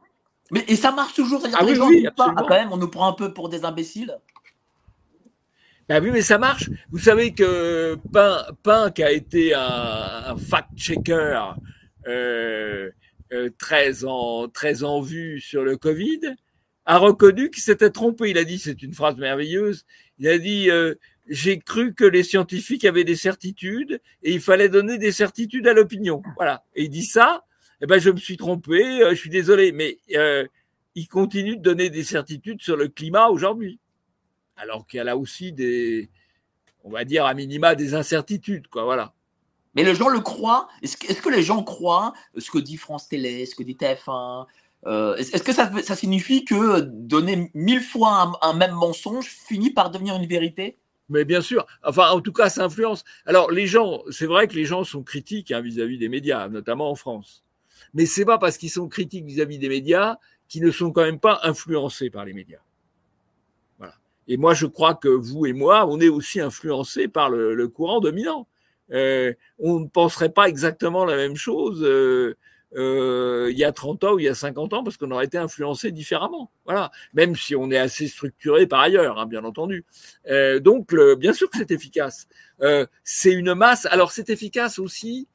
Mais 0.52 0.63
et 0.67 0.76
ça 0.76 0.91
marche 0.91 1.15
toujours. 1.15 1.41
C'est-à-dire 1.41 1.58
ah 1.60 1.65
que 1.65 1.69
les 1.69 1.76
gens 1.76 1.89
pas, 2.15 2.36
quand 2.38 2.50
même, 2.50 2.71
on 2.71 2.78
nous 2.78 2.89
prend 2.89 3.08
un 3.08 3.13
peu 3.13 3.34
pour 3.34 3.50
des 3.50 3.65
imbéciles. 3.65 4.15
Ah 5.94 6.00
oui, 6.00 6.10
mais 6.10 6.22
ça 6.22 6.38
marche. 6.38 6.70
Vous 6.90 7.00
savez 7.00 7.34
que 7.34 7.98
Pain, 8.64 8.92
qui 8.92 9.04
a 9.04 9.12
été 9.12 9.54
un, 9.54 10.38
fact-checker 10.38 11.52
euh, 12.08 12.90
euh, 13.34 13.50
très, 13.58 14.06
en, 14.06 15.02
vue 15.02 15.42
sur 15.42 15.64
le 15.64 15.76
Covid, 15.76 16.22
a 16.86 16.98
reconnu 16.98 17.50
qu'il 17.50 17.62
s'était 17.62 17.90
trompé. 17.90 18.30
Il 18.30 18.38
a 18.38 18.46
dit, 18.46 18.58
c'est 18.58 18.82
une 18.82 18.94
phrase 18.94 19.18
merveilleuse, 19.18 19.86
il 20.18 20.30
a 20.30 20.38
dit, 20.38 20.72
euh, 20.72 20.96
j'ai 21.28 21.60
cru 21.60 21.94
que 21.94 22.06
les 22.06 22.24
scientifiques 22.24 22.86
avaient 22.86 23.04
des 23.04 23.18
certitudes 23.18 24.00
et 24.24 24.32
il 24.32 24.39
fallait 24.39 24.70
donner 24.70 24.98
des 24.98 25.12
certitudes 25.12 25.68
à 25.68 25.74
l'opinion. 25.74 26.22
Voilà. 26.38 26.64
Et 26.74 26.84
il 26.84 26.89
dit 26.89 27.04
ça, 27.04 27.44
eh 27.82 27.86
ben, 27.86 28.00
je 28.00 28.12
me 28.12 28.18
suis 28.18 28.38
trompé, 28.38 29.02
je 29.10 29.16
suis 29.16 29.30
désolé, 29.30 29.74
mais 29.74 29.98
il 30.96 31.08
continue 31.10 31.58
de 31.58 31.62
donner 31.62 31.89
des 31.89 32.06
certitudes 32.06 32.62
sur 32.62 32.78
le 32.78 32.88
climat 32.88 33.28
aujourd'hui 33.28 33.82
alors 34.62 34.86
qu'il 34.86 34.97
y 34.97 35.01
a 35.01 35.03
là 35.03 35.18
aussi 35.18 35.51
des, 35.51 36.09
on 36.84 36.91
va 36.91 37.03
dire 37.03 37.26
à 37.26 37.34
minima 37.34 37.76
des 37.76 37.93
incertitudes, 37.93 38.68
quoi, 38.68 38.84
voilà. 38.84 39.14
Mais 39.74 39.84
les 39.84 39.95
gens 39.95 40.09
le 40.09 40.20
croient. 40.20 40.68
Est-ce 40.82 40.97
que, 40.97 41.30
les 41.30 41.43
gens 41.43 41.64
croient 41.64 42.14
ce 42.38 42.51
que 42.51 42.59
dit 42.59 42.78
France 42.78 43.07
Télé, 43.07 43.45
ce 43.45 43.55
que 43.55 43.64
dit 43.64 43.76
TF1 43.76 44.45
euh, 44.86 45.16
Est-ce 45.16 45.43
que 45.43 45.53
ça, 45.53 45.72
ça, 45.82 45.95
signifie 45.95 46.43
que 46.43 46.82
donner 46.82 47.49
mille 47.53 47.82
fois 47.82 48.34
un, 48.41 48.53
même 48.53 48.74
mensonge 48.74 49.28
finit 49.28 49.72
par 49.72 49.89
devenir 49.89 50.16
une 50.16 50.28
vérité? 50.28 50.78
Mais 51.07 51.26
bien 51.26 51.41
sûr, 51.41 51.66
enfin, 51.84 52.09
en 52.12 52.22
tout 52.22 52.34
cas, 52.34 52.49
ça 52.49 52.66
influence. 52.66 53.03
Alors, 53.26 53.51
les 53.51 53.66
gens, 53.66 54.01
c'est 54.12 54.26
vrai 54.26 54.47
que 54.47 54.55
les 54.55 54.66
gens 54.66 54.84
sont 54.84 55.03
critiques 55.03 55.51
hein, 55.51 55.62
vis-à-vis 55.62 55.97
des 55.97 56.09
médias, 56.09 56.47
notamment 56.49 56.89
en 56.89 56.95
France. 56.95 57.43
Mais 57.93 58.05
c'est 58.05 58.26
pas 58.26 58.38
parce 58.38 58.57
qu'ils 58.57 58.70
sont 58.70 58.88
critiques 58.88 59.26
vis-à-vis 59.26 59.57
des 59.57 59.70
médias 59.70 60.18
qu'ils 60.47 60.64
ne 60.64 60.72
sont 60.72 60.91
quand 60.91 61.03
même 61.03 61.20
pas 61.20 61.39
influencés 61.43 62.09
par 62.09 62.26
les 62.26 62.34
médias. 62.34 62.59
Et 64.32 64.38
moi, 64.38 64.54
je 64.54 64.66
crois 64.66 64.96
que 64.96 65.10
vous 65.10 65.46
et 65.46 65.52
moi, 65.52 65.86
on 65.88 66.00
est 66.00 66.08
aussi 66.08 66.40
influencés 66.40 67.10
par 67.10 67.30
le, 67.30 67.68
courant 67.68 68.00
dominant. 68.00 68.48
Euh, 68.94 69.34
on 69.60 69.82
ne 69.82 69.88
penserait 69.88 70.30
pas 70.32 70.48
exactement 70.48 71.04
la 71.04 71.18
même 71.18 71.36
chose. 71.36 71.84
Euh, 71.84 72.38
euh, 72.78 73.50
il 73.52 73.58
y 73.58 73.66
a 73.66 73.74
30 73.74 74.06
ans 74.06 74.14
ou 74.14 74.20
il 74.20 74.24
y 74.24 74.30
a 74.30 74.34
50 74.34 74.72
ans 74.72 74.86
parce 74.86 74.96
qu'on 74.96 75.12
aurait 75.12 75.26
été 75.26 75.38
influencé 75.38 75.92
différemment. 75.92 76.50
Voilà, 76.64 76.92
même 77.14 77.36
si 77.36 77.58
on 77.58 77.70
est 77.72 77.78
assez 77.78 78.08
structuré 78.08 78.68
par 78.68 78.80
ailleurs, 78.80 79.20
hein, 79.20 79.26
bien 79.26 79.44
entendu. 79.44 79.84
Donc, 80.62 80.96
bien 81.18 81.34
sûr 81.34 81.50
que 81.50 81.58
c'est 81.58 81.72
efficace. 81.72 82.30
C'est 83.04 83.34
une 83.34 83.54
masse. 83.54 83.86
Alors, 83.88 84.14
c'est 84.14 84.30
efficace 84.30 84.80
aussi 84.80 85.28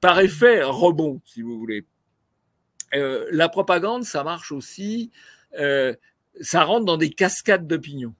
par 0.00 0.18
effet 0.20 0.62
rebond, 0.62 1.20
si 1.26 1.42
vous 1.42 1.58
voulez. 1.58 1.84
La 2.90 3.50
propagande, 3.50 4.04
ça 4.04 4.24
marche 4.24 4.50
aussi. 4.50 5.10
Ça 6.40 6.64
rentre 6.64 6.84
dans 6.84 6.96
des 6.96 7.10
cascades 7.10 7.66
d'opinions. 7.66 8.14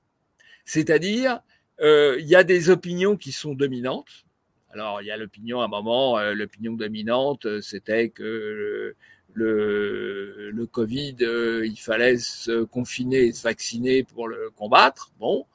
C'est-à-dire, 0.64 1.40
il 1.80 2.26
y 2.26 2.34
a 2.34 2.44
des 2.44 2.70
opinions 2.70 3.16
qui 3.16 3.32
sont 3.32 3.54
dominantes 3.54 4.26
alors, 4.70 5.00
il 5.00 5.06
y 5.06 5.10
a 5.10 5.16
l'opinion, 5.16 5.60
à 5.60 5.64
un 5.64 5.68
moment, 5.68 6.18
euh, 6.18 6.34
l'opinion 6.34 6.74
dominante, 6.74 7.46
euh, 7.46 7.60
c'était 7.60 8.10
que 8.10 8.94
le, 9.32 10.50
le, 10.50 10.66
Covid, 10.66 11.16
euh, 11.22 11.66
il 11.66 11.78
fallait 11.78 12.18
se 12.18 12.64
confiner 12.64 13.26
et 13.26 13.32
se 13.32 13.42
vacciner 13.42 14.02
pour 14.04 14.28
le 14.28 14.50
combattre. 14.56 15.10
Bon. 15.18 15.46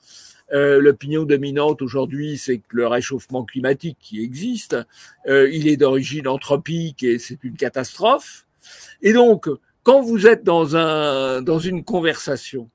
l'opinion 0.52 1.24
dominante 1.24 1.82
aujourd'hui, 1.82 2.38
c'est 2.38 2.58
que 2.60 2.76
le 2.76 2.88
réchauffement 2.88 3.44
climatique 3.44 3.98
qui 4.00 4.22
existe, 4.22 4.78
il 5.26 5.68
est 5.68 5.78
d'origine 5.78 6.28
anthropique 6.28 7.04
et 7.04 7.18
c'est 7.20 7.44
une 7.44 7.56
catastrophe. 7.56 8.46
Et 9.02 9.14
donc, 9.14 9.50
quand 9.84 10.02
vous 10.02 10.28
êtes 10.28 10.44
dans, 10.44 10.76
un, 10.76 11.42
dans 11.42 11.60
une 11.60 11.84
conversation, 11.84 12.70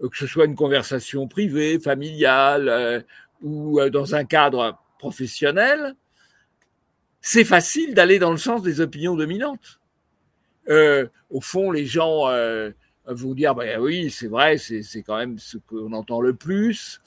que 0.00 0.16
ce 0.16 0.26
soit 0.26 0.44
une 0.44 0.54
conversation 0.54 1.26
privée, 1.26 1.80
familiale 1.80 3.04
ou 3.42 3.80
dans 3.90 4.14
un 4.14 4.24
cadre 4.24 4.78
professionnel, 4.98 5.94
c'est 7.20 7.44
facile 7.44 7.92
d'aller 7.92 8.20
dans 8.20 8.30
le 8.30 8.36
sens 8.36 8.62
des 8.62 8.80
opinions 8.80 9.16
dominantes. 9.16 9.80
Euh, 10.68 11.08
au 11.28 11.40
fond, 11.40 11.72
les 11.72 11.84
gens 11.84 12.28
euh, 12.28 12.70
vont 13.06 13.34
dire, 13.34 13.54
bah, 13.54 13.80
oui, 13.80 14.10
c'est 14.10 14.28
vrai, 14.28 14.58
c'est 14.58 15.02
quand 15.02 15.16
même 15.16 15.38
ce 15.38 15.58
qu'on 15.58 15.92
entend 15.92 16.20
le 16.20 16.34
plus. 16.34 17.00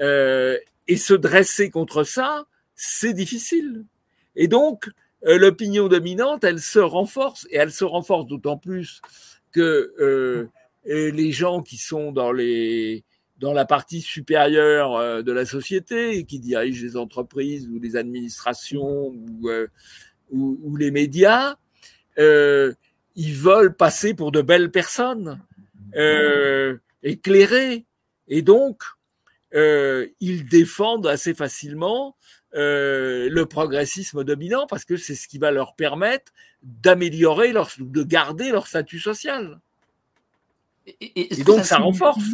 Euh, 0.00 0.58
et 0.88 0.96
se 0.96 1.12
dresser 1.12 1.68
contre 1.70 2.04
ça, 2.04 2.46
c'est 2.74 3.12
difficile. 3.12 3.84
Et 4.34 4.48
donc, 4.48 4.88
euh, 4.88 4.92
l'opinion 5.22 5.88
dominante, 5.88 6.44
elle 6.44 6.60
se 6.60 6.78
renforce, 6.78 7.46
et 7.50 7.56
elle 7.56 7.72
se 7.72 7.84
renforce 7.84 8.26
d'autant 8.26 8.58
plus 8.58 9.00
que 9.52 9.94
euh, 9.98 10.48
les 10.84 11.32
gens 11.32 11.62
qui 11.62 11.76
sont 11.76 12.12
dans 12.12 12.32
les 12.32 13.04
dans 13.38 13.52
la 13.52 13.66
partie 13.66 14.00
supérieure 14.00 14.96
euh, 14.96 15.22
de 15.22 15.32
la 15.32 15.44
société, 15.44 16.24
qui 16.24 16.38
dirige 16.38 16.82
les 16.82 16.96
entreprises 16.96 17.68
ou 17.68 17.78
les 17.78 17.96
administrations 17.96 19.08
ou, 19.08 19.48
euh, 19.50 19.66
ou, 20.30 20.76
les 20.76 20.90
médias, 20.90 21.56
euh, 22.18 22.72
ils 23.14 23.34
veulent 23.34 23.74
passer 23.74 24.14
pour 24.14 24.32
de 24.32 24.42
belles 24.42 24.70
personnes, 24.70 25.40
euh, 25.96 26.76
éclairées, 27.02 27.84
et 28.28 28.42
donc 28.42 28.82
euh, 29.54 30.06
ils 30.20 30.48
défendent 30.48 31.06
assez 31.06 31.34
facilement 31.34 32.16
le 32.56 33.44
progressisme 33.44 34.24
dominant 34.24 34.66
parce 34.66 34.84
que 34.84 34.96
c'est 34.96 35.14
ce 35.14 35.28
qui 35.28 35.38
va 35.38 35.50
leur 35.50 35.74
permettre 35.74 36.32
d'améliorer 36.62 37.52
leur, 37.52 37.70
de 37.78 38.02
garder 38.02 38.50
leur 38.50 38.66
statut 38.66 38.98
social. 38.98 39.60
Et, 40.86 41.40
et 41.40 41.44
donc 41.44 41.64
ça 41.64 41.78
renforce 41.78 42.24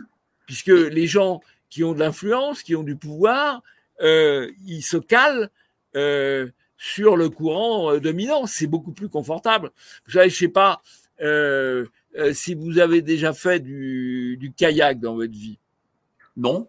puisque 0.46 0.66
les 0.68 1.06
gens 1.06 1.40
qui 1.70 1.84
ont 1.84 1.94
de 1.94 1.98
l'influence, 1.98 2.62
qui 2.62 2.76
ont 2.76 2.82
du 2.82 2.96
pouvoir, 2.96 3.62
euh, 4.02 4.50
ils 4.66 4.82
se 4.82 4.98
calent 4.98 5.50
euh, 5.96 6.48
sur 6.76 7.16
le 7.16 7.30
courant 7.30 7.92
euh, 7.92 8.00
dominant. 8.00 8.46
C'est 8.46 8.66
beaucoup 8.66 8.92
plus 8.92 9.08
confortable. 9.08 9.70
Vous 10.04 10.12
savez, 10.12 10.28
je 10.28 10.36
sais 10.36 10.48
pas 10.48 10.82
euh, 11.22 11.86
euh, 12.18 12.34
si 12.34 12.54
vous 12.54 12.78
avez 12.78 13.00
déjà 13.00 13.32
fait 13.32 13.60
du, 13.60 14.36
du, 14.38 14.52
kayak 14.52 15.00
dans 15.00 15.14
votre 15.14 15.32
vie. 15.32 15.58
Non. 16.36 16.68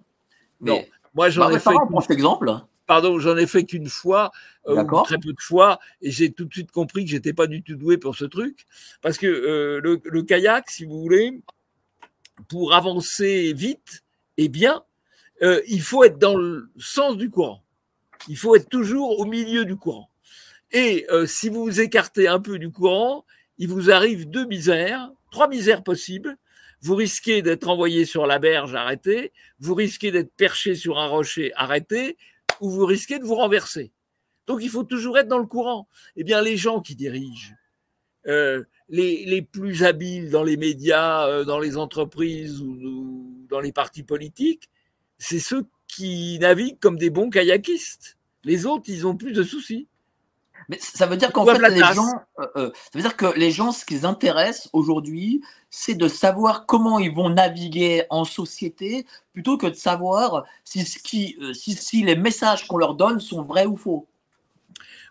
Non. 0.61 0.83
Moi, 1.15 1.29
j'en 1.29 1.49
bah, 1.49 1.55
ai 1.55 1.59
fait. 1.59 1.71
Prends 1.89 2.07
exemple. 2.09 2.53
Pardon, 2.85 3.17
j'en 3.19 3.37
ai 3.37 3.47
fait 3.47 3.63
qu'une 3.63 3.87
fois, 3.87 4.31
euh, 4.67 4.83
très 5.05 5.17
peu 5.17 5.31
de 5.31 5.41
fois, 5.41 5.79
et 6.01 6.11
j'ai 6.11 6.31
tout 6.31 6.45
de 6.45 6.53
suite 6.53 6.71
compris 6.71 7.05
que 7.05 7.11
j'étais 7.11 7.33
pas 7.33 7.47
du 7.47 7.63
tout 7.63 7.75
doué 7.75 7.97
pour 7.97 8.15
ce 8.15 8.25
truc, 8.25 8.65
parce 9.01 9.17
que 9.17 9.27
le, 9.27 10.01
le, 10.03 10.23
kayak, 10.23 10.69
si 10.69 10.85
vous 10.85 10.99
voulez, 10.99 11.41
pour 12.49 12.73
avancer 12.73 13.53
vite 13.53 14.03
et 14.37 14.49
bien, 14.49 14.83
euh, 15.41 15.61
il 15.67 15.81
faut 15.81 16.03
être 16.03 16.17
dans 16.17 16.35
le 16.35 16.69
sens 16.77 17.17
du 17.17 17.29
courant. 17.29 17.63
Il 18.27 18.37
faut 18.37 18.55
être 18.55 18.69
toujours 18.69 19.19
au 19.19 19.25
milieu 19.25 19.65
du 19.65 19.75
courant. 19.75 20.09
Et 20.71 21.05
euh, 21.11 21.25
si 21.25 21.49
vous 21.49 21.63
vous 21.63 21.81
écartez 21.81 22.27
un 22.27 22.39
peu 22.39 22.57
du 22.57 22.71
courant, 22.71 23.25
il 23.57 23.67
vous 23.67 23.91
arrive 23.91 24.29
deux 24.29 24.45
misères, 24.45 25.11
trois 25.31 25.47
misères 25.47 25.83
possibles. 25.83 26.37
Vous 26.81 26.95
risquez 26.95 27.41
d'être 27.41 27.67
envoyé 27.67 28.05
sur 28.05 28.25
la 28.25 28.39
berge, 28.39 28.73
arrêté. 28.75 29.31
Vous 29.59 29.75
risquez 29.75 30.11
d'être 30.11 30.33
perché 30.35 30.75
sur 30.75 30.99
un 30.99 31.07
rocher, 31.07 31.51
arrêté. 31.55 32.17
Ou 32.63 32.69
vous 32.69 32.85
risquez 32.85 33.19
de 33.19 33.25
vous 33.25 33.35
renverser. 33.35 33.91
Donc 34.47 34.61
il 34.63 34.69
faut 34.69 34.85
toujours 34.85 35.17
être 35.17 35.27
dans 35.27 35.37
le 35.37 35.45
courant. 35.45 35.89
Eh 36.15 36.23
bien, 36.23 36.41
les 36.41 36.55
gens 36.55 36.79
qui 36.79 36.95
dirigent, 36.95 37.53
euh, 38.25 38.63
les, 38.87 39.41
plus 39.41 39.83
habiles 39.83 40.29
dans 40.29 40.43
les 40.43 40.55
médias, 40.55 41.27
euh, 41.27 41.43
dans 41.43 41.59
les 41.59 41.75
entreprises 41.75 42.61
ou, 42.61 43.45
dans 43.49 43.59
les 43.59 43.73
partis 43.73 44.03
politiques, 44.03 44.69
c'est 45.17 45.41
ceux 45.41 45.65
qui 45.87 46.39
naviguent 46.39 46.79
comme 46.79 46.97
des 46.97 47.09
bons 47.09 47.29
kayakistes. 47.29 48.17
Les 48.45 48.65
autres, 48.65 48.85
ils 48.87 49.05
ont 49.05 49.17
plus 49.17 49.33
de 49.33 49.43
soucis. 49.43 49.89
Mais 50.69 50.77
ça 50.79 51.05
veut 51.05 51.17
dire 51.17 51.31
qu'en 51.31 51.45
fait, 51.45 51.59
les 51.69 51.79
gens, 51.79 52.09
euh, 52.39 52.47
euh, 52.55 52.71
ça 52.73 52.89
veut 52.95 53.01
dire 53.01 53.17
que 53.17 53.37
les 53.37 53.51
gens, 53.51 53.71
ce 53.71 53.85
qui 53.85 53.95
les 53.95 54.05
intéresse 54.05 54.69
aujourd'hui, 54.73 55.41
c'est 55.69 55.95
de 55.95 56.07
savoir 56.07 56.65
comment 56.65 56.99
ils 56.99 57.13
vont 57.13 57.29
naviguer 57.29 58.05
en 58.09 58.25
société, 58.25 59.05
plutôt 59.33 59.57
que 59.57 59.67
de 59.67 59.75
savoir 59.75 60.45
si, 60.63 60.85
ce 60.85 60.99
qui, 60.99 61.37
si, 61.53 61.73
si 61.73 62.03
les 62.03 62.15
messages 62.15 62.67
qu'on 62.67 62.77
leur 62.77 62.95
donne 62.95 63.19
sont 63.19 63.41
vrais 63.41 63.65
ou 63.65 63.77
faux 63.77 64.07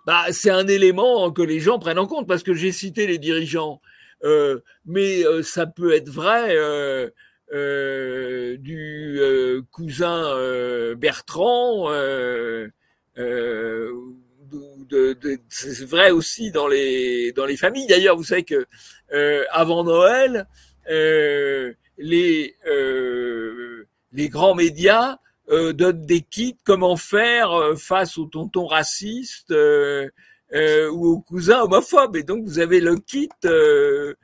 bah, 0.07 0.25
c'est 0.33 0.51
un 0.51 0.67
élément 0.67 1.31
que 1.31 1.43
les 1.43 1.61
gens 1.61 1.79
prennent 1.79 1.99
en 1.99 2.07
compte 2.07 2.27
parce 2.27 2.43
que 2.43 2.55
j'ai 2.55 2.73
cité 2.73 3.07
les 3.07 3.19
dirigeants, 3.19 3.81
euh, 4.25 4.61
mais 4.85 5.25
euh, 5.25 5.43
ça 5.43 5.67
peut 5.67 5.93
être 5.93 6.09
vrai 6.09 6.57
euh, 6.57 7.11
euh 7.53 8.57
du 8.59 9.19
euh, 9.21 9.63
cousin 9.71 10.95
Bertrand. 10.97 11.91
De, 14.53 15.15
de, 15.15 15.39
c'est 15.49 15.85
vrai 15.85 16.11
aussi 16.11 16.51
dans 16.51 16.69
les 16.69 17.33
dans 17.33 17.47
les 17.47 17.57
familles. 17.57 17.87
D'ailleurs, 17.87 18.17
vous 18.17 18.25
savez 18.25 18.45
que 18.45 18.67
avant 19.51 19.85
Noël, 19.85 20.47
les 21.99 22.57
les 24.13 24.29
grands 24.29 24.55
médias 24.55 25.19
euh, 25.51 25.73
donne 25.73 26.07
des 26.07 26.21
kits 26.23 26.57
comment 26.65 26.97
faire 26.97 27.53
euh, 27.53 27.77
face 27.77 28.17
au 28.17 28.27
tonton 28.27 28.67
raciste 28.67 29.51
euh, 29.51 30.09
euh, 30.55 30.89
ou 30.91 31.07
au 31.07 31.21
cousin 31.21 31.63
homophobe. 31.63 32.17
Et 32.17 32.23
donc 32.23 32.45
vous 32.45 32.59
avez 32.59 32.81
le 32.81 32.97
kit, 32.97 33.29
le 33.43 34.17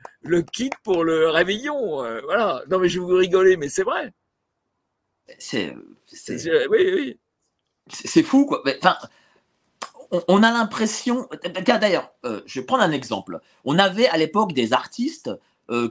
kit 0.51 0.71
pour 0.83 1.03
le 1.03 1.29
réveillon. 1.29 1.97
voilà. 2.23 2.63
Non 2.69 2.79
mais 2.79 2.89
je 2.89 2.99
vous 2.99 3.07
rigoler, 3.07 3.57
mais 3.57 3.69
c'est 3.69 3.83
vrai. 3.83 4.13
C'est, 5.37 5.75
oui, 6.69 6.91
oui. 6.93 7.19
C'est 7.91 8.23
fou 8.23 8.45
quoi. 8.45 8.63
Enfin, 8.77 8.97
on, 10.11 10.21
on 10.27 10.43
a 10.43 10.51
l'impression. 10.51 11.27
D'ailleurs, 11.65 12.11
je 12.45 12.59
vais 12.59 12.65
prendre 12.65 12.83
un 12.83 12.91
exemple. 12.91 13.39
On 13.65 13.79
avait 13.79 14.07
à 14.07 14.17
l'époque 14.17 14.53
des 14.53 14.73
artistes 14.73 15.31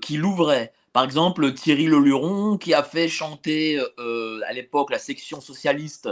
qui 0.00 0.16
l'ouvraient 0.16 0.72
par 0.98 1.04
exemple, 1.04 1.52
Thierry 1.54 1.86
Leluron, 1.86 2.56
qui 2.58 2.74
a 2.74 2.82
fait 2.82 3.08
chanter 3.08 3.80
euh, 4.00 4.40
à 4.48 4.52
l'époque 4.52 4.90
la 4.90 4.98
section 4.98 5.40
socialiste 5.40 6.08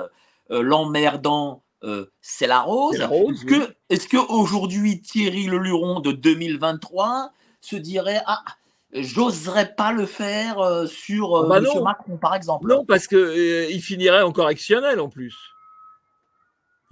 euh, 0.53 0.63
L'emmerdant, 0.63 1.65
euh, 1.83 2.07
c'est 2.21 2.47
la 2.47 2.61
rose. 2.61 2.95
Est-ce 2.95 3.45
que, 3.47 3.75
est 3.91 4.09
qu'aujourd'hui, 4.09 5.01
Thierry 5.01 5.47
Leluron 5.47 5.99
de 5.99 6.13
2023 6.13 7.33
se 7.61 7.75
dirait 7.75 8.23
Ah, 8.27 8.45
j'oserais 8.93 9.75
pas 9.75 9.91
le 9.91 10.07
faire 10.07 10.85
sur 10.87 11.37
ah 11.37 11.49
bah 11.49 11.59
M. 11.59 11.83
Macron, 11.83 12.17
par 12.17 12.37
exemple? 12.37 12.69
Non, 12.69 12.85
parce 12.85 13.09
qu'il 13.09 13.67
il 13.71 13.83
finirait 13.83 14.23
en 14.23 14.31
correctionnel 14.31 15.01
en 15.01 15.09
plus. 15.09 15.37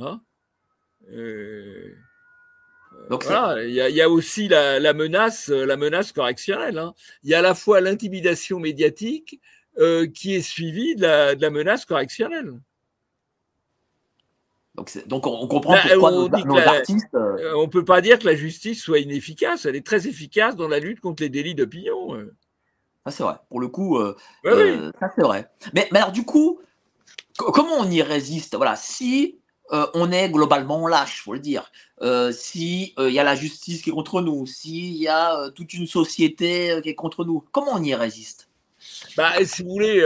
Hein? 0.01 0.21
Donc 3.11 3.27
il 3.29 3.71
y, 3.71 4.01
a, 4.01 4.09
aussi 4.09 4.49
la, 4.49 4.93
menace, 4.95 5.49
la 5.49 5.77
menace 5.77 6.13
correctionnelle. 6.13 6.79
Hein. 6.79 6.95
Il 7.23 7.31
y 7.31 7.35
a 7.35 7.41
à 7.41 7.43
la 7.43 7.55
fois 7.55 7.81
l'intimidation 7.81 8.59
médiatique, 8.61 9.41
qui 10.15 10.35
est 10.35 10.43
suivie 10.43 10.97
de 10.97 11.03
la, 11.41 11.51
menace 11.51 11.85
correctionnelle. 11.85 12.55
Donc, 15.07 15.27
on, 15.27 15.47
comprend 15.47 15.77
pourquoi 15.77 16.13
on 16.13 16.29
nos, 16.29 16.59
artistes. 16.59 17.17
On 17.55 17.69
peut 17.69 17.85
pas 17.85 18.01
dire 18.01 18.19
que 18.19 18.27
la 18.27 18.35
justice 18.35 18.83
soit 18.83 18.99
inefficace. 18.99 19.67
Elle 19.67 19.77
est 19.77 19.87
très 19.87 20.09
efficace 20.09 20.57
dans 20.57 20.69
la 20.69 20.81
lutte 20.81 21.01
contre 21.01 21.23
les 21.23 21.29
délits 21.29 21.55
d'opinion. 21.55 22.17
Ça, 23.05 23.11
c'est 23.11 23.23
vrai. 23.23 23.35
Pour 23.51 23.61
le 23.61 23.69
coup, 23.69 24.01
ça, 24.45 25.13
c'est 25.15 25.23
vrai. 25.23 25.51
Mais, 25.75 25.89
mais 25.93 25.99
alors, 25.99 26.13
du 26.13 26.25
coup, 26.25 26.61
comment 27.37 27.75
on 27.79 27.91
y 27.91 28.03
résiste? 28.03 28.57
Voilà, 28.57 28.77
si 28.77 29.39
euh, 29.73 29.87
on 29.95 30.13
est 30.13 30.29
globalement 30.29 30.87
lâche, 30.87 31.23
faut 31.23 31.33
le 31.33 31.41
dire. 31.41 31.71
Euh, 32.03 32.33
si 32.33 32.95
il 32.99 33.03
euh, 33.03 33.11
y 33.11 33.19
a 33.19 33.25
la 33.25 33.35
justice 33.35 33.83
qui 33.83 33.91
est 33.91 33.93
contre 33.93 34.21
nous, 34.21 34.47
s'il 34.47 34.97
y 34.97 35.09
a 35.09 35.51
toute 35.51 35.73
une 35.73 35.87
société 35.87 36.81
qui 36.83 36.91
est 36.91 36.95
contre 36.95 37.25
nous, 37.25 37.45
comment 37.51 37.73
on 37.75 37.83
y 37.83 37.95
résiste? 37.95 38.49
Bah, 39.17 39.33
si 39.45 39.63
vous 39.63 39.71
voulez, 39.71 40.03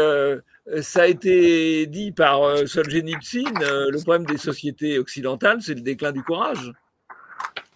ça 0.82 1.02
a 1.02 1.06
été 1.06 1.86
dit 1.86 2.12
par 2.12 2.68
Solzhenitsyn. 2.68 3.50
le 3.60 4.00
problème 4.02 4.26
des 4.26 4.38
sociétés 4.38 4.98
occidentales, 4.98 5.60
c'est 5.60 5.74
le 5.74 5.80
déclin 5.80 6.12
du 6.12 6.22
courage. 6.22 6.72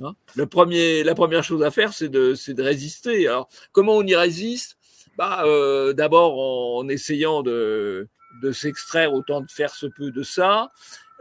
Hein 0.01 0.15
la 0.37 0.47
première 0.47 1.43
chose 1.43 1.65
à 1.65 1.73
faire, 1.73 1.93
c'est 1.93 2.09
de, 2.09 2.35
de 2.53 2.63
résister. 2.63 3.27
Alors, 3.27 3.49
comment 3.73 3.97
on 3.97 4.07
y 4.07 4.15
résiste? 4.15 4.77
Bah, 5.19 5.45
D'abord 5.95 6.39
en, 6.39 6.89
essayant 6.89 7.43
de, 7.43 8.07
de 8.41 8.53
s'extraire 8.53 9.13
autant 9.13 9.41
de 9.41 9.51
faire 9.51 9.75
se 9.75 9.87
peut 9.87 10.13
de 10.13 10.23
ça, 10.23 10.71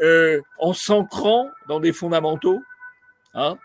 euh, 0.02 0.42
en 0.58 0.74
s'ancrant 0.74 1.52
dans 1.68 1.80
des 1.80 1.94
fondamentaux. 1.94 2.60
Hein. 3.36 3.58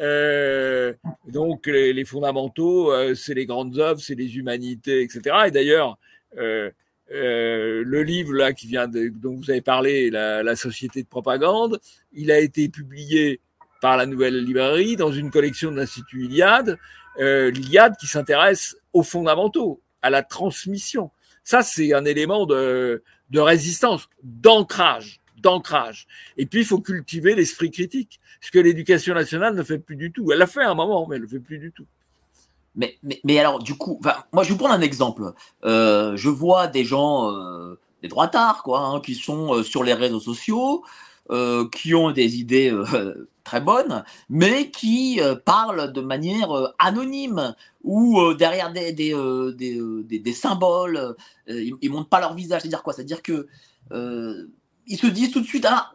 Euh, 0.00 0.94
donc 1.28 1.66
les, 1.66 2.04
fondamentaux, 2.06 2.90
euh, 2.90 3.14
c'est 3.14 3.34
les 3.34 3.44
grandes 3.44 3.78
œuvres, 3.78 4.00
c'est 4.00 4.14
les 4.14 4.36
humanités, 4.38 5.02
etc. 5.02 5.36
Et 5.46 5.50
d'ailleurs, 5.50 5.98
le 6.36 8.02
livre 8.02 8.32
là 8.32 8.54
qui 8.54 8.66
vient 8.66 8.88
de, 8.88 9.08
dont 9.08 9.36
vous 9.36 9.50
avez 9.50 9.60
parlé, 9.60 10.08
la, 10.08 10.56
société 10.56 11.02
de 11.02 11.08
propagande, 11.08 11.78
il 12.14 12.30
a 12.30 12.38
été 12.38 12.70
publié 12.70 13.40
par 13.82 13.98
la 13.98 14.06
Nouvelle 14.06 14.42
Librairie 14.42 14.96
dans 14.96 15.12
une 15.12 15.30
collection 15.30 15.70
de 15.70 15.76
l'Institut 15.76 16.24
Iliade, 16.24 16.78
l'Iliade 17.18 17.96
qui 18.00 18.06
s'intéresse 18.06 18.74
aux 18.94 19.02
fondamentaux, 19.02 19.82
à 20.00 20.08
la 20.08 20.22
transmission. 20.22 21.10
Ça, 21.44 21.62
c'est 21.62 21.92
un 21.92 22.06
élément 22.06 22.46
de, 22.46 23.02
de 23.28 23.40
résistance, 23.40 24.08
d'ancrage 24.22 25.20
d'ancrage. 25.44 26.06
Et 26.36 26.46
puis, 26.46 26.60
il 26.60 26.66
faut 26.66 26.80
cultiver 26.80 27.34
l'esprit 27.34 27.70
critique, 27.70 28.20
ce 28.40 28.50
que 28.50 28.58
l'éducation 28.58 29.14
nationale 29.14 29.54
ne 29.54 29.62
fait 29.62 29.78
plus 29.78 29.96
du 29.96 30.10
tout. 30.10 30.32
Elle 30.32 30.38
l'a 30.38 30.46
fait 30.46 30.62
à 30.62 30.70
un 30.70 30.74
moment, 30.74 31.06
mais 31.06 31.16
elle 31.16 31.22
ne 31.22 31.26
le 31.26 31.30
fait 31.30 31.38
plus 31.38 31.58
du 31.58 31.70
tout. 31.70 31.86
Mais, 32.74 32.98
mais, 33.22 33.38
alors, 33.38 33.62
du 33.62 33.76
coup, 33.76 34.00
moi, 34.32 34.42
je 34.42 34.50
vous 34.50 34.58
prendre 34.58 34.74
un 34.74 34.80
exemple. 34.80 35.32
Euh, 35.64 36.16
je 36.16 36.28
vois 36.28 36.66
des 36.66 36.84
gens, 36.84 37.30
euh, 37.30 37.78
des 38.02 38.08
droitards, 38.08 38.62
quoi, 38.64 38.80
hein, 38.80 39.00
qui 39.00 39.14
sont 39.14 39.54
euh, 39.54 39.62
sur 39.62 39.84
les 39.84 39.94
réseaux 39.94 40.20
sociaux, 40.20 40.82
qui 41.72 41.94
ont 41.94 42.10
des 42.10 42.36
idées 42.36 42.70
très 43.44 43.62
bonnes, 43.62 44.04
mais 44.28 44.70
qui 44.70 45.20
parlent 45.46 45.90
de 45.90 46.02
manière 46.02 46.74
anonyme 46.78 47.54
ou 47.82 48.34
derrière 48.34 48.70
des, 48.74 48.92
des, 48.92 49.14
des, 49.54 50.18
des 50.18 50.32
symboles. 50.34 51.16
ils 51.46 51.78
ne 51.82 51.88
montrent 51.88 52.10
pas 52.10 52.20
leur 52.20 52.34
visage. 52.34 52.60
C'est-à-dire 52.60 52.82
quoi? 52.82 52.92
C'est-à-dire 52.92 53.22
que 53.22 53.46
ils 54.86 54.98
se 54.98 55.06
disent 55.06 55.30
tout 55.30 55.40
de 55.40 55.46
suite, 55.46 55.66
ah, 55.68 55.94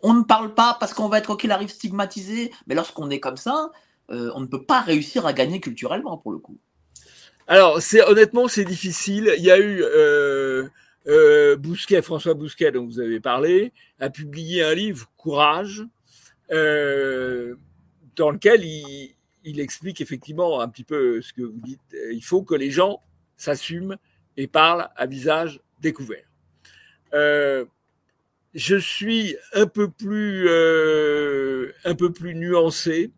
on 0.00 0.14
ne 0.14 0.22
parle 0.22 0.54
pas 0.54 0.76
parce 0.78 0.94
qu'on 0.94 1.08
va 1.08 1.18
être, 1.18 1.36
qu'il 1.36 1.50
arrive, 1.50 1.68
stigmatisé. 1.68 2.52
Mais 2.66 2.74
lorsqu'on 2.74 3.10
est 3.10 3.20
comme 3.20 3.36
ça, 3.36 3.70
euh, 4.10 4.30
on 4.34 4.40
ne 4.40 4.46
peut 4.46 4.62
pas 4.62 4.80
réussir 4.80 5.26
à 5.26 5.32
gagner 5.32 5.60
culturellement, 5.60 6.16
pour 6.16 6.32
le 6.32 6.38
coup. 6.38 6.58
Alors, 7.48 7.80
c'est 7.80 8.02
honnêtement, 8.02 8.48
c'est 8.48 8.64
difficile. 8.64 9.32
Il 9.38 9.44
y 9.44 9.50
a 9.50 9.58
eu 9.58 9.82
euh, 9.82 10.68
euh, 11.06 11.56
Bousquet, 11.56 12.02
François 12.02 12.34
Bousquet, 12.34 12.72
dont 12.72 12.86
vous 12.86 13.00
avez 13.00 13.20
parlé, 13.20 13.72
a 14.00 14.10
publié 14.10 14.62
un 14.62 14.74
livre, 14.74 15.10
Courage, 15.16 15.84
dans 16.50 18.30
lequel 18.30 18.64
il, 18.64 19.60
explique 19.60 20.00
effectivement 20.00 20.60
un 20.60 20.68
petit 20.68 20.84
peu 20.84 21.20
ce 21.22 21.32
que 21.32 21.42
vous 21.42 21.60
dites. 21.60 21.80
Il 22.12 22.22
faut 22.22 22.42
que 22.42 22.54
les 22.54 22.70
gens 22.70 23.02
s'assument 23.36 23.96
et 24.36 24.46
parlent 24.46 24.88
à 24.96 25.06
visage 25.06 25.60
découvert 25.80 26.24
je 28.56 28.76
suis 28.76 29.36
un 29.52 29.66
peu 29.66 29.90
plus, 29.90 30.46
euh, 30.48 31.72
un 31.84 31.94
peu 31.94 32.10
plus 32.10 32.34
nuancé. 32.34 33.12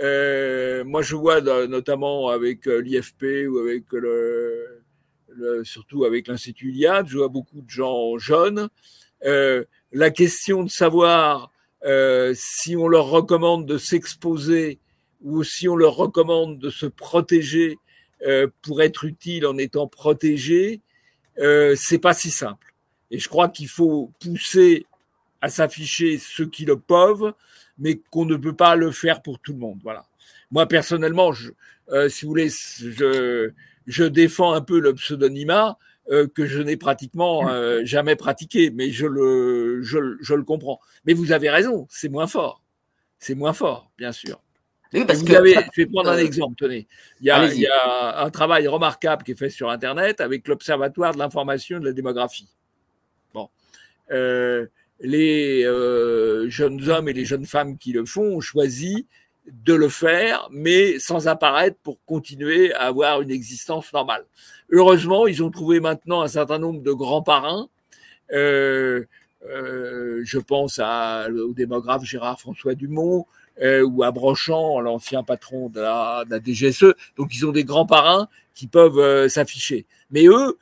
Euh, 0.00 0.84
moi, 0.84 1.02
je 1.02 1.14
vois 1.14 1.40
notamment 1.40 2.28
avec 2.30 2.66
euh, 2.66 2.78
l'IFP 2.78 3.48
ou 3.48 3.58
avec 3.58 3.84
le, 3.92 4.82
surtout 5.62 6.04
avec 6.04 6.26
l'Institut 6.26 6.70
Iliad, 6.70 7.06
je 7.06 7.16
vois 7.16 7.28
beaucoup 7.28 7.60
de 7.60 7.70
gens 7.70 8.18
jeunes. 8.18 8.68
la 9.22 10.10
question 10.10 10.64
de 10.64 10.70
savoir 10.70 11.52
si 12.34 12.74
on 12.76 12.88
leur 12.88 13.06
recommande 13.06 13.66
de 13.66 13.78
s'exposer 13.78 14.80
ou 15.22 15.44
si 15.44 15.68
on 15.68 15.76
leur 15.76 15.94
recommande 15.94 16.58
de 16.58 16.70
se 16.70 16.86
protéger 16.86 17.78
pour 18.62 18.82
être 18.82 19.04
utile 19.04 19.46
en 19.46 19.58
étant 19.58 19.86
protégé, 19.86 20.80
c'est 21.36 22.00
pas 22.00 22.14
si 22.14 22.30
simple. 22.30 22.75
Et 23.10 23.18
je 23.18 23.28
crois 23.28 23.48
qu'il 23.48 23.68
faut 23.68 24.12
pousser 24.20 24.86
à 25.40 25.48
s'afficher 25.48 26.18
ceux 26.18 26.46
qui 26.46 26.64
le 26.64 26.78
peuvent, 26.78 27.32
mais 27.78 28.00
qu'on 28.10 28.24
ne 28.24 28.36
peut 28.36 28.56
pas 28.56 28.76
le 28.76 28.90
faire 28.90 29.22
pour 29.22 29.38
tout 29.38 29.52
le 29.52 29.58
monde. 29.58 29.78
Voilà. 29.82 30.06
Moi, 30.50 30.66
personnellement, 30.66 31.32
je, 31.32 31.50
euh, 31.90 32.08
si 32.08 32.24
vous 32.24 32.30
voulez, 32.30 32.48
je, 32.48 33.50
je 33.86 34.04
défends 34.04 34.52
un 34.52 34.60
peu 34.60 34.80
le 34.80 34.94
pseudonymat 34.94 35.78
euh, 36.10 36.26
que 36.28 36.46
je 36.46 36.62
n'ai 36.62 36.76
pratiquement 36.76 37.48
euh, 37.48 37.84
jamais 37.84 38.16
pratiqué, 38.16 38.70
mais 38.70 38.90
je 38.90 39.06
le, 39.06 39.82
je, 39.82 40.16
je, 40.20 40.34
le 40.34 40.44
comprends. 40.44 40.80
Mais 41.04 41.14
vous 41.14 41.32
avez 41.32 41.50
raison, 41.50 41.86
c'est 41.90 42.08
moins 42.08 42.26
fort. 42.26 42.62
C'est 43.18 43.34
moins 43.34 43.52
fort, 43.52 43.90
bien 43.98 44.12
sûr. 44.12 44.40
parce 44.92 45.18
vous 45.18 45.24
que... 45.26 45.32
avez, 45.32 45.54
je 45.54 45.82
vais 45.82 45.86
prendre 45.86 46.10
un 46.10 46.18
exemple, 46.18 46.54
tenez. 46.56 46.86
Il 47.20 47.26
y, 47.26 47.30
a, 47.30 47.46
il 47.46 47.60
y 47.60 47.66
a 47.66 48.22
un 48.22 48.30
travail 48.30 48.68
remarquable 48.68 49.24
qui 49.24 49.32
est 49.32 49.38
fait 49.38 49.50
sur 49.50 49.70
Internet 49.70 50.20
avec 50.20 50.46
l'Observatoire 50.46 51.12
de 51.14 51.18
l'information 51.18 51.78
et 51.78 51.80
de 51.80 51.86
la 51.86 51.92
démographie. 51.92 52.48
Euh, 54.10 54.66
les 55.00 55.64
euh, 55.64 56.48
jeunes 56.48 56.88
hommes 56.88 57.08
et 57.08 57.12
les 57.12 57.24
jeunes 57.24 57.44
femmes 57.44 57.76
qui 57.76 57.92
le 57.92 58.04
font 58.04 58.36
ont 58.36 58.40
choisi 58.40 59.06
de 59.46 59.74
le 59.74 59.88
faire, 59.88 60.48
mais 60.50 60.98
sans 60.98 61.28
apparaître 61.28 61.76
pour 61.82 61.98
continuer 62.04 62.72
à 62.74 62.82
avoir 62.82 63.20
une 63.20 63.30
existence 63.30 63.92
normale. 63.92 64.24
Heureusement, 64.70 65.26
ils 65.26 65.42
ont 65.42 65.50
trouvé 65.50 65.80
maintenant 65.80 66.22
un 66.22 66.28
certain 66.28 66.58
nombre 66.58 66.82
de 66.82 66.92
grands 66.92 67.22
parrains. 67.22 67.68
Euh, 68.32 69.04
euh, 69.48 70.22
je 70.24 70.38
pense 70.38 70.80
à, 70.82 71.28
au 71.30 71.52
démographe 71.52 72.02
Gérard 72.02 72.40
François 72.40 72.74
Dumont 72.74 73.26
euh, 73.62 73.82
ou 73.82 74.02
à 74.02 74.10
Brochant, 74.10 74.80
l'ancien 74.80 75.22
patron 75.22 75.68
de 75.68 75.80
la, 75.80 76.24
de 76.24 76.30
la, 76.30 76.40
DGSE. 76.40 76.94
Donc, 77.16 77.34
ils 77.34 77.46
ont 77.46 77.52
des 77.52 77.64
grands 77.64 77.86
parrains 77.86 78.28
qui 78.54 78.66
peuvent 78.66 79.28
s'afficher. 79.28 79.86
Mais 80.10 80.26
eux, 80.26 80.58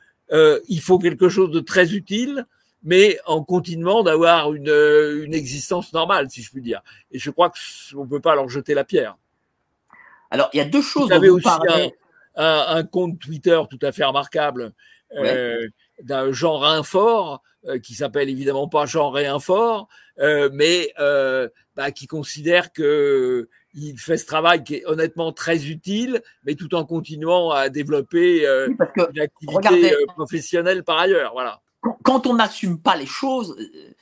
il 0.68 0.80
faut 0.80 0.98
quelque 0.98 1.28
chose 1.28 1.50
de 1.50 1.60
très 1.60 1.94
utile 1.94 2.46
mais 2.84 3.18
en 3.26 3.42
continuant 3.42 4.02
d'avoir 4.02 4.52
une, 4.52 4.68
euh, 4.68 5.24
une, 5.24 5.34
existence 5.34 5.92
normale, 5.92 6.30
si 6.30 6.42
je 6.42 6.50
puis 6.50 6.62
dire. 6.62 6.82
Et 7.10 7.18
je 7.18 7.30
crois 7.30 7.50
qu'on 7.50 8.04
ne 8.04 8.08
peut 8.08 8.20
pas 8.20 8.34
leur 8.34 8.48
jeter 8.48 8.74
la 8.74 8.84
pierre. 8.84 9.16
Alors, 10.30 10.50
il 10.52 10.58
y 10.58 10.60
a 10.60 10.66
deux 10.66 10.82
choses. 10.82 11.08
Vous 11.08 11.14
avez 11.14 11.30
aussi 11.30 11.48
un, 11.48 11.90
un, 12.36 12.84
compte 12.84 13.18
Twitter 13.18 13.60
tout 13.70 13.78
à 13.82 13.90
fait 13.90 14.04
remarquable 14.04 14.72
euh, 15.16 15.66
d'un 16.02 16.32
Jean 16.32 16.58
Rinfort, 16.58 17.42
euh, 17.66 17.78
qui 17.78 17.94
s'appelle 17.94 18.28
évidemment 18.28 18.68
pas 18.68 18.84
Jean 18.84 19.10
Réinfort, 19.10 19.88
euh, 20.18 20.50
mais 20.52 20.92
euh, 20.98 21.48
bah, 21.76 21.90
qui 21.90 22.06
considère 22.06 22.72
que 22.72 23.48
il 23.76 23.98
fait 23.98 24.18
ce 24.18 24.26
travail 24.26 24.62
qui 24.62 24.76
est 24.76 24.86
honnêtement 24.86 25.32
très 25.32 25.66
utile, 25.66 26.22
mais 26.44 26.54
tout 26.54 26.74
en 26.76 26.84
continuant 26.84 27.50
à 27.50 27.70
développer 27.70 28.46
euh, 28.46 28.68
une 29.12 29.20
activité 29.20 29.94
professionnelle 30.14 30.84
par 30.84 30.98
ailleurs. 30.98 31.32
Voilà 31.32 31.60
quand 32.02 32.26
on 32.26 32.34
n'assume 32.34 32.78
pas 32.78 32.96
les 32.96 33.06
choses, 33.06 33.56
euh, 33.58 33.94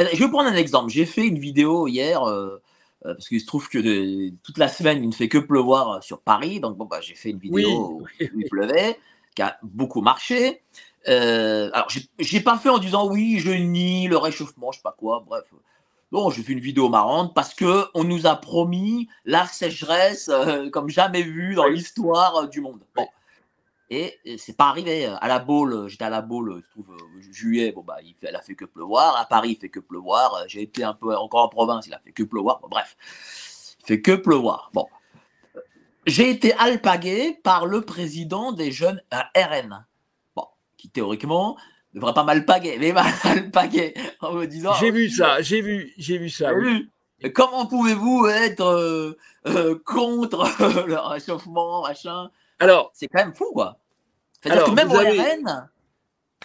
euh, 0.00 0.08
je 0.12 0.18
vais 0.18 0.30
prendre 0.30 0.48
un 0.48 0.54
exemple. 0.54 0.90
J'ai 0.90 1.06
fait 1.06 1.26
une 1.26 1.38
vidéo 1.38 1.88
hier, 1.88 2.22
euh, 2.24 2.62
parce 3.02 3.28
qu'il 3.28 3.40
se 3.40 3.46
trouve 3.46 3.68
que 3.68 4.30
toute 4.42 4.58
la 4.58 4.68
semaine, 4.68 5.02
il 5.02 5.08
ne 5.08 5.14
fait 5.14 5.28
que 5.28 5.38
pleuvoir 5.38 6.02
sur 6.02 6.20
Paris. 6.20 6.60
Donc, 6.60 6.76
bon, 6.76 6.84
bah, 6.84 7.00
j'ai 7.00 7.14
fait 7.14 7.30
une 7.30 7.38
vidéo 7.38 8.00
où 8.00 8.06
il 8.20 8.48
pleuvait, 8.48 8.98
qui 9.34 9.42
a 9.42 9.58
beaucoup 9.62 10.00
marché. 10.00 10.62
alors, 11.06 11.88
j'ai 12.18 12.40
pas 12.40 12.58
fait 12.58 12.68
en 12.68 12.78
disant 12.78 13.08
oui, 13.10 13.38
je 13.38 13.50
nie 13.50 14.08
le 14.08 14.16
réchauffement, 14.16 14.72
je 14.72 14.78
sais 14.78 14.82
pas 14.82 14.94
quoi, 14.96 15.24
bref. 15.26 15.44
Non, 16.12 16.28
j'ai 16.28 16.42
fait 16.42 16.52
une 16.52 16.60
vidéo 16.60 16.90
marrante 16.90 17.34
parce 17.34 17.54
que 17.54 17.86
on 17.94 18.04
nous 18.04 18.26
a 18.26 18.36
promis 18.36 19.08
la 19.24 19.46
sécheresse 19.46 20.30
comme 20.70 20.90
jamais 20.90 21.22
vu 21.22 21.54
dans 21.54 21.66
l'histoire 21.66 22.48
du 22.48 22.60
monde. 22.60 22.82
Bon. 22.94 23.08
Et 23.94 24.38
c'est 24.38 24.56
pas 24.56 24.70
arrivé. 24.70 25.04
À 25.04 25.28
la 25.28 25.38
Baule, 25.38 25.86
j'étais 25.86 26.06
à 26.06 26.08
la 26.08 26.22
Baule, 26.22 26.62
je 26.64 26.70
trouve, 26.70 26.94
euh, 26.94 27.20
juillet, 27.30 27.72
bon, 27.72 27.82
bah, 27.82 27.98
il 28.02 28.14
elle 28.22 28.34
a 28.34 28.40
fait 28.40 28.54
que 28.54 28.64
pleuvoir. 28.64 29.18
À 29.18 29.26
Paris, 29.26 29.50
il 29.50 29.58
fait 29.58 29.68
que 29.68 29.80
pleuvoir. 29.80 30.44
J'ai 30.46 30.62
été 30.62 30.82
un 30.82 30.94
peu 30.94 31.14
encore 31.14 31.44
en 31.44 31.48
province, 31.50 31.86
il 31.86 31.92
a 31.92 31.98
fait 31.98 32.12
que 32.12 32.22
pleuvoir. 32.22 32.60
Bon, 32.60 32.68
bref, 32.70 32.96
il 33.80 33.86
fait 33.86 34.00
que 34.00 34.12
pleuvoir. 34.12 34.70
Bon. 34.72 34.86
J'ai 36.06 36.30
été 36.30 36.54
alpagué 36.54 37.38
par 37.44 37.66
le 37.66 37.82
président 37.82 38.52
des 38.52 38.72
jeunes 38.72 39.02
RN. 39.12 39.84
Bon, 40.34 40.46
qui 40.78 40.88
théoriquement 40.88 41.58
devrait 41.92 42.14
pas 42.14 42.24
mal 42.24 42.46
paguer, 42.46 42.78
mais 42.80 42.92
mal 43.24 43.50
paguer 43.50 43.92
en 44.22 44.32
me 44.32 44.46
disant. 44.46 44.72
J'ai 44.80 44.90
vu 44.90 45.10
ça, 45.10 45.42
j'ai 45.42 45.60
vu, 45.60 45.92
j'ai 45.98 46.16
vu 46.16 46.30
ça. 46.30 46.54
Oui. 46.54 46.88
Comment 47.34 47.66
pouvez-vous 47.66 48.26
être 48.26 48.64
euh, 48.64 49.18
euh, 49.46 49.78
contre 49.84 50.46
le 50.86 50.98
réchauffement, 50.98 51.82
machin? 51.82 52.30
Alors, 52.58 52.90
c'est 52.94 53.08
quand 53.08 53.18
même 53.18 53.34
fou, 53.34 53.52
quoi. 53.52 53.81
C'est-à-dire 54.42 54.64
que 54.64 54.70
même 54.72 54.90
au 54.90 54.94
RN. 54.94 55.68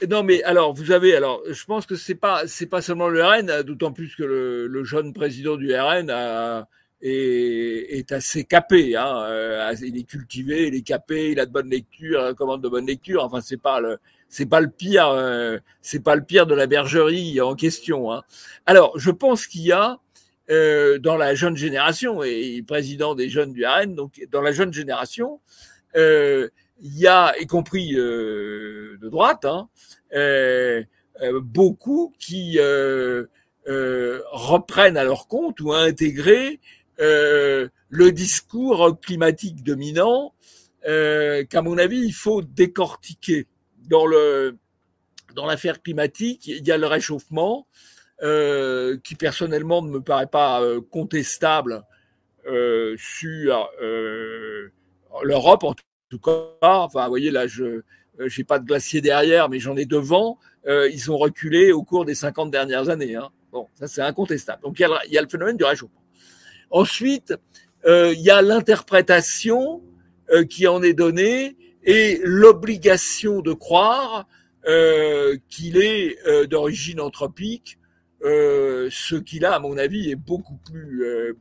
Non, 0.07 0.21
mais 0.21 0.43
alors, 0.43 0.73
vous 0.73 0.91
avez, 0.91 1.15
alors, 1.15 1.41
je 1.49 1.65
pense 1.65 1.87
que 1.87 1.95
c'est 1.95 2.15
pas, 2.15 2.43
c'est 2.47 2.67
pas 2.67 2.81
seulement 2.81 3.07
le 3.07 3.23
RN, 3.23 3.63
d'autant 3.63 3.91
plus 3.91 4.15
que 4.15 4.23
le, 4.23 4.67
le, 4.67 4.83
jeune 4.83 5.11
président 5.11 5.55
du 5.55 5.73
RN 5.73 6.11
a, 6.11 6.67
est, 7.01 7.97
est, 7.97 8.11
assez 8.11 8.43
capé. 8.43 8.95
Hein, 8.95 9.23
euh, 9.23 9.73
il 9.81 9.97
est 9.97 10.03
cultivé, 10.03 10.67
il 10.67 10.75
est 10.75 10.83
capé, 10.83 11.31
il 11.31 11.39
a 11.39 11.47
de 11.47 11.51
bonnes 11.51 11.71
lectures, 11.71 12.29
il 12.29 12.35
commande 12.35 12.61
de 12.61 12.69
bonnes 12.69 12.85
lectures. 12.85 13.23
Enfin, 13.23 13.41
c'est 13.41 13.57
pas 13.59 13.79
le, 13.79 13.97
c'est 14.29 14.45
pas 14.45 14.61
le 14.61 14.69
pire, 14.69 15.07
euh, 15.09 15.57
c'est 15.81 16.03
pas 16.03 16.15
le 16.15 16.23
pire 16.23 16.45
de 16.45 16.55
la 16.55 16.67
bergerie 16.67 17.41
en 17.41 17.55
question. 17.55 18.11
Hein. 18.11 18.23
Alors, 18.65 18.97
je 18.99 19.11
pense 19.11 19.47
qu'il 19.47 19.61
y 19.61 19.71
a 19.71 19.99
euh, 20.49 20.99
dans 20.99 21.17
la 21.17 21.35
jeune 21.35 21.57
génération 21.57 22.23
et 22.23 22.63
président 22.65 23.15
des 23.15 23.29
jeunes 23.29 23.53
du 23.53 23.65
RN, 23.65 23.95
donc 23.95 24.21
dans 24.31 24.41
la 24.41 24.51
jeune 24.51 24.73
génération, 24.73 25.39
euh, 25.95 26.49
il 26.81 26.97
y 26.97 27.07
a, 27.07 27.33
y 27.39 27.47
compris 27.47 27.95
euh, 27.95 28.97
de 29.01 29.09
droite, 29.09 29.45
hein, 29.45 29.69
euh, 30.13 30.83
euh, 31.21 31.39
beaucoup 31.41 32.13
qui 32.19 32.59
reprennent 33.67 34.97
à 34.97 35.03
leur 35.03 35.27
compte 35.27 35.59
ou 35.59 35.73
intégré 35.73 36.59
le 36.99 38.11
discours 38.11 38.99
climatique 39.01 39.63
dominant 39.63 40.33
qu'à 40.83 41.61
mon 41.61 41.77
avis 41.77 41.99
il 41.99 42.13
faut 42.13 42.41
décortiquer. 42.41 43.47
Dans 43.89 44.05
le 44.05 44.57
dans 45.35 45.45
l'affaire 45.45 45.81
climatique, 45.81 46.47
il 46.47 46.65
y 46.65 46.71
a 46.71 46.77
le 46.77 46.87
réchauffement 46.87 47.67
euh, 48.23 48.97
qui 49.03 49.15
personnellement 49.15 49.81
ne 49.83 49.91
me 49.91 50.01
paraît 50.01 50.27
pas 50.27 50.61
euh, 50.61 50.81
contestable 50.81 51.83
euh, 52.47 52.95
sur 52.97 53.69
euh, 53.81 54.71
l'Europe 55.23 55.63
en 55.63 55.75
tout 56.09 56.19
cas. 56.19 56.31
Enfin, 56.61 57.03
vous 57.03 57.09
voyez 57.09 57.31
là, 57.31 57.47
je 57.47 57.81
j'ai 58.25 58.43
pas 58.43 58.57
de 58.57 58.65
glacier 58.65 58.99
derrière, 58.99 59.47
mais 59.49 59.59
j'en 59.59 59.75
ai 59.75 59.85
devant. 59.85 60.39
ils 60.65 61.11
ont 61.11 61.17
reculé 61.17 61.71
au 61.71 61.83
cours 61.83 62.03
des 62.05 62.15
50 62.15 62.49
dernières 62.49 62.89
années. 62.89 63.15
Hein. 63.15 63.29
Bon, 63.51 63.67
ça 63.75 63.87
c'est 63.87 64.01
incontestable. 64.01 64.63
Donc 64.63 64.79
il 64.79 64.81
y, 64.81 64.85
a, 64.85 64.99
il 65.05 65.13
y, 65.13 65.17
a, 65.17 65.21
le 65.21 65.29
phénomène 65.29 65.55
du 65.55 65.63
réchauffement. 65.63 66.01
Ensuite, 66.71 67.35
il 67.85 68.19
y 68.19 68.31
a 68.31 68.41
l'interprétation 68.41 69.83
qui 70.49 70.67
en 70.67 70.81
est 70.81 70.93
donnée 70.93 71.55
et 71.83 72.19
l'obligation 72.23 73.41
de 73.41 73.53
croire 73.53 74.27
euh, 74.67 75.37
qu'il 75.47 75.77
est 75.77 76.17
euh, 76.27 76.45
d'origine 76.45 76.99
anthropique, 76.99 77.76
euh, 78.23 78.89
ce 78.91 79.15
qui 79.15 79.39
là, 79.39 79.53
à 79.53 79.59
mon 79.59 79.77
avis, 79.77 80.09
est 80.09 80.15
beaucoup 80.15 80.57
plus 80.57 81.03
euh, 81.03 81.33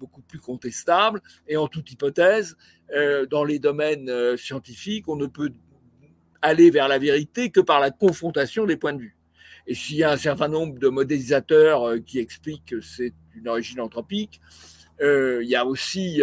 contestable. 0.43 1.23
Et 1.49 1.57
en 1.57 1.69
toute 1.69 1.91
hypothèse, 1.91 2.57
euh, 2.95 3.27
dans 3.27 3.45
les 3.45 3.59
domaines 3.59 4.37
scientifiques, 4.37 5.09
on 5.09 5.17
ne 5.17 5.27
peut 5.27 5.53
aller 6.43 6.71
vers 6.71 6.89
la 6.89 6.99
vérité 6.99 7.51
que 7.51 7.61
par 7.61 7.81
la 7.81 7.91
confrontation 7.91 8.67
des 8.67 8.77
points 8.77 8.93
de 8.93 9.01
vue. 9.01 9.17
Et 9.67 9.75
s'il 9.75 9.97
y 9.97 10.05
a 10.05 10.13
un 10.13 10.17
certain 10.17 10.49
nombre 10.49 10.79
de 10.79 10.89
modélisateurs 10.89 11.97
qui 12.05 12.21
expliquent 12.21 12.67
que 12.67 12.81
c'est 12.81 13.13
une 13.35 13.49
origine 13.49 13.81
anthropique, 13.81 14.41
il 15.01 15.43
y 15.43 15.57
a 15.57 15.67
aussi 15.67 16.23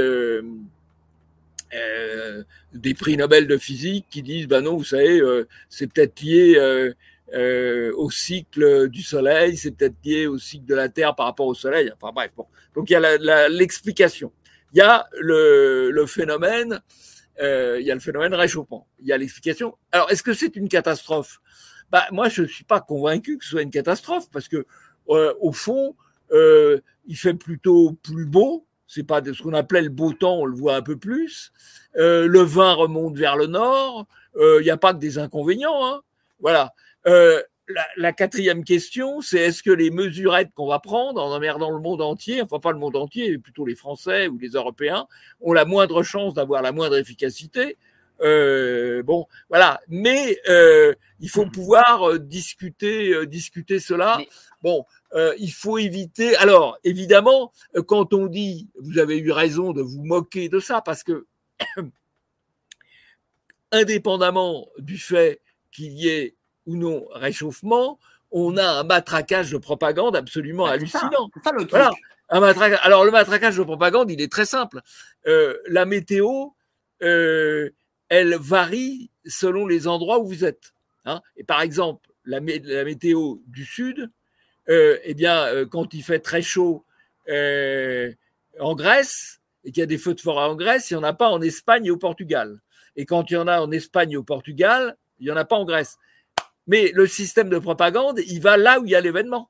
des 2.74 2.94
prix 2.94 3.18
Nobel 3.18 3.48
de 3.48 3.58
physique 3.58 4.06
qui 4.10 4.22
disent 4.24 4.48
ben 4.48 4.62
non, 4.62 4.78
vous 4.78 4.86
savez, 4.86 5.22
c'est 5.68 5.92
peut-être 5.92 6.22
lié 6.22 6.94
euh, 7.34 7.92
au 7.96 8.12
cycle 8.12 8.90
du 8.90 9.02
Soleil, 9.02 9.58
c'est 9.58 9.72
peut-être 9.72 9.96
lié 10.04 10.28
au 10.28 10.38
cycle 10.38 10.66
de 10.66 10.76
la 10.76 10.90
Terre 10.90 11.16
par 11.16 11.26
rapport 11.26 11.48
au 11.48 11.54
Soleil. 11.54 11.92
Enfin 12.00 12.12
bref, 12.14 12.32
bon. 12.36 12.46
donc 12.76 12.90
il 12.90 12.94
y 12.94 12.96
a 12.96 13.50
l'explication. 13.50 14.32
il 14.74 14.78
y 14.78 14.82
a 14.82 15.08
le, 15.20 15.92
le 15.92 16.06
phénomène, 16.06 16.82
il 17.40 17.82
y 17.82 17.92
a 17.92 17.94
le 17.94 18.00
phénomène 18.00 18.34
réchauffement. 18.34 18.88
Il 19.00 19.08
y 19.08 19.14
a 19.14 19.18
l'explication. 19.18 19.78
Alors 19.92 20.12
est-ce 20.12 20.24
que 20.24 20.34
c'est 20.34 20.56
une 20.56 20.70
catastrophe? 20.70 21.42
Bah, 21.92 22.06
moi 22.12 22.30
je 22.30 22.44
suis 22.44 22.64
pas 22.64 22.82
convaincu 22.82 23.38
que 23.38 23.44
ce 23.44 23.52
soit 23.52 23.62
une 23.62 23.72
catastrophe 23.72 24.30
parce 24.32 24.48
que 24.48 24.66
au 25.08 25.52
fond, 25.52 25.96
il 26.32 27.16
fait 27.16 27.34
plutôt 27.34 27.94
plus 28.04 28.26
beau 28.26 28.68
c'est 28.94 29.04
pas 29.04 29.22
de 29.22 29.34
ce 29.34 29.42
qu'on 29.42 29.54
appelait 29.54 29.82
le 29.82 29.90
beau 29.90 30.14
temps, 30.14 30.40
on 30.40 30.46
le 30.46 30.56
voit 30.56 30.76
un 30.76 30.82
peu 30.82 30.98
plus. 30.98 31.52
Euh, 31.96 32.28
le 32.28 32.42
vin 32.42 32.74
remonte 32.74 33.18
vers 33.18 33.38
le 33.38 33.48
nord. 33.48 34.06
Il 34.36 34.42
euh, 34.42 34.62
n'y 34.62 34.70
a 34.70 34.78
pas 34.78 34.94
que 34.94 35.00
des 35.00 35.18
inconvénients. 35.18 35.86
Hein. 35.86 36.02
Voilà. 36.40 36.74
Euh, 37.08 37.42
la, 37.68 37.86
la, 37.96 38.12
quatrième 38.12 38.64
question, 38.64 39.22
c'est 39.22 39.40
est-ce 39.40 39.64
que 39.64 39.72
les 39.72 39.90
mesurettes 39.90 40.52
qu'on 40.54 40.68
va 40.68 40.80
prendre 40.80 41.22
en 41.22 41.34
emmerdant 41.34 41.72
le 41.72 41.80
monde 41.80 42.02
entier, 42.02 42.42
enfin 42.42 42.60
pas 42.60 42.72
le 42.72 42.78
monde 42.78 42.96
entier, 42.96 43.38
plutôt 43.38 43.66
les 43.66 43.76
Français 43.76 44.28
ou 44.28 44.38
les 44.38 44.50
Européens, 44.50 45.08
ont 45.40 45.54
la 45.54 45.66
moindre 45.66 46.04
chance 46.04 46.34
d'avoir 46.34 46.62
la 46.62 46.72
moindre 46.72 46.98
efficacité? 46.98 47.78
Euh, 48.22 49.02
bon, 49.04 49.28
voilà. 49.50 49.80
Mais 49.88 50.38
euh, 50.50 50.94
il 51.20 51.30
faut 51.30 51.46
pouvoir 51.46 52.20
discuter, 52.20 53.26
discuter 53.26 53.80
cela. 53.80 54.20
Bon, 54.62 54.86
il 55.38 55.52
faut 55.52 55.78
éviter. 55.78 56.36
Alors, 56.36 56.78
évidemment, 56.84 57.54
quand 57.88 58.14
on 58.14 58.28
dit, 58.28 58.70
vous 58.82 59.00
avez 59.00 59.18
eu 59.18 59.32
raison 59.32 59.72
de 59.72 59.82
vous 59.82 60.04
moquer 60.04 60.50
de 60.50 60.60
ça, 60.60 60.82
parce 60.82 61.04
que 61.04 61.26
indépendamment 63.74 64.68
du 64.78 64.98
fait 64.98 65.42
qu'il 65.74 65.94
y 65.94 66.08
ait 66.08 66.36
ou 66.66 66.78
non 66.78 67.06
réchauffement, 67.12 68.00
on 68.32 68.58
a 68.58 68.66
un 68.66 68.84
matraquage 68.84 69.52
de 69.52 69.58
propagande 69.58 70.16
absolument 70.16 70.66
hallucinant. 70.66 71.30
Ça, 71.44 71.52
le 71.52 71.66
voilà. 71.66 71.92
un 72.30 72.40
matraquage. 72.40 72.80
Alors 72.84 73.06
le 73.06 73.12
matraquage 73.12 73.58
de 73.58 73.64
propagande, 73.64 74.10
il 74.12 74.22
est 74.22 74.32
très 74.32 74.46
simple. 74.46 74.82
Euh, 75.28 75.58
la 75.68 75.86
météo, 75.86 76.50
euh, 77.04 77.70
elle 78.10 78.36
varie 78.36 79.12
selon 79.26 79.68
les 79.68 79.88
endroits 79.88 80.20
où 80.20 80.28
vous 80.28 80.44
êtes. 80.44 80.74
Hein. 81.06 81.22
Et 81.38 81.44
par 81.44 81.62
exemple, 81.62 82.10
la, 82.26 82.40
la, 82.40 82.84
météo 82.86 83.38
du 83.48 83.66
sud, 83.66 84.10
euh, 84.70 84.98
eh 85.04 85.14
bien, 85.14 85.66
quand 85.70 85.94
il 85.94 86.02
fait 86.02 86.20
très 86.20 86.42
chaud 86.42 86.86
en 87.28 88.76
Grèce 88.76 89.42
et 89.64 89.72
qu'il 89.72 89.82
y 89.82 89.84
a 89.84 89.88
des 89.88 89.98
feux 89.98 90.16
de 90.16 90.22
forêt 90.22 90.46
en 90.46 90.56
Grèce, 90.56 90.90
il 90.90 90.96
n'y 90.96 91.00
en 91.00 91.04
a 91.04 91.14
pas 91.14 91.30
en 91.30 91.42
Espagne 91.42 91.86
et 91.86 91.92
au 91.92 91.98
Portugal. 91.98 92.62
Et 92.96 93.06
quand 93.06 93.30
il 93.30 93.36
y 93.36 93.38
en 93.38 93.48
a 93.48 93.60
en 93.62 93.72
Espagne 93.72 94.12
et 94.12 94.18
au 94.18 94.24
Portugal, 94.24 94.98
il 95.24 95.28
n'y 95.28 95.32
en 95.32 95.38
a 95.38 95.46
pas 95.46 95.56
en 95.56 95.66
Grèce. 95.66 95.98
Mais 96.68 96.92
le 96.94 97.08
système 97.08 97.50
de 97.50 97.60
propagande, 97.60 98.20
il 98.28 98.42
va 98.42 98.58
là 98.58 98.80
où 98.80 98.86
il 98.86 98.92
y 98.92 98.96
a 98.96 99.02
l'événement. 99.02 99.50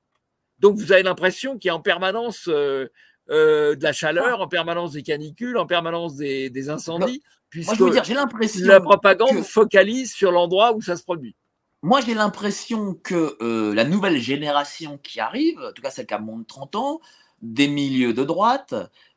Donc 0.60 0.78
vous 0.78 0.92
avez 0.92 1.04
l'impression 1.04 1.58
qu'il 1.58 1.70
y 1.70 1.72
a 1.72 1.76
en 1.76 1.82
permanence 1.82 2.48
euh, 2.48 2.88
euh, 3.30 3.76
de 3.76 3.84
la 3.84 3.92
chaleur, 3.92 4.42
en 4.42 4.48
permanence 4.48 4.94
des 4.94 5.04
canicules, 5.04 5.58
en 5.58 5.66
permanence 5.66 6.16
des, 6.16 6.50
des 6.50 6.70
incendies. 6.70 7.22
Moi, 7.56 7.76
je 7.78 7.84
veux 7.84 7.92
dire, 7.92 8.04
j'ai 8.04 8.14
l'impression. 8.14 8.66
La 8.68 8.80
propagande 8.80 9.44
focalise 9.44 10.14
sur 10.14 10.32
l'endroit 10.32 10.74
où 10.74 10.82
ça 10.82 10.96
se 10.96 11.04
produit. 11.04 11.36
Moi, 11.82 12.02
j'ai 12.02 12.14
l'impression 12.14 12.94
que 12.94 13.36
euh, 13.42 13.76
la 13.76 13.84
nouvelle 13.84 14.18
génération 14.18 14.98
qui 14.98 15.20
arrive, 15.20 15.60
en 15.60 15.72
tout 15.74 15.82
cas 15.82 15.92
celle 15.92 16.06
qui 16.06 16.14
a 16.14 16.20
moins 16.20 16.40
de 16.40 16.46
30 16.46 16.76
ans, 16.76 17.02
des 17.42 17.68
milieux 17.68 18.14
de 18.14 18.24
droite, 18.24 18.74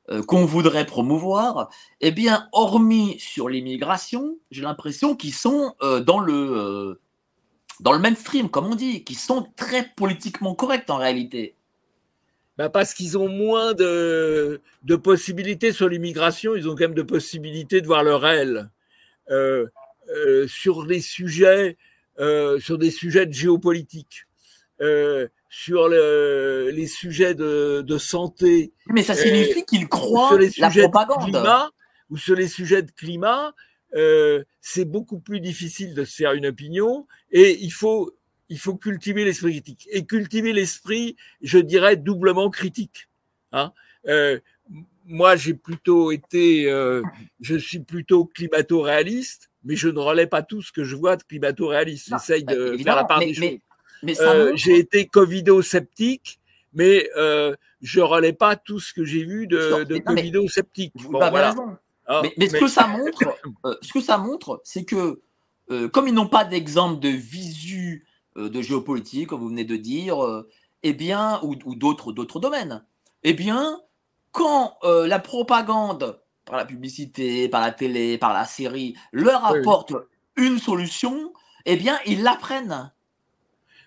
euh, 0.09 0.23
qu'on 0.23 0.45
voudrait 0.45 0.87
promouvoir, 0.87 1.69
eh 2.01 2.13
bien, 2.13 2.49
hormis 2.53 3.19
sur 3.19 3.49
l'immigration, 3.49 4.39
j'ai 4.53 4.63
l'impression 4.63 5.17
qu'ils 5.17 5.35
sont 5.35 5.75
euh, 5.83 5.99
dans 5.99 6.21
le 6.21 6.33
euh, 6.33 7.01
dans 7.81 7.93
le 7.93 7.99
mainstream, 7.99 8.49
comme 8.49 8.67
on 8.67 8.77
dit, 8.77 9.03
qui 9.03 9.15
sont 9.15 9.49
très 9.57 9.91
politiquement 9.97 10.55
corrects 10.55 10.89
en 10.91 10.97
réalité. 10.97 11.57
Ben 12.57 12.71
parce 12.71 12.95
qu'ils 12.95 13.19
ont 13.19 13.29
moins 13.29 13.75
de, 13.75 14.63
de 14.85 14.97
possibilités 14.97 15.73
sur 15.73 15.89
l'immigration, 15.89 16.55
ils 16.55 16.69
ont 16.69 16.77
quand 16.77 16.85
même 16.85 16.95
de 16.95 17.03
possibilités 17.03 17.81
de 17.81 17.87
voir 17.87 18.03
le 18.03 18.15
réel. 18.15 18.71
Euh, 19.31 19.67
euh, 20.09 20.47
sur 20.47 20.87
des 20.87 21.01
sujets, 21.01 21.77
sur 22.61 22.79
des 22.79 22.93
sujets 22.93 23.27
de 23.27 23.33
géopolitique, 23.33 24.27
sur 25.59 25.89
le, 25.89 26.69
les 26.71 26.87
sujets 26.87 27.35
de, 27.35 27.81
de, 27.81 27.97
santé. 27.97 28.75
Mais 28.91 29.03
ça 29.03 29.15
signifie 29.15 29.65
qu'ils 29.65 29.89
croient 29.89 30.29
sur 30.29 30.39
les 30.39 30.51
sujets 30.51 30.83
la 30.83 30.89
propagande. 30.91 31.21
De 31.29 31.31
climat, 31.31 31.71
ou 32.11 32.19
sur 32.19 32.35
les 32.35 32.47
sujets 32.47 32.83
de 32.83 32.91
climat, 32.91 33.55
euh, 33.95 34.45
c'est 34.61 34.85
beaucoup 34.85 35.19
plus 35.19 35.41
difficile 35.41 35.95
de 35.95 36.05
se 36.05 36.15
faire 36.15 36.35
une 36.35 36.45
opinion 36.45 37.07
et 37.31 37.57
il 37.63 37.71
faut 37.71 38.15
il 38.51 38.59
faut 38.59 38.75
cultiver 38.77 39.25
l'esprit 39.25 39.53
critique. 39.53 39.89
Et 39.91 40.05
cultiver 40.05 40.53
l'esprit, 40.53 41.17
je 41.41 41.59
dirais, 41.59 41.97
doublement 41.97 42.51
critique. 42.51 43.09
Hein 43.53 43.73
euh, 44.09 44.39
moi, 45.07 45.37
j'ai 45.37 45.55
plutôt 45.55 46.13
été, 46.13 46.71
euh, 46.71 47.03
je 47.41 47.57
suis 47.57 47.81
plutôt 47.81 48.27
climato-réaliste, 48.27 49.51
mais 49.65 49.75
je 49.75 49.89
ne 49.89 49.99
relais 49.99 50.27
pas 50.27 50.43
tout 50.43 50.61
ce 50.61 50.71
que 50.71 50.85
je 50.85 50.95
vois 50.97 51.17
de 51.17 51.23
climato-réaliste. 51.23 52.11
J'essaye 52.11 52.45
de 52.45 52.77
faire 52.77 52.95
la 52.95 53.05
part 53.05 53.21
mais, 53.21 53.33
des 53.33 53.41
mais, 53.41 53.51
choses. 53.53 53.59
Euh, 54.21 54.53
j'ai 54.55 54.79
été 54.79 55.07
covido-sceptique, 55.07 56.41
mais 56.73 57.09
euh, 57.17 57.55
je 57.81 58.01
relais 58.01 58.33
pas 58.33 58.57
tout 58.57 58.81
ce 58.81 58.93
que 58.93 59.05
j'ai 59.05 59.25
vu 59.25 59.47
de, 59.47 59.85
de 59.85 59.99
covido-sceptique. 59.99 60.93
Bon, 60.97 61.19
voilà. 61.19 61.55
Ah, 62.09 62.21
mais, 62.23 62.33
mais, 62.39 62.49
ce 62.49 62.59
que 62.59 62.69
ça 62.69 62.87
montre, 62.87 63.23
euh, 63.65 63.75
ce 63.83 63.93
que 63.93 64.01
ça 64.01 64.17
montre, 64.17 64.61
c'est 64.65 64.85
que 64.85 65.23
euh, 65.71 65.89
comme 65.89 66.07
ils 66.07 66.15
n'ont 66.15 66.29
pas 66.29 66.45
d'exemple 66.45 67.01
de 67.01 67.09
visu 67.09 68.07
de 68.37 68.61
géopolitique, 68.61 69.29
comme 69.29 69.41
vous 69.41 69.49
venez 69.49 69.65
de 69.65 69.77
dire, 69.77 70.19
eh 70.83 70.93
bien, 70.93 71.41
ou, 71.43 71.57
ou 71.65 71.75
d'autres, 71.75 72.13
d'autres 72.13 72.39
domaines, 72.39 72.85
eh 73.23 73.33
bien, 73.33 73.81
quand 74.31 74.77
la 74.85 75.19
propagande 75.19 76.21
par 76.47 76.57
la 76.57 76.65
publicité, 76.65 77.49
par 77.49 77.61
la 77.61 77.73
télé, 77.73 78.19
par 78.19 78.33
la 78.33 78.45
série, 78.45 78.95
leur 79.13 79.45
apporte 79.45 79.93
une 80.37 80.59
solution, 80.59 81.33
eh 81.67 81.77
bien, 81.77 81.99
ils 82.07 82.23
l'apprennent. 82.23 82.93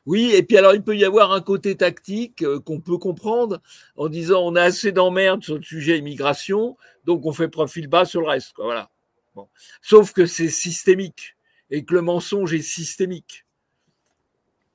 Oui, 0.09 0.31
et 0.33 0.41
puis 0.41 0.57
alors 0.57 0.73
il 0.73 0.81
peut 0.81 0.97
y 0.97 1.05
avoir 1.05 1.33
un 1.33 1.39
côté 1.39 1.77
tactique 1.77 2.43
qu'on 2.65 2.81
peut 2.81 2.97
comprendre 2.97 3.61
en 3.95 4.09
disant 4.09 4.41
on 4.41 4.55
a 4.55 4.63
assez 4.63 4.91
d'emmerdes 4.91 5.43
sur 5.43 5.53
le 5.53 5.61
sujet 5.61 5.99
immigration, 5.99 6.77
donc 7.05 7.27
on 7.27 7.31
fait 7.31 7.47
profil 7.47 7.87
bas 7.87 8.05
sur 8.05 8.21
le 8.21 8.27
reste. 8.27 8.53
Quoi, 8.53 8.65
voilà. 8.65 8.89
Bon. 9.35 9.47
Sauf 9.83 10.11
que 10.11 10.25
c'est 10.25 10.49
systémique 10.49 11.35
et 11.69 11.85
que 11.85 11.93
le 11.93 12.01
mensonge 12.01 12.55
est 12.55 12.63
systémique. 12.63 13.45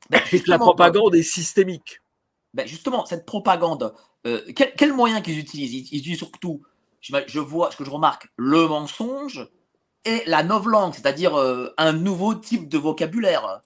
Ben, 0.09 0.21
et 0.31 0.41
que 0.41 0.49
la 0.49 0.59
propagande 0.61 1.17
est 1.17 1.25
systémique. 1.25 2.01
Ben 2.53 2.69
justement, 2.69 3.05
cette 3.05 3.27
propagande, 3.27 3.93
euh, 4.29 4.41
quel, 4.55 4.93
moyen 4.93 5.21
qu'ils 5.21 5.41
utilisent? 5.41 5.75
Ils, 5.91 5.99
utilisent 5.99 6.19
surtout, 6.19 6.63
je, 7.01 7.41
vois, 7.41 7.73
ce 7.73 7.77
que 7.77 7.85
je 7.85 7.91
remarque, 7.91 8.29
le 8.37 8.69
mensonge 8.69 9.49
et 10.05 10.23
la 10.27 10.45
novlangue, 10.45 10.95
c'est-à-dire 10.95 11.35
euh, 11.35 11.75
un 11.77 11.93
nouveau 11.93 12.37
type 12.37 12.69
de 12.69 12.79
vocabulaire. 12.79 13.63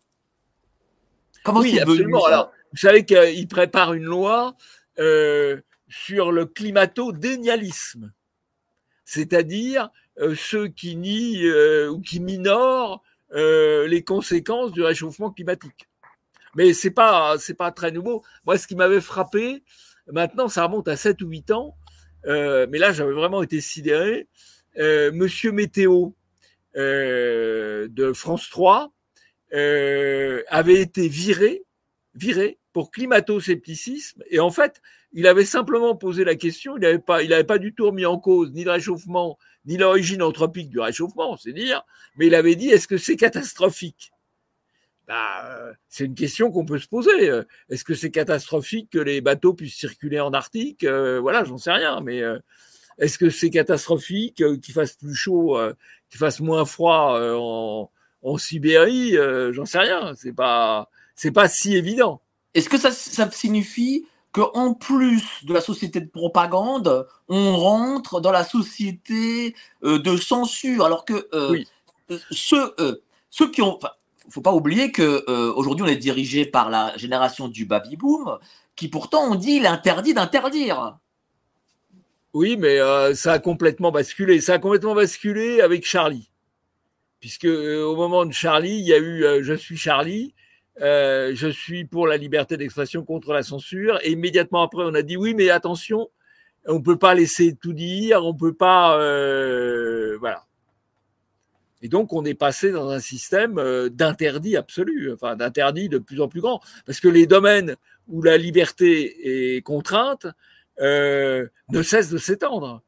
Comment 1.44 1.60
oui, 1.60 1.78
absolument. 1.78 2.24
Alors, 2.24 2.52
vous 2.72 2.78
savez 2.78 3.04
qu'ils 3.04 3.48
préparent 3.48 3.94
une 3.94 4.04
loi 4.04 4.54
euh, 4.98 5.60
sur 5.88 6.32
le 6.32 6.46
climato-dénialisme, 6.46 8.12
c'est-à-dire 9.04 9.90
ceux 10.34 10.68
qui 10.68 10.96
nient 10.96 11.48
ou 11.88 12.00
qui 12.00 12.20
minorent 12.20 13.02
euh, 13.34 13.86
les 13.86 14.02
conséquences 14.02 14.72
du 14.72 14.82
réchauffement 14.82 15.30
climatique. 15.30 15.86
Mais 16.54 16.72
c'est 16.72 16.90
pas 16.90 17.36
c'est 17.38 17.54
pas 17.54 17.70
très 17.72 17.90
nouveau. 17.90 18.22
Moi, 18.46 18.56
ce 18.56 18.66
qui 18.66 18.74
m'avait 18.74 19.02
frappé, 19.02 19.62
maintenant, 20.10 20.48
ça 20.48 20.64
remonte 20.64 20.88
à 20.88 20.96
7 20.96 21.20
ou 21.20 21.28
8 21.28 21.50
ans, 21.50 21.76
euh, 22.26 22.66
mais 22.70 22.78
là, 22.78 22.90
j'avais 22.90 23.12
vraiment 23.12 23.42
été 23.42 23.60
sidéré. 23.60 24.28
Euh, 24.78 25.12
Monsieur 25.12 25.52
Météo 25.52 26.12
de 26.74 28.12
France 28.14 28.48
3 28.50 28.92
avait 29.52 30.80
été 30.80 31.08
viré, 31.08 31.64
viré 32.14 32.58
pour 32.72 32.90
climato-scepticisme. 32.90 34.22
Et 34.30 34.40
en 34.40 34.50
fait, 34.50 34.80
il 35.12 35.26
avait 35.26 35.44
simplement 35.44 35.96
posé 35.96 36.24
la 36.24 36.34
question, 36.34 36.76
il 36.76 36.80
n'avait 36.80 36.98
pas, 36.98 37.22
il 37.22 37.32
avait 37.32 37.44
pas 37.44 37.58
du 37.58 37.74
tout 37.74 37.86
remis 37.86 38.06
en 38.06 38.18
cause 38.18 38.52
ni 38.52 38.64
le 38.64 38.70
réchauffement, 38.70 39.38
ni 39.64 39.76
l'origine 39.76 40.22
anthropique 40.22 40.68
du 40.68 40.80
réchauffement, 40.80 41.36
c'est 41.36 41.52
dire, 41.52 41.82
mais 42.16 42.26
il 42.26 42.34
avait 42.34 42.56
dit 42.56 42.68
est-ce 42.68 42.86
que 42.88 42.98
c'est 42.98 43.16
catastrophique? 43.16 44.12
Bah, 45.06 45.46
euh, 45.46 45.72
C'est 45.88 46.04
une 46.04 46.14
question 46.14 46.50
qu'on 46.50 46.66
peut 46.66 46.78
se 46.78 46.86
poser. 46.86 47.42
Est-ce 47.70 47.82
que 47.82 47.94
c'est 47.94 48.10
catastrophique 48.10 48.90
que 48.90 48.98
les 48.98 49.22
bateaux 49.22 49.54
puissent 49.54 49.76
circuler 49.76 50.20
en 50.20 50.32
Arctique? 50.32 50.84
Euh, 50.84 51.18
Voilà, 51.18 51.44
j'en 51.44 51.56
sais 51.56 51.72
rien, 51.72 52.00
mais 52.02 52.20
euh, 52.20 52.38
est-ce 52.98 53.16
que 53.16 53.30
c'est 53.30 53.48
catastrophique 53.48 54.42
qu'il 54.60 54.74
fasse 54.74 54.92
plus 54.92 55.14
chaud, 55.14 55.58
qu'il 56.10 56.18
fasse 56.18 56.40
moins 56.40 56.66
froid 56.66 57.18
en, 57.18 57.90
en, 58.22 58.38
Sibérie 58.38 59.16
J'en 59.52 59.64
sais 59.64 59.78
rien. 59.78 60.12
C'est 60.16 60.32
pas, 60.32 60.90
c'est 61.14 61.32
pas 61.32 61.48
si 61.48 61.76
évident. 61.76 62.20
Est-ce 62.54 62.68
que 62.68 62.78
ça, 62.78 62.90
ça 62.90 63.30
signifie 63.30 64.06
qu'en 64.32 64.74
plus 64.74 65.44
de 65.44 65.54
la 65.54 65.60
société 65.60 66.00
de 66.00 66.08
propagande, 66.08 67.06
on 67.28 67.56
rentre 67.56 68.20
dans 68.20 68.32
la 68.32 68.44
société 68.44 69.54
euh, 69.84 69.98
de 69.98 70.16
censure, 70.16 70.84
alors 70.84 71.04
que 71.04 71.28
euh, 71.34 71.58
euh, 72.10 72.18
ceux, 72.30 72.74
ceux 73.30 73.50
qui 73.50 73.62
ont, 73.62 73.78
faut 74.30 74.40
pas 74.40 74.52
oublier 74.52 74.92
que 74.92 75.24
aujourd'hui 75.52 75.84
on 75.84 75.88
est 75.88 75.96
dirigé 75.96 76.44
par 76.44 76.70
la 76.70 76.96
génération 76.96 77.48
du 77.48 77.64
baby 77.64 77.96
boom, 77.96 78.38
qui 78.76 78.88
pourtant 78.88 79.30
on 79.30 79.34
dit 79.34 79.60
l'interdit 79.60 80.14
d'interdire. 80.14 80.98
Oui, 82.34 82.56
mais 82.56 82.78
ça 83.14 83.32
a 83.32 83.38
complètement 83.38 83.90
basculé. 83.90 84.40
Ça 84.40 84.54
a 84.54 84.58
complètement 84.58 84.94
basculé 84.94 85.60
avec 85.60 85.86
Charlie, 85.86 86.30
puisque 87.20 87.46
au 87.46 87.96
moment 87.96 88.24
de 88.26 88.32
Charlie, 88.32 88.78
il 88.78 88.86
y 88.86 88.92
a 88.94 88.98
eu 88.98 89.42
Je 89.42 89.54
suis 89.54 89.76
Charlie 89.76 90.34
euh, 90.80 91.32
je 91.34 91.48
suis 91.48 91.84
pour 91.84 92.06
la 92.06 92.16
liberté 92.16 92.56
d'expression 92.56 93.04
contre 93.04 93.32
la 93.32 93.42
censure. 93.42 93.98
Et 94.02 94.12
immédiatement 94.12 94.62
après, 94.62 94.84
on 94.84 94.94
a 94.94 95.02
dit 95.02 95.16
oui, 95.16 95.34
mais 95.34 95.50
attention, 95.50 96.08
on 96.66 96.80
peut 96.80 96.98
pas 96.98 97.14
laisser 97.14 97.54
tout 97.54 97.72
dire, 97.72 98.24
on 98.24 98.34
peut 98.34 98.54
pas, 98.54 98.98
euh, 98.98 100.16
voilà. 100.18 100.44
Et 101.80 101.88
donc, 101.88 102.12
on 102.12 102.24
est 102.24 102.34
passé 102.34 102.72
dans 102.72 102.90
un 102.90 102.98
système 102.98 103.58
euh, 103.58 103.88
d'interdit 103.88 104.56
absolu, 104.56 105.12
enfin 105.12 105.36
d'interdit 105.36 105.88
de 105.88 105.98
plus 105.98 106.20
en 106.20 106.28
plus 106.28 106.40
grand, 106.40 106.60
parce 106.86 107.00
que 107.00 107.08
les 107.08 107.26
domaines 107.26 107.76
où 108.08 108.22
la 108.22 108.36
liberté 108.36 109.56
est 109.56 109.62
contrainte 109.62 110.26
ne 110.80 111.82
cessent 111.82 112.10
de 112.10 112.18
s'étendre. 112.18 112.82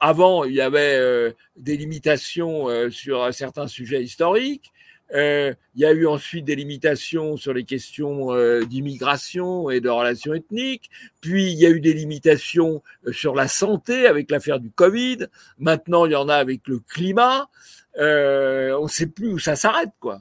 Avant, 0.00 0.44
il 0.44 0.54
y 0.54 0.60
avait 0.60 1.34
des 1.56 1.76
limitations 1.76 2.66
sur 2.90 3.32
certains 3.32 3.66
sujets 3.66 4.02
historiques. 4.02 4.72
Euh, 5.14 5.54
il 5.74 5.80
y 5.80 5.86
a 5.86 5.92
eu 5.92 6.06
ensuite 6.06 6.44
des 6.44 6.56
limitations 6.56 7.36
sur 7.36 7.54
les 7.54 7.64
questions 7.64 8.32
euh, 8.32 8.64
d'immigration 8.64 9.70
et 9.70 9.80
de 9.80 9.88
relations 9.88 10.34
ethniques. 10.34 10.90
Puis 11.20 11.52
il 11.52 11.58
y 11.58 11.66
a 11.66 11.70
eu 11.70 11.80
des 11.80 11.94
limitations 11.94 12.82
euh, 13.06 13.12
sur 13.12 13.34
la 13.34 13.48
santé 13.48 14.06
avec 14.06 14.30
l'affaire 14.30 14.60
du 14.60 14.70
Covid. 14.70 15.26
Maintenant, 15.58 16.04
il 16.06 16.12
y 16.12 16.16
en 16.16 16.28
a 16.28 16.34
avec 16.34 16.66
le 16.68 16.80
climat. 16.80 17.48
on 17.96 18.82
ne 18.82 18.88
sait 18.88 19.06
plus 19.06 19.32
où 19.32 19.38
ça 19.38 19.56
s'arrête, 19.56 19.92
quoi. 20.00 20.20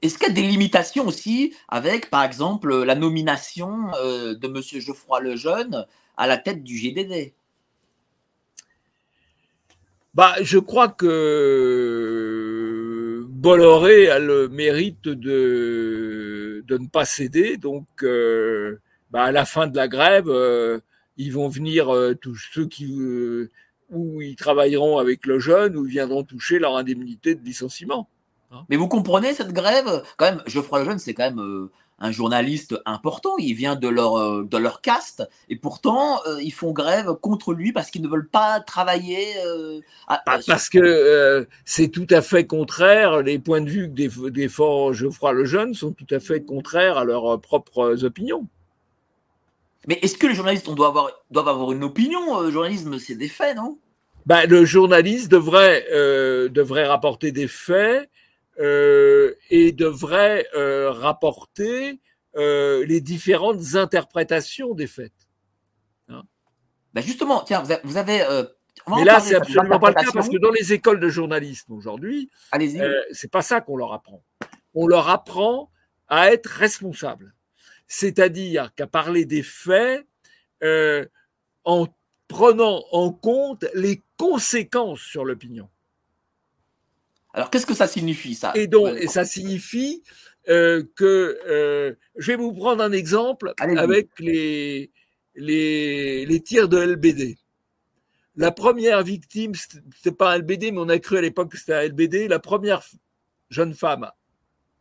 Est-ce 0.00 0.16
qu'il 0.16 0.28
y 0.28 0.30
a 0.30 0.34
des 0.34 0.42
limitations 0.42 1.06
aussi 1.06 1.54
avec, 1.68 2.08
par 2.08 2.24
exemple, 2.24 2.82
la 2.82 2.94
nomination 2.94 3.90
de 3.92 4.48
Monsieur 4.48 4.80
Geoffroy 4.80 5.20
Lejeune 5.20 5.86
à 6.16 6.26
la 6.26 6.38
tête 6.38 6.62
du 6.62 6.78
GDD 6.78 7.34
Bah, 10.14 10.34
je 10.42 10.58
crois 10.58 10.88
que 10.88 12.02
Bolloré 13.30 14.10
a 14.10 14.18
le 14.18 14.48
mérite 14.48 15.08
de, 15.08 16.62
de 16.66 16.78
ne 16.78 16.86
pas 16.86 17.06
céder. 17.06 17.56
Donc, 17.56 17.86
euh, 18.02 18.78
bah, 19.10 19.24
à 19.24 19.32
la 19.32 19.46
fin 19.46 19.66
de 19.66 19.74
la 19.74 19.88
grève, 19.88 20.28
euh, 20.28 20.80
ils 21.16 21.32
vont 21.32 21.48
venir, 21.48 21.88
euh, 21.94 22.14
tous 22.14 22.36
ceux 22.52 22.66
qui, 22.66 22.94
où 23.90 24.20
ils 24.20 24.36
travailleront 24.36 24.98
avec 24.98 25.24
le 25.26 25.38
jeune, 25.38 25.76
ou 25.76 25.84
viendront 25.84 26.24
toucher 26.24 26.58
leur 26.58 26.76
indemnité 26.76 27.34
de 27.34 27.42
licenciement. 27.42 28.08
Mais 28.68 28.76
vous 28.76 28.88
comprenez 28.88 29.32
cette 29.32 29.54
grève? 29.54 30.02
Quand 30.18 30.26
même, 30.26 30.42
Geoffroy 30.46 30.80
Lejeune, 30.80 30.98
c'est 30.98 31.14
quand 31.14 31.30
même 31.32 31.70
un 32.02 32.10
journaliste 32.10 32.74
important, 32.84 33.36
il 33.38 33.54
vient 33.54 33.76
de 33.76 33.86
leur, 33.86 34.16
euh, 34.16 34.42
de 34.42 34.58
leur 34.58 34.80
caste, 34.80 35.22
et 35.48 35.54
pourtant 35.54 36.20
euh, 36.26 36.42
ils 36.42 36.52
font 36.52 36.72
grève 36.72 37.14
contre 37.14 37.54
lui 37.54 37.72
parce 37.72 37.90
qu'ils 37.90 38.02
ne 38.02 38.08
veulent 38.08 38.28
pas 38.28 38.58
travailler. 38.58 39.24
Euh, 39.46 39.80
parce 40.26 40.68
que 40.68 41.46
c'est 41.64 41.88
tout 41.88 42.08
à 42.10 42.20
fait 42.20 42.44
contraire, 42.44 43.22
les 43.22 43.38
points 43.38 43.60
de 43.60 43.70
vue 43.70 43.88
des 43.88 44.10
défend 44.30 44.92
Geoffroy 44.92 45.32
Lejeune 45.32 45.74
sont 45.74 45.92
tout 45.92 46.12
à 46.12 46.18
fait 46.18 46.42
contraires 46.42 46.98
à 46.98 47.04
leurs 47.04 47.40
propres 47.40 48.04
opinions. 48.04 48.46
Mais 49.86 49.98
est-ce 50.02 50.16
que 50.16 50.26
les 50.26 50.34
journalistes 50.34 50.68
on 50.68 50.74
doit 50.74 50.88
avoir, 50.88 51.10
doivent 51.30 51.48
avoir 51.48 51.72
une 51.72 51.84
opinion 51.84 52.40
Le 52.40 52.50
journalisme, 52.50 52.98
c'est 52.98 53.14
des 53.14 53.28
faits, 53.28 53.56
non? 53.56 53.78
Ben, 54.26 54.48
Le 54.48 54.64
journaliste 54.64 55.30
devrait, 55.30 55.86
devrait 56.50 56.86
rapporter 56.86 57.30
des 57.30 57.48
faits 57.48 58.08
et 58.58 59.72
devrait 59.72 60.46
euh, 60.54 60.90
rapporter 60.90 62.00
euh, 62.36 62.84
les 62.86 63.00
différentes 63.00 63.74
interprétations 63.74 64.74
des 64.74 64.86
faits. 64.86 65.12
Hein 66.08 66.22
ben 66.94 67.02
justement, 67.02 67.42
tiens, 67.42 67.62
vous 67.84 67.96
avez. 67.96 68.24
Mais 68.88 69.04
là, 69.04 69.20
c'est 69.20 69.36
absolument 69.36 69.78
pas 69.78 69.90
le 69.90 69.94
cas 69.94 70.10
parce 70.12 70.28
que 70.28 70.38
dans 70.38 70.50
les 70.50 70.72
écoles 70.72 71.00
de 71.00 71.08
journalisme 71.08 71.72
aujourd'hui, 71.72 72.30
c'est 73.12 73.30
pas 73.30 73.42
ça 73.42 73.60
qu'on 73.60 73.76
leur 73.76 73.92
apprend. 73.92 74.22
On 74.74 74.86
leur 74.86 75.08
apprend 75.08 75.70
à 76.08 76.32
être 76.32 76.46
responsable, 76.46 77.34
c'est-à-dire 77.86 78.74
qu'à 78.74 78.86
parler 78.86 79.24
des 79.24 79.42
faits 79.42 80.06
en 81.64 81.86
prenant 82.28 82.82
en 82.92 83.12
compte 83.12 83.66
les 83.74 84.02
conséquences 84.16 85.00
sur 85.00 85.24
l'opinion. 85.24 85.68
Alors, 87.34 87.50
qu'est-ce 87.50 87.66
que 87.66 87.74
ça 87.74 87.86
signifie, 87.86 88.34
ça 88.34 88.52
Et 88.54 88.66
donc, 88.66 88.98
ça 89.08 89.24
signifie 89.24 90.02
euh, 90.48 90.82
que 90.96 91.38
euh, 91.46 91.94
je 92.16 92.32
vais 92.32 92.36
vous 92.36 92.52
prendre 92.52 92.82
un 92.82 92.92
exemple 92.92 93.54
avec 93.58 94.08
les, 94.18 94.90
les, 95.34 96.26
les 96.26 96.40
tirs 96.40 96.68
de 96.68 96.78
LBD. 96.78 97.38
La 98.36 98.50
première 98.50 99.02
victime, 99.02 99.52
c'était 99.54 100.16
pas 100.16 100.32
un 100.32 100.38
LBD, 100.38 100.72
mais 100.72 100.78
on 100.78 100.88
a 100.88 100.98
cru 100.98 101.18
à 101.18 101.20
l'époque 101.20 101.52
que 101.52 101.58
c'était 101.58 101.74
un 101.74 101.82
LBD. 101.88 102.28
La 102.28 102.38
première 102.38 102.82
jeune 103.50 103.74
femme 103.74 104.10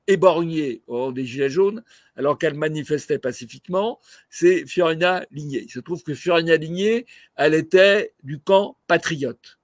éborgnée 0.07 0.81
au 0.87 1.11
des 1.11 1.25
Gilets 1.25 1.49
jaunes, 1.49 1.83
alors 2.15 2.37
qu'elle 2.37 2.55
manifestait 2.55 3.19
pacifiquement, 3.19 3.99
c'est 4.29 4.65
Fiorina 4.65 5.25
Ligné. 5.31 5.63
Il 5.63 5.71
se 5.71 5.79
trouve 5.79 6.03
que 6.03 6.13
Fiorina 6.13 6.55
Ligné, 6.55 7.05
elle 7.35 7.53
était 7.53 8.13
du 8.23 8.39
camp 8.39 8.77
patriote. 8.87 9.59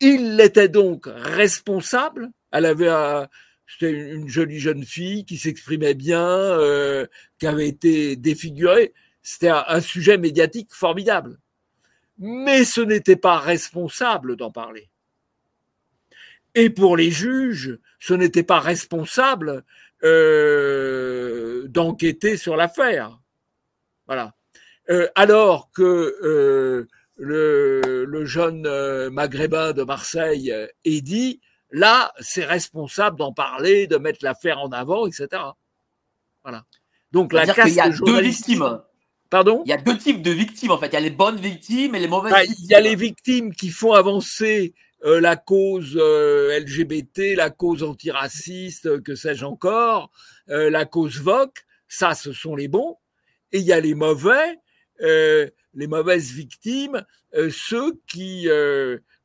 Il 0.00 0.40
était 0.40 0.68
donc 0.68 1.06
responsable 1.06 2.30
Elle 2.52 2.66
avait 2.66 3.26
c'était 3.68 3.90
une 3.90 4.28
jolie 4.28 4.60
jeune 4.60 4.84
fille 4.84 5.24
qui 5.24 5.38
s'exprimait 5.38 5.94
bien, 5.94 6.58
qui 7.38 7.46
avait 7.46 7.68
été 7.68 8.14
défigurée. 8.14 8.94
C'était 9.28 9.48
un, 9.48 9.80
sujet 9.80 10.18
médiatique 10.18 10.72
formidable. 10.72 11.40
Mais 12.16 12.64
ce 12.64 12.80
n'était 12.80 13.16
pas 13.16 13.40
responsable 13.40 14.36
d'en 14.36 14.52
parler. 14.52 14.88
Et 16.54 16.70
pour 16.70 16.96
les 16.96 17.10
juges, 17.10 17.76
ce 17.98 18.14
n'était 18.14 18.44
pas 18.44 18.60
responsable 18.60 19.64
euh, 20.04 21.66
d'enquêter 21.66 22.36
sur 22.36 22.54
l'affaire. 22.54 23.20
Voilà. 24.06 24.36
Euh, 24.90 25.08
alors 25.16 25.72
que 25.72 26.86
euh, 27.20 28.04
le, 28.06 28.24
jeune 28.24 28.68
maghrébin 29.10 29.72
de 29.72 29.82
Marseille 29.82 30.54
est 30.84 31.00
dit, 31.00 31.40
là, 31.70 32.12
c'est 32.20 32.44
responsable 32.44 33.18
d'en 33.18 33.32
parler, 33.32 33.86
de 33.86 33.96
mettre 33.96 34.18
l'affaire 34.22 34.58
en 34.58 34.70
avant, 34.70 35.06
etc. 35.06 35.42
Voilà. 36.42 36.64
Donc 37.12 37.32
la 37.32 37.46
casse 37.46 37.70
il 37.70 37.74
y 37.74 37.80
a 37.80 37.88
deux 37.88 38.20
victimes. 38.20 38.80
Pardon? 39.30 39.62
Il 39.64 39.70
y 39.70 39.72
a 39.72 39.76
deux 39.76 39.98
types 39.98 40.22
de 40.22 40.30
victimes 40.30 40.70
en 40.70 40.78
fait. 40.78 40.86
Il 40.88 40.92
y 40.92 40.96
a 40.96 41.00
les 41.00 41.10
bonnes 41.10 41.40
victimes 41.40 41.94
et 41.94 41.98
les 41.98 42.08
mauvaises 42.08 42.32
victimes. 42.46 42.64
Il 42.64 42.70
y 42.70 42.74
a 42.74 42.80
les 42.80 42.94
victimes 42.94 43.52
qui 43.52 43.70
font 43.70 43.92
avancer 43.92 44.74
euh, 45.04 45.20
la 45.20 45.36
cause 45.36 45.96
euh, 45.96 46.58
LGBT, 46.58 47.36
la 47.36 47.50
cause 47.50 47.82
antiraciste, 47.82 49.02
que 49.02 49.14
sais-je 49.14 49.44
encore, 49.44 50.10
euh, 50.48 50.70
la 50.70 50.84
cause 50.84 51.20
VOC, 51.20 51.52
ça 51.86 52.14
ce 52.14 52.32
sont 52.32 52.56
les 52.56 52.68
bons, 52.68 52.96
et 53.52 53.58
il 53.58 53.64
y 53.64 53.72
a 53.72 53.80
les 53.80 53.94
mauvais, 53.94 54.58
les 55.76 55.86
mauvaises 55.86 56.32
victimes, 56.32 57.04
ceux 57.50 58.00
qui 58.08 58.48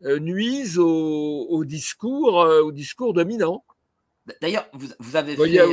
nuisent 0.04 0.78
au, 0.78 1.64
discours, 1.66 2.36
au 2.36 2.72
discours 2.72 3.14
dominant. 3.14 3.64
D'ailleurs, 4.42 4.70
vous, 4.74 5.16
avez 5.16 5.36
fait 5.36 5.68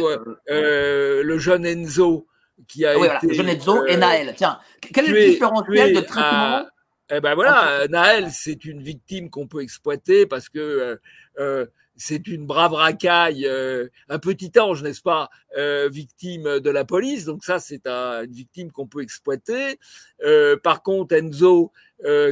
le 0.49 1.39
jeune 1.39 1.67
Enzo 1.67 2.27
qui 2.67 2.85
a 2.87 2.95
ah 2.97 3.17
été, 3.17 3.29
le 3.29 3.35
jeune 3.35 3.49
Enzo 3.49 3.87
et 3.87 3.97
Naël. 3.97 4.35
Tiens, 4.37 4.59
quel 4.81 5.07
est 5.07 5.13
le 5.13 5.31
différentiel 5.33 5.95
de 5.95 6.01
traitement 6.01 6.67
eh 7.11 7.21
ben 7.21 7.35
voilà, 7.35 7.89
Naël, 7.89 8.31
c'est 8.31 8.65
une 8.67 8.83
victime 8.83 9.31
qu'on 9.31 9.47
peut 9.47 9.63
exploiter 9.63 10.27
parce 10.27 10.49
que 10.49 10.59
euh, 10.59 10.97
euh, 11.39 11.67
c'est 11.99 12.27
une 12.29 12.47
brave 12.47 12.73
racaille, 12.73 13.45
euh, 13.47 13.89
un 14.09 14.19
petit 14.19 14.53
ange, 14.59 14.83
n'est-ce 14.83 15.03
pas, 15.03 15.29
victime 15.91 16.61
de 16.61 16.71
la 16.71 16.85
police. 16.85 17.25
Donc 17.25 17.45
ça, 17.45 17.59
c'est 17.59 17.87
une 17.87 18.33
victime 18.33 18.71
qu'on 18.71 18.87
peut 18.87 19.03
exploiter. 19.03 19.79
par 20.63 20.83
contre, 20.83 21.15
Enzo, 21.15 21.73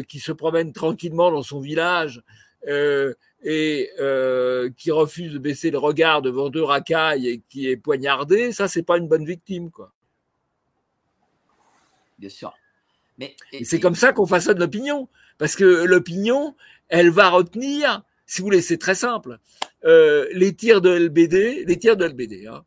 qui 0.08 0.20
se 0.20 0.32
promène 0.32 0.72
tranquillement 0.72 1.30
dans 1.30 1.42
son 1.42 1.60
village 1.60 2.22
et 3.42 3.90
qui 4.76 4.90
refuse 4.90 5.32
de 5.32 5.38
baisser 5.38 5.70
le 5.70 5.78
regard 5.78 6.22
devant 6.22 6.48
deux 6.48 6.62
racailles 6.62 7.28
et 7.28 7.42
qui 7.48 7.68
est 7.68 7.76
poignardé, 7.76 8.52
ça, 8.52 8.68
c'est 8.68 8.84
pas 8.84 8.96
une 8.96 9.08
bonne 9.08 9.26
victime, 9.26 9.70
quoi. 9.70 9.92
Bien 12.18 12.30
sûr. 12.30 12.54
Mais, 13.18 13.36
et, 13.52 13.64
c'est 13.64 13.80
comme 13.80 13.94
ça 13.94 14.12
qu'on 14.12 14.26
façonne 14.26 14.58
l'opinion. 14.58 15.08
Parce 15.38 15.54
que 15.54 15.64
l'opinion, 15.64 16.54
elle 16.88 17.10
va 17.10 17.28
retenir, 17.28 18.02
si 18.27 18.41
vous 18.41 18.47
voulez, 18.47 18.62
c'est 18.62 18.79
très 18.79 18.95
simple. 18.95 19.39
Euh, 19.85 20.27
les 20.33 20.55
tirs 20.55 20.81
de 20.81 20.91
LBD, 20.91 21.64
les 21.66 21.79
tirs 21.79 21.97
de 21.97 22.05
LBD, 22.05 22.47
hein. 22.47 22.64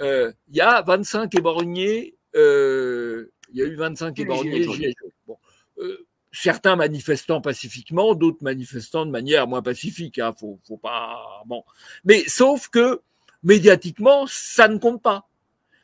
euh, 0.00 0.32
il 0.48 0.56
y 0.56 0.60
a 0.60 0.82
25 0.82 1.34
éborgnés, 1.34 2.16
euh, 2.36 3.32
il 3.52 3.58
y 3.58 3.62
a 3.62 3.66
eu 3.66 3.74
25 3.74 4.18
éborgnés. 4.20 4.94
Bon, 5.26 5.38
euh, 5.78 6.06
certains 6.32 6.76
manifestant 6.76 7.40
pacifiquement, 7.40 8.14
d'autres 8.14 8.42
manifestant 8.42 9.06
de 9.06 9.10
manière 9.10 9.46
moins 9.46 9.62
pacifique. 9.62 10.18
Hein, 10.18 10.34
faut, 10.38 10.60
faut 10.66 10.76
pas. 10.76 11.42
Bon, 11.46 11.64
mais 12.04 12.22
sauf 12.26 12.68
que 12.68 13.00
médiatiquement, 13.42 14.26
ça 14.28 14.68
ne 14.68 14.78
compte 14.78 15.02
pas. 15.02 15.28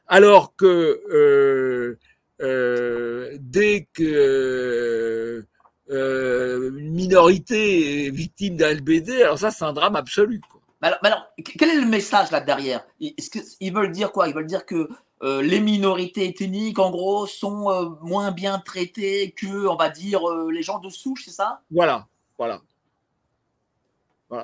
Alors 0.06 0.54
que 0.54 1.02
euh, 1.10 1.98
euh, 2.42 3.36
dès 3.40 3.88
que 3.92 4.02
euh, 4.04 5.46
une 5.88 6.90
minorité 6.90 8.10
victime 8.10 8.56
d'un 8.56 8.74
LBD, 8.74 9.22
alors 9.22 9.38
ça, 9.38 9.50
c'est 9.50 9.64
un 9.64 9.72
drame 9.72 9.96
absolu. 9.96 10.40
Mais 10.82 10.88
alors, 11.02 11.26
quel 11.58 11.70
est 11.70 11.80
le 11.80 11.86
message 11.86 12.30
là 12.30 12.40
derrière? 12.40 12.84
Qu'ils 12.98 13.72
veulent 13.72 13.92
dire 13.92 14.12
quoi? 14.12 14.28
Ils 14.28 14.34
veulent 14.34 14.46
dire 14.46 14.66
que 14.66 14.88
euh, 15.22 15.40
les 15.42 15.60
minorités 15.60 16.28
ethniques, 16.28 16.78
en 16.78 16.90
gros, 16.90 17.26
sont 17.26 17.96
moins 18.02 18.30
bien 18.30 18.58
traitées 18.58 19.32
que, 19.36 19.66
on 19.66 19.76
va 19.76 19.88
dire, 19.88 20.20
les 20.50 20.62
gens 20.62 20.78
de 20.78 20.90
souche, 20.90 21.24
c'est 21.24 21.30
ça? 21.32 21.62
Voilà, 21.70 22.06
voilà. 22.36 22.60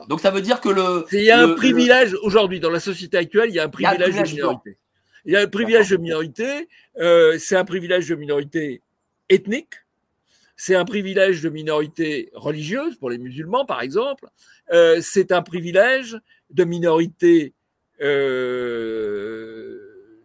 Donc 0.08 0.20
ça 0.20 0.30
veut 0.30 0.42
dire 0.42 0.60
que 0.60 0.68
le. 0.68 1.06
Il 1.12 1.24
y 1.24 1.30
a 1.30 1.40
un 1.40 1.54
privilège 1.54 2.14
aujourd'hui 2.22 2.60
dans 2.60 2.70
la 2.70 2.80
société 2.80 3.16
actuelle, 3.16 3.48
il 3.48 3.54
y 3.54 3.58
a 3.58 3.64
un 3.64 3.68
privilège, 3.68 4.14
de 4.14 4.36
minorité. 4.36 4.78
Il 5.24 5.32
y 5.32 5.36
a 5.36 5.40
un 5.40 5.46
privilège 5.48 5.90
de 5.90 5.96
minorité, 5.96 6.68
euh, 6.98 7.36
c'est 7.38 7.56
un 7.56 7.64
privilège 7.64 8.08
de 8.08 8.14
minorité 8.14 8.82
ethnique, 9.28 9.74
c'est 10.64 10.76
un 10.76 10.84
privilège 10.84 11.42
de 11.42 11.48
minorité 11.48 12.30
religieuse 12.34 12.94
pour 12.94 13.10
les 13.10 13.18
musulmans, 13.18 13.64
par 13.64 13.82
exemple, 13.82 14.28
euh, 14.72 15.00
c'est 15.02 15.32
un 15.32 15.42
privilège 15.42 16.20
de 16.50 16.62
minorité 16.62 17.52
euh, 18.00 19.76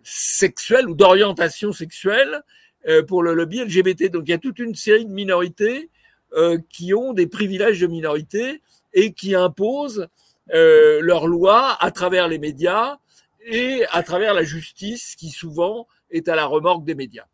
sexuelle 0.04 0.88
ou 0.90 0.94
d'orientation 0.94 1.72
sexuelle 1.72 2.44
euh, 2.88 3.02
pour 3.02 3.24
le 3.24 3.34
lobby 3.34 3.64
LGBT. 3.64 4.12
Donc 4.12 4.26
il 4.28 4.30
y 4.30 4.34
a 4.36 4.38
toute 4.38 4.60
une 4.60 4.76
série 4.76 5.06
de 5.06 5.12
minorités 5.12 5.90
euh, 6.34 6.60
qui 6.70 6.94
ont 6.94 7.14
des 7.14 7.26
privilèges 7.26 7.80
de 7.80 7.88
minorité 7.88 8.62
et 8.94 9.14
qui 9.14 9.34
imposent 9.34 10.08
euh, 10.54 11.00
leurs 11.02 11.26
lois 11.26 11.84
à 11.84 11.90
travers 11.90 12.28
les 12.28 12.38
médias, 12.38 13.00
et 13.48 13.86
à 13.90 14.04
travers 14.04 14.36
la 14.36 14.44
justice 14.44 15.16
qui 15.16 15.30
souvent 15.30 15.88
est 16.12 16.28
à 16.28 16.36
la 16.36 16.46
remorque 16.46 16.86
des 16.86 16.94
médias. 16.94 17.26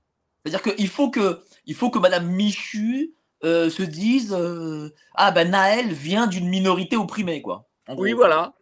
C'est-à-dire 0.46 0.76
qu'il 0.76 0.88
faut 0.88 1.10
que, 1.10 1.42
il 1.66 1.76
faut 1.76 1.90
que 1.90 2.00
Madame 2.00 2.28
Michu 2.28 3.14
euh, 3.44 3.70
se 3.70 3.84
dise 3.84 4.34
euh, 4.38 4.90
ah 5.16 5.32
ben 5.32 5.52
Naël 5.52 5.92
vient 5.92 6.28
d'une 6.28 6.48
minorité 6.48 6.96
opprimée 6.96 7.42
quoi. 7.42 7.68
Oui 7.98 8.14
voilà. 8.14 8.54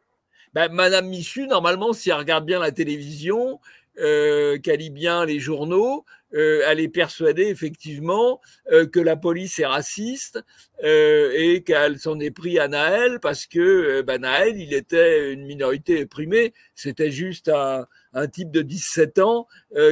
Ben, 0.54 0.72
Madame 0.72 1.08
Michu 1.08 1.47
normalement 1.47 1.93
si 1.93 2.10
elle 2.10 2.18
regarde 2.18 2.45
bien 2.45 2.60
la 2.60 2.72
télévision, 2.72 3.60
euh, 3.99 4.58
qu'elle 4.60 4.80
lit 4.80 4.89
bien 4.89 5.26
les 5.26 5.39
journaux, 5.39 6.06
euh, 6.34 6.61
elle 6.67 6.79
est 6.79 6.89
persuadée 6.89 7.47
effectivement 7.47 8.39
euh, 8.71 8.86
que 8.86 8.99
la 8.99 9.15
police 9.15 9.59
est 9.59 9.65
raciste 9.65 10.43
euh, 10.84 11.32
et 11.36 11.63
qu'elle 11.63 11.99
s'en 11.99 12.19
est 12.19 12.32
pris 12.32 12.59
à 12.59 12.67
Naël 12.67 13.19
parce 13.19 13.45
que 13.45 14.01
ben, 14.01 14.21
Naël, 14.21 14.59
il 14.59 14.73
était 14.73 15.34
une 15.34 15.45
minorité 15.45 16.03
opprimée. 16.03 16.53
C'était 16.75 17.11
juste 17.11 17.49
un, 17.49 17.86
un, 18.13 18.27
type 18.27 18.51
de 18.51 18.61
17 18.61 19.19
ans 19.19 19.47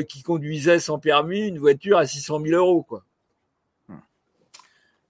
qui 0.08 0.24
conduisait 0.24 0.80
sans 0.80 1.00
permis 1.00 1.48
une 1.48 1.60
voiture 1.60 1.98
à 1.98 2.06
600 2.06 2.42
000 2.42 2.56
euros. 2.56 2.84
Quoi. 2.84 3.04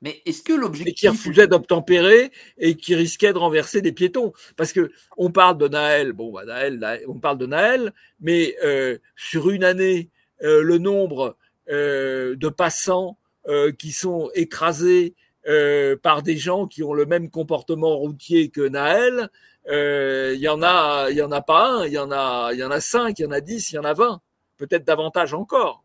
Mais 0.01 0.21
est-ce 0.25 0.41
que 0.41 0.53
l'objectif. 0.53 0.95
Qui 0.95 1.07
refusait 1.09 1.47
d'obtempérer 1.47 2.32
et 2.57 2.75
qui 2.75 2.95
risquait 2.95 3.34
de 3.34 3.38
renverser 3.38 3.82
des 3.82 3.91
piétons. 3.91 4.34
Parce 4.55 4.71
que 4.71 4.91
on 5.17 5.32
parle 5.32 5.57
de 5.57 5.67
Naël, 5.67 6.13
bon, 6.13 6.32
bah, 6.32 6.45
Naël, 6.45 7.03
on 7.07 7.19
parle 7.19 7.38
de 7.38 7.45
Naël, 7.45 7.93
mais 8.21 8.55
euh, 8.63 8.97
sur 9.15 9.49
une 9.49 9.63
année, 9.63 10.09
euh, 10.09 10.18
le 10.41 10.77
nombre 10.77 11.35
euh, 11.71 12.35
de 12.35 12.49
passants 12.49 13.19
euh, 13.47 13.71
qui 13.71 13.91
sont 13.91 14.31
écrasés 14.33 15.13
euh, 15.47 15.95
par 15.95 16.23
des 16.23 16.35
gens 16.35 16.65
qui 16.65 16.81
ont 16.81 16.93
le 16.93 17.05
même 17.05 17.29
comportement 17.29 17.95
routier 17.95 18.49
que 18.49 18.67
Naël, 18.67 19.29
il 19.67 20.39
y 20.39 20.47
en 20.47 20.63
a, 20.63 21.11
il 21.11 21.17
y 21.17 21.21
en 21.21 21.31
a 21.31 21.41
pas 21.43 21.69
un, 21.69 21.85
il 21.85 21.93
y 21.93 21.99
en 21.99 22.11
a, 22.11 22.49
il 22.53 22.59
y 22.59 22.63
en 22.63 22.71
a 22.71 22.81
cinq, 22.81 23.19
il 23.19 23.21
y 23.21 23.25
en 23.27 23.31
a 23.31 23.39
dix, 23.39 23.71
il 23.71 23.75
y 23.75 23.77
en 23.77 23.83
a 23.83 23.93
vingt, 23.93 24.19
peut-être 24.57 24.83
davantage 24.83 25.35
encore. 25.35 25.83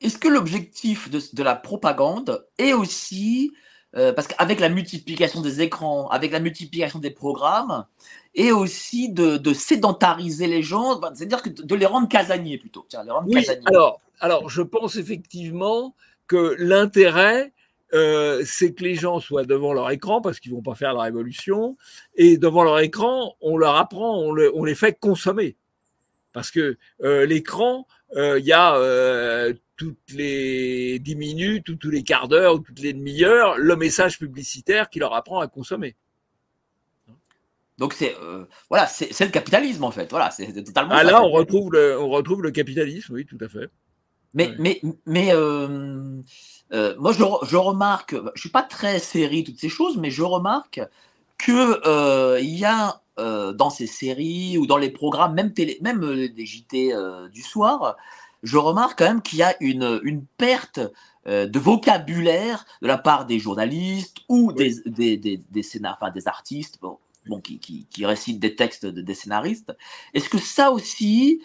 Est-ce 0.00 0.16
que 0.16 0.28
l'objectif 0.28 1.10
de, 1.10 1.42
la 1.42 1.54
propagande 1.54 2.46
est 2.56 2.72
aussi, 2.72 3.52
euh, 3.96 4.12
parce 4.12 4.28
qu'avec 4.28 4.60
la 4.60 4.68
multiplication 4.68 5.40
des 5.40 5.62
écrans, 5.62 6.08
avec 6.08 6.32
la 6.32 6.40
multiplication 6.40 6.98
des 6.98 7.10
programmes, 7.10 7.86
est 8.34 8.52
aussi 8.52 9.08
de, 9.08 9.52
sédentariser 9.54 10.46
les 10.46 10.62
gens, 10.62 11.00
c'est-à-dire 11.14 11.42
de 11.44 11.74
les 11.74 11.86
rendre 11.86 12.08
casaniers 12.08 12.58
plutôt. 12.58 12.84
Tiens, 12.88 13.02
les 13.04 13.10
rendre 13.10 13.28
oui, 13.28 13.46
Alors, 13.66 14.00
alors, 14.20 14.48
je 14.50 14.60
pense 14.60 14.96
effectivement 14.96 15.94
que 16.26 16.54
l'intérêt, 16.58 17.52
euh, 17.94 18.42
c'est 18.44 18.74
que 18.74 18.84
les 18.84 18.94
gens 18.94 19.20
soient 19.20 19.44
devant 19.44 19.72
leur 19.72 19.90
écran 19.90 20.20
parce 20.20 20.38
qu'ils 20.38 20.52
vont 20.52 20.62
pas 20.62 20.74
faire 20.74 20.92
la 20.92 21.02
révolution 21.02 21.78
et 22.14 22.36
devant 22.36 22.64
leur 22.64 22.80
écran, 22.80 23.36
on 23.40 23.56
leur 23.56 23.76
apprend, 23.76 24.18
on, 24.18 24.36
on 24.54 24.64
les 24.64 24.74
fait 24.74 24.98
consommer 24.98 25.56
parce 26.34 26.50
que 26.50 26.76
euh, 27.02 27.24
l'écran, 27.24 27.86
il 28.14 28.44
y 28.44 28.52
a 28.52 28.74
toutes 29.78 30.12
les 30.12 30.98
dix 30.98 31.16
minutes 31.16 31.68
ou 31.70 31.76
tous 31.76 31.90
les 31.90 32.02
quarts 32.02 32.28
d'heure 32.28 32.56
ou 32.56 32.58
toutes 32.58 32.80
les 32.80 32.92
demi-heures 32.92 33.56
le 33.56 33.76
message 33.76 34.18
publicitaire 34.18 34.90
qui 34.90 34.98
leur 34.98 35.14
apprend 35.14 35.38
à 35.38 35.46
consommer. 35.46 35.96
Donc 37.78 37.94
c'est 37.94 38.16
euh, 38.20 38.44
voilà, 38.68 38.86
c'est 38.86 39.24
le 39.24 39.30
capitalisme 39.30 39.84
en 39.84 39.92
fait. 39.92 40.10
Voilà, 40.10 40.30
c'est 40.30 40.52
totalement. 40.64 40.94
Ah 40.94 41.04
là, 41.04 41.22
on 41.22 41.30
retrouve 41.30 41.72
le 41.72 41.98
on 41.98 42.08
retrouve 42.08 42.42
le 42.42 42.50
capitalisme, 42.50 43.14
oui, 43.14 43.24
tout 43.24 43.38
à 43.40 43.48
fait. 43.48 43.70
Mais 44.34 44.52
mais 44.58 44.80
mais 45.06 45.32
euh, 45.32 46.20
euh, 46.72 46.96
moi 46.98 47.12
je, 47.12 47.22
je 47.46 47.56
remarque, 47.56 48.16
je 48.34 48.40
suis 48.40 48.50
pas 48.50 48.64
très 48.64 48.98
série 48.98 49.44
toutes 49.44 49.60
ces 49.60 49.68
choses, 49.68 49.96
mais 49.96 50.10
je 50.10 50.24
remarque 50.24 50.80
que 51.38 52.40
il 52.40 52.58
y 52.58 52.64
a 52.64 53.00
dans 53.16 53.70
ces 53.70 53.86
séries 53.86 54.58
ou 54.58 54.66
dans 54.66 54.76
les 54.76 54.90
programmes, 54.90 55.34
même 55.34 55.52
télé, 55.52 55.78
même 55.80 56.00
des 56.00 56.46
JT 56.46 56.92
du 57.32 57.42
soir, 57.42 57.96
je 58.42 58.56
remarque 58.56 58.98
quand 58.98 59.06
même 59.06 59.22
qu'il 59.22 59.38
y 59.38 59.42
a 59.42 59.56
une, 59.60 60.00
une 60.02 60.24
perte 60.24 60.80
de 61.26 61.58
vocabulaire 61.58 62.64
de 62.80 62.86
la 62.86 62.96
part 62.96 63.26
des 63.26 63.38
journalistes 63.38 64.18
ou 64.28 64.52
des, 64.52 64.76
des, 64.86 65.16
des, 65.18 65.36
des, 65.50 65.66
enfin, 65.84 66.10
des 66.10 66.26
artistes 66.26 66.78
bon, 66.80 66.98
bon, 67.26 67.40
qui, 67.40 67.58
qui, 67.58 67.86
qui, 67.90 68.06
récitent 68.06 68.40
des 68.40 68.54
textes 68.54 68.86
de, 68.86 69.02
des 69.02 69.14
scénaristes. 69.14 69.76
Est-ce 70.14 70.28
que 70.28 70.38
ça 70.38 70.70
aussi, 70.70 71.42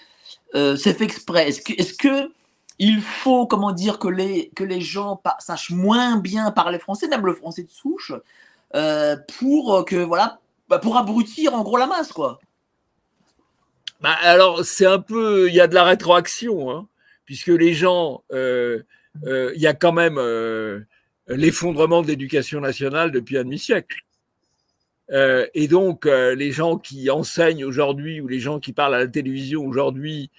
euh, 0.56 0.76
c'est 0.76 0.94
fait 0.94 1.04
exprès? 1.04 1.50
Est-ce 1.50 1.62
que, 1.62 1.74
est 1.74 1.98
que 1.98 2.32
il 2.80 3.02
faut, 3.02 3.46
comment 3.46 3.72
dire, 3.72 4.00
que 4.00 4.08
les, 4.08 4.50
que 4.56 4.64
les 4.64 4.82
gens 4.82 5.22
sachent 5.40 5.70
moins 5.70 6.18
bien 6.18 6.52
parler 6.52 6.80
français, 6.80 7.08
même 7.08 7.26
le 7.26 7.34
français 7.34 7.64
de 7.64 7.70
souche, 7.70 8.14
euh, 8.76 9.16
pour 9.38 9.86
que, 9.86 9.98
voilà, 9.98 10.40
bah, 10.70 10.80
pour 10.80 10.98
abrutir 10.98 11.54
en 11.54 11.64
gros 11.64 11.78
la 11.78 11.88
masse, 11.88 12.12
quoi? 12.12 12.40
Bah, 14.04 14.18
alors, 14.22 14.66
c'est 14.66 14.86
un 14.86 15.00
peu, 15.00 15.48
il 15.48 15.56
y 15.56 15.62
a 15.62 15.68
de 15.68 15.74
la 15.74 15.86
rétroaction, 15.86 16.70
hein, 16.70 16.90
puisque 17.24 17.48
les 17.48 17.74
gens, 17.74 18.26
euh, 18.34 18.84
euh, 19.26 19.54
il 19.56 19.62
y 19.62 19.68
a 19.68 19.74
quand 19.74 19.94
même 19.94 20.18
euh, 20.18 20.82
l'effondrement 21.28 22.02
de 22.02 22.08
l'éducation 22.08 22.60
nationale 22.60 23.12
depuis 23.12 23.38
un 23.38 23.46
demi-siècle. 23.46 24.02
Et 25.54 25.68
donc, 25.70 26.06
les 26.06 26.52
gens 26.52 26.78
qui 26.80 27.10
enseignent 27.12 27.64
aujourd'hui 27.66 28.20
ou 28.20 28.28
les 28.28 28.40
gens 28.40 28.60
qui 28.60 28.74
parlent 28.74 28.96
à 28.96 29.00
la 29.00 29.08
télévision 29.08 29.64
aujourd'hui, 29.64 30.32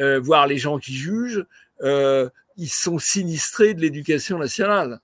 euh, 0.00 0.18
voire 0.18 0.46
les 0.48 0.58
gens 0.58 0.78
qui 0.78 0.92
jugent, 0.94 1.46
ils 1.82 2.68
sont 2.68 2.98
sinistrés 2.98 3.72
de 3.72 3.80
l'éducation 3.80 4.38
nationale. 4.38 5.00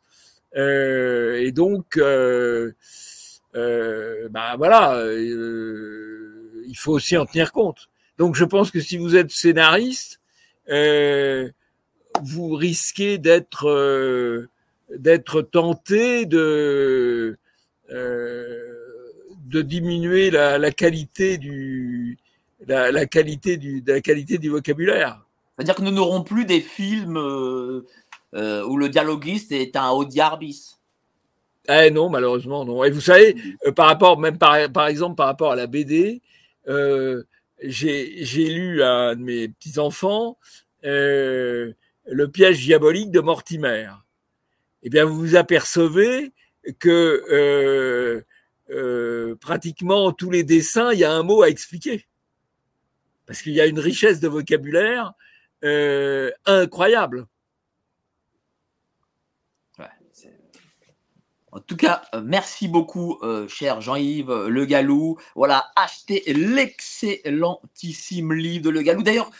et 0.57 1.53
donc, 1.53 1.97
bah 3.55 4.57
voilà, 4.59 5.05
il 5.15 6.77
faut 6.77 6.93
aussi 6.93 7.17
en 7.17 7.25
tenir 7.25 7.53
compte. 7.53 7.92
Donc, 8.23 8.37
je 8.37 8.45
pense 8.45 8.71
que 8.71 8.79
si 8.79 8.99
vous 8.99 9.17
êtes 9.17 9.33
scénariste, 9.33 10.21
vous 10.69 12.55
risquez 12.55 13.19
d'être 13.19 14.47
d'être 14.97 15.43
tenté 15.43 16.25
de 16.25 17.37
de 17.91 19.63
diminuer 19.63 20.31
la, 20.31 20.57
la 20.57 20.71
qualité 20.71 21.37
du 21.37 22.17
la, 22.69 22.93
la, 22.93 23.07
qualité 23.07 23.57
du 23.57 23.83
de 23.83 23.93
la 23.93 24.01
qualité 24.01 24.39
du 24.39 24.51
vocabulaire. 24.51 25.27
C'est-à-dire 25.57 25.75
que 25.75 25.83
nous 25.83 25.91
n'aurons 25.91 26.23
plus 26.23 26.45
des 26.45 26.61
films 26.61 27.19
euh, 27.19 27.85
euh, 28.35 28.65
où 28.67 28.77
le 28.77 28.89
dialoguiste 28.89 29.51
est 29.51 29.75
un 29.75 29.91
audiarbis. 29.91 30.77
Eh 31.69 31.91
non, 31.91 32.09
malheureusement 32.09 32.65
non. 32.65 32.85
Et 32.85 32.91
vous 32.93 33.01
savez, 33.01 33.35
euh, 33.67 33.73
par 33.73 33.87
rapport 33.89 34.17
même 34.17 34.39
par, 34.39 34.71
par 34.71 34.87
exemple 34.87 35.17
par 35.17 35.27
rapport 35.27 35.51
à 35.51 35.57
la 35.57 35.67
BD, 35.67 36.23
euh, 36.69 37.25
j'ai 37.63 38.49
lu 38.49 38.83
à 38.83 39.15
mes 39.15 39.49
petits 39.49 39.79
enfants 39.79 40.39
euh, 40.85 41.73
le 42.07 42.29
piège 42.29 42.61
diabolique 42.65 43.11
de 43.11 43.21
Mortimer. 43.21 43.89
Eh 44.83 44.91
bien, 44.91 45.05
vous 45.05 45.17
vous 45.17 45.37
apercevez 45.37 46.33
que 46.81 47.23
euh, 47.31 48.23
euh, 48.71 49.37
pratiquement 49.37 50.13
tous 50.13 50.31
les 50.31 50.43
dessins, 50.43 50.93
il 50.93 50.99
y 50.99 51.05
a 51.05 51.13
un 51.13 51.23
mot 51.23 51.43
à 51.43 51.49
expliquer. 51.49 52.07
Parce 53.27 53.43
qu'il 53.43 53.53
y 53.53 53.61
a 53.61 53.67
une 53.67 53.79
richesse 53.79 54.21
de 54.21 54.29
vocabulaire 54.29 55.13
incroyable. 56.45 57.27
En 61.53 61.61
tout 61.61 61.77
cas, 61.77 62.03
euh, 62.15 62.23
merci 62.25 62.67
beaucoup, 62.67 63.19
cher 63.49 63.81
Jean-Yves 63.81 64.47
Le 64.47 64.65
Gallou. 64.65 65.19
Voilà, 65.35 65.71
achetez 65.77 66.23
l'excellentissime 66.33 68.33
livre 68.33 68.65
de 68.65 68.71
Le 68.71 68.83
Gallou. 68.83 69.03
D'ailleurs, 69.03 69.31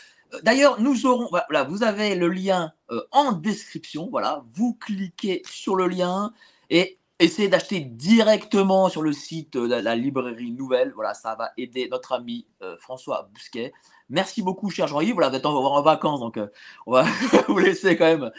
D'ailleurs, 0.41 0.81
nous 0.81 1.05
aurons, 1.05 1.27
voilà, 1.29 1.63
vous 1.63 1.83
avez 1.83 2.15
le 2.15 2.27
lien 2.27 2.73
en 3.11 3.33
description. 3.33 4.07
Voilà, 4.09 4.43
vous 4.55 4.73
cliquez 4.73 5.43
sur 5.45 5.75
le 5.75 5.87
lien 5.87 6.33
et 6.71 6.97
essayez 7.23 7.47
d'acheter 7.47 7.79
directement 7.79 8.89
sur 8.89 9.01
le 9.01 9.13
site 9.13 9.53
de 9.53 9.67
la, 9.67 9.95
librairie 9.95 10.51
nouvelle. 10.51 10.91
Voilà, 10.95 11.13
ça 11.13 11.35
va 11.35 11.51
aider 11.57 11.87
notre 11.89 12.13
ami 12.13 12.45
euh, 12.61 12.75
François 12.77 13.29
Bousquet. 13.33 13.73
Merci 14.13 14.43
beaucoup, 14.43 14.69
cher 14.69 14.87
Jean-Yves. 14.87 15.15
Voilà, 15.15 15.29
vous 15.29 15.35
êtes 15.35 15.45
en, 15.47 15.81
vacances, 15.81 16.19
donc 16.19 16.37
euh, 16.37 16.47
on 16.85 16.91
va 16.91 17.03
vous 17.47 17.57
laisser 17.57 17.97
quand 17.97 18.05
même 18.05 18.31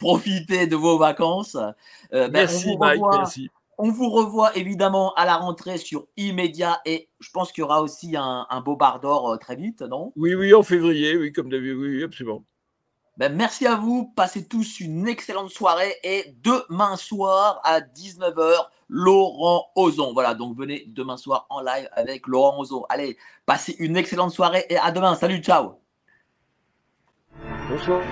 profiter 0.00 0.66
de 0.66 0.74
vos 0.74 0.98
vacances. 0.98 1.54
Euh, 2.12 2.28
ben, 2.28 2.32
merci, 2.32 2.76
Mike. 2.76 3.00
Merci. 3.08 3.48
On 3.78 3.92
vous 3.92 4.10
revoit 4.10 4.56
évidemment 4.56 5.14
à 5.14 5.24
la 5.24 5.36
rentrée 5.36 5.78
sur 5.78 6.08
Immédiat 6.16 6.80
et 6.84 7.08
je 7.20 7.30
pense 7.30 7.52
qu'il 7.52 7.62
y 7.62 7.64
aura 7.64 7.82
aussi 7.82 8.16
un, 8.16 8.46
un 8.50 8.60
beau 8.60 8.74
bar 8.74 8.98
d'or 8.98 9.38
très 9.38 9.54
vite, 9.54 9.82
non? 9.82 10.12
Oui, 10.16 10.34
oui, 10.34 10.52
en 10.54 10.64
février, 10.64 11.16
oui, 11.16 11.32
comme 11.32 11.48
d'habitude, 11.48 11.78
oui, 11.78 12.02
absolument. 12.02 12.44
Ben, 13.18 13.34
merci 13.34 13.66
à 13.66 13.76
vous. 13.76 14.12
Passez 14.16 14.46
tous 14.46 14.80
une 14.80 15.06
excellente 15.06 15.50
soirée. 15.50 15.94
Et 16.02 16.34
demain 16.42 16.96
soir 16.96 17.60
à 17.64 17.80
19h, 17.80 18.68
Laurent 18.88 19.66
Ozon. 19.76 20.12
Voilà, 20.12 20.34
donc 20.34 20.56
venez 20.56 20.84
demain 20.86 21.16
soir 21.16 21.46
en 21.50 21.60
live 21.60 21.88
avec 21.92 22.26
Laurent 22.26 22.58
Ozon. 22.60 22.84
Allez, 22.88 23.18
passez 23.46 23.76
une 23.78 23.96
excellente 23.96 24.32
soirée 24.32 24.64
et 24.68 24.78
à 24.78 24.90
demain. 24.92 25.14
Salut, 25.14 25.38
ciao. 25.38 25.74
Bonsoir. 27.68 28.02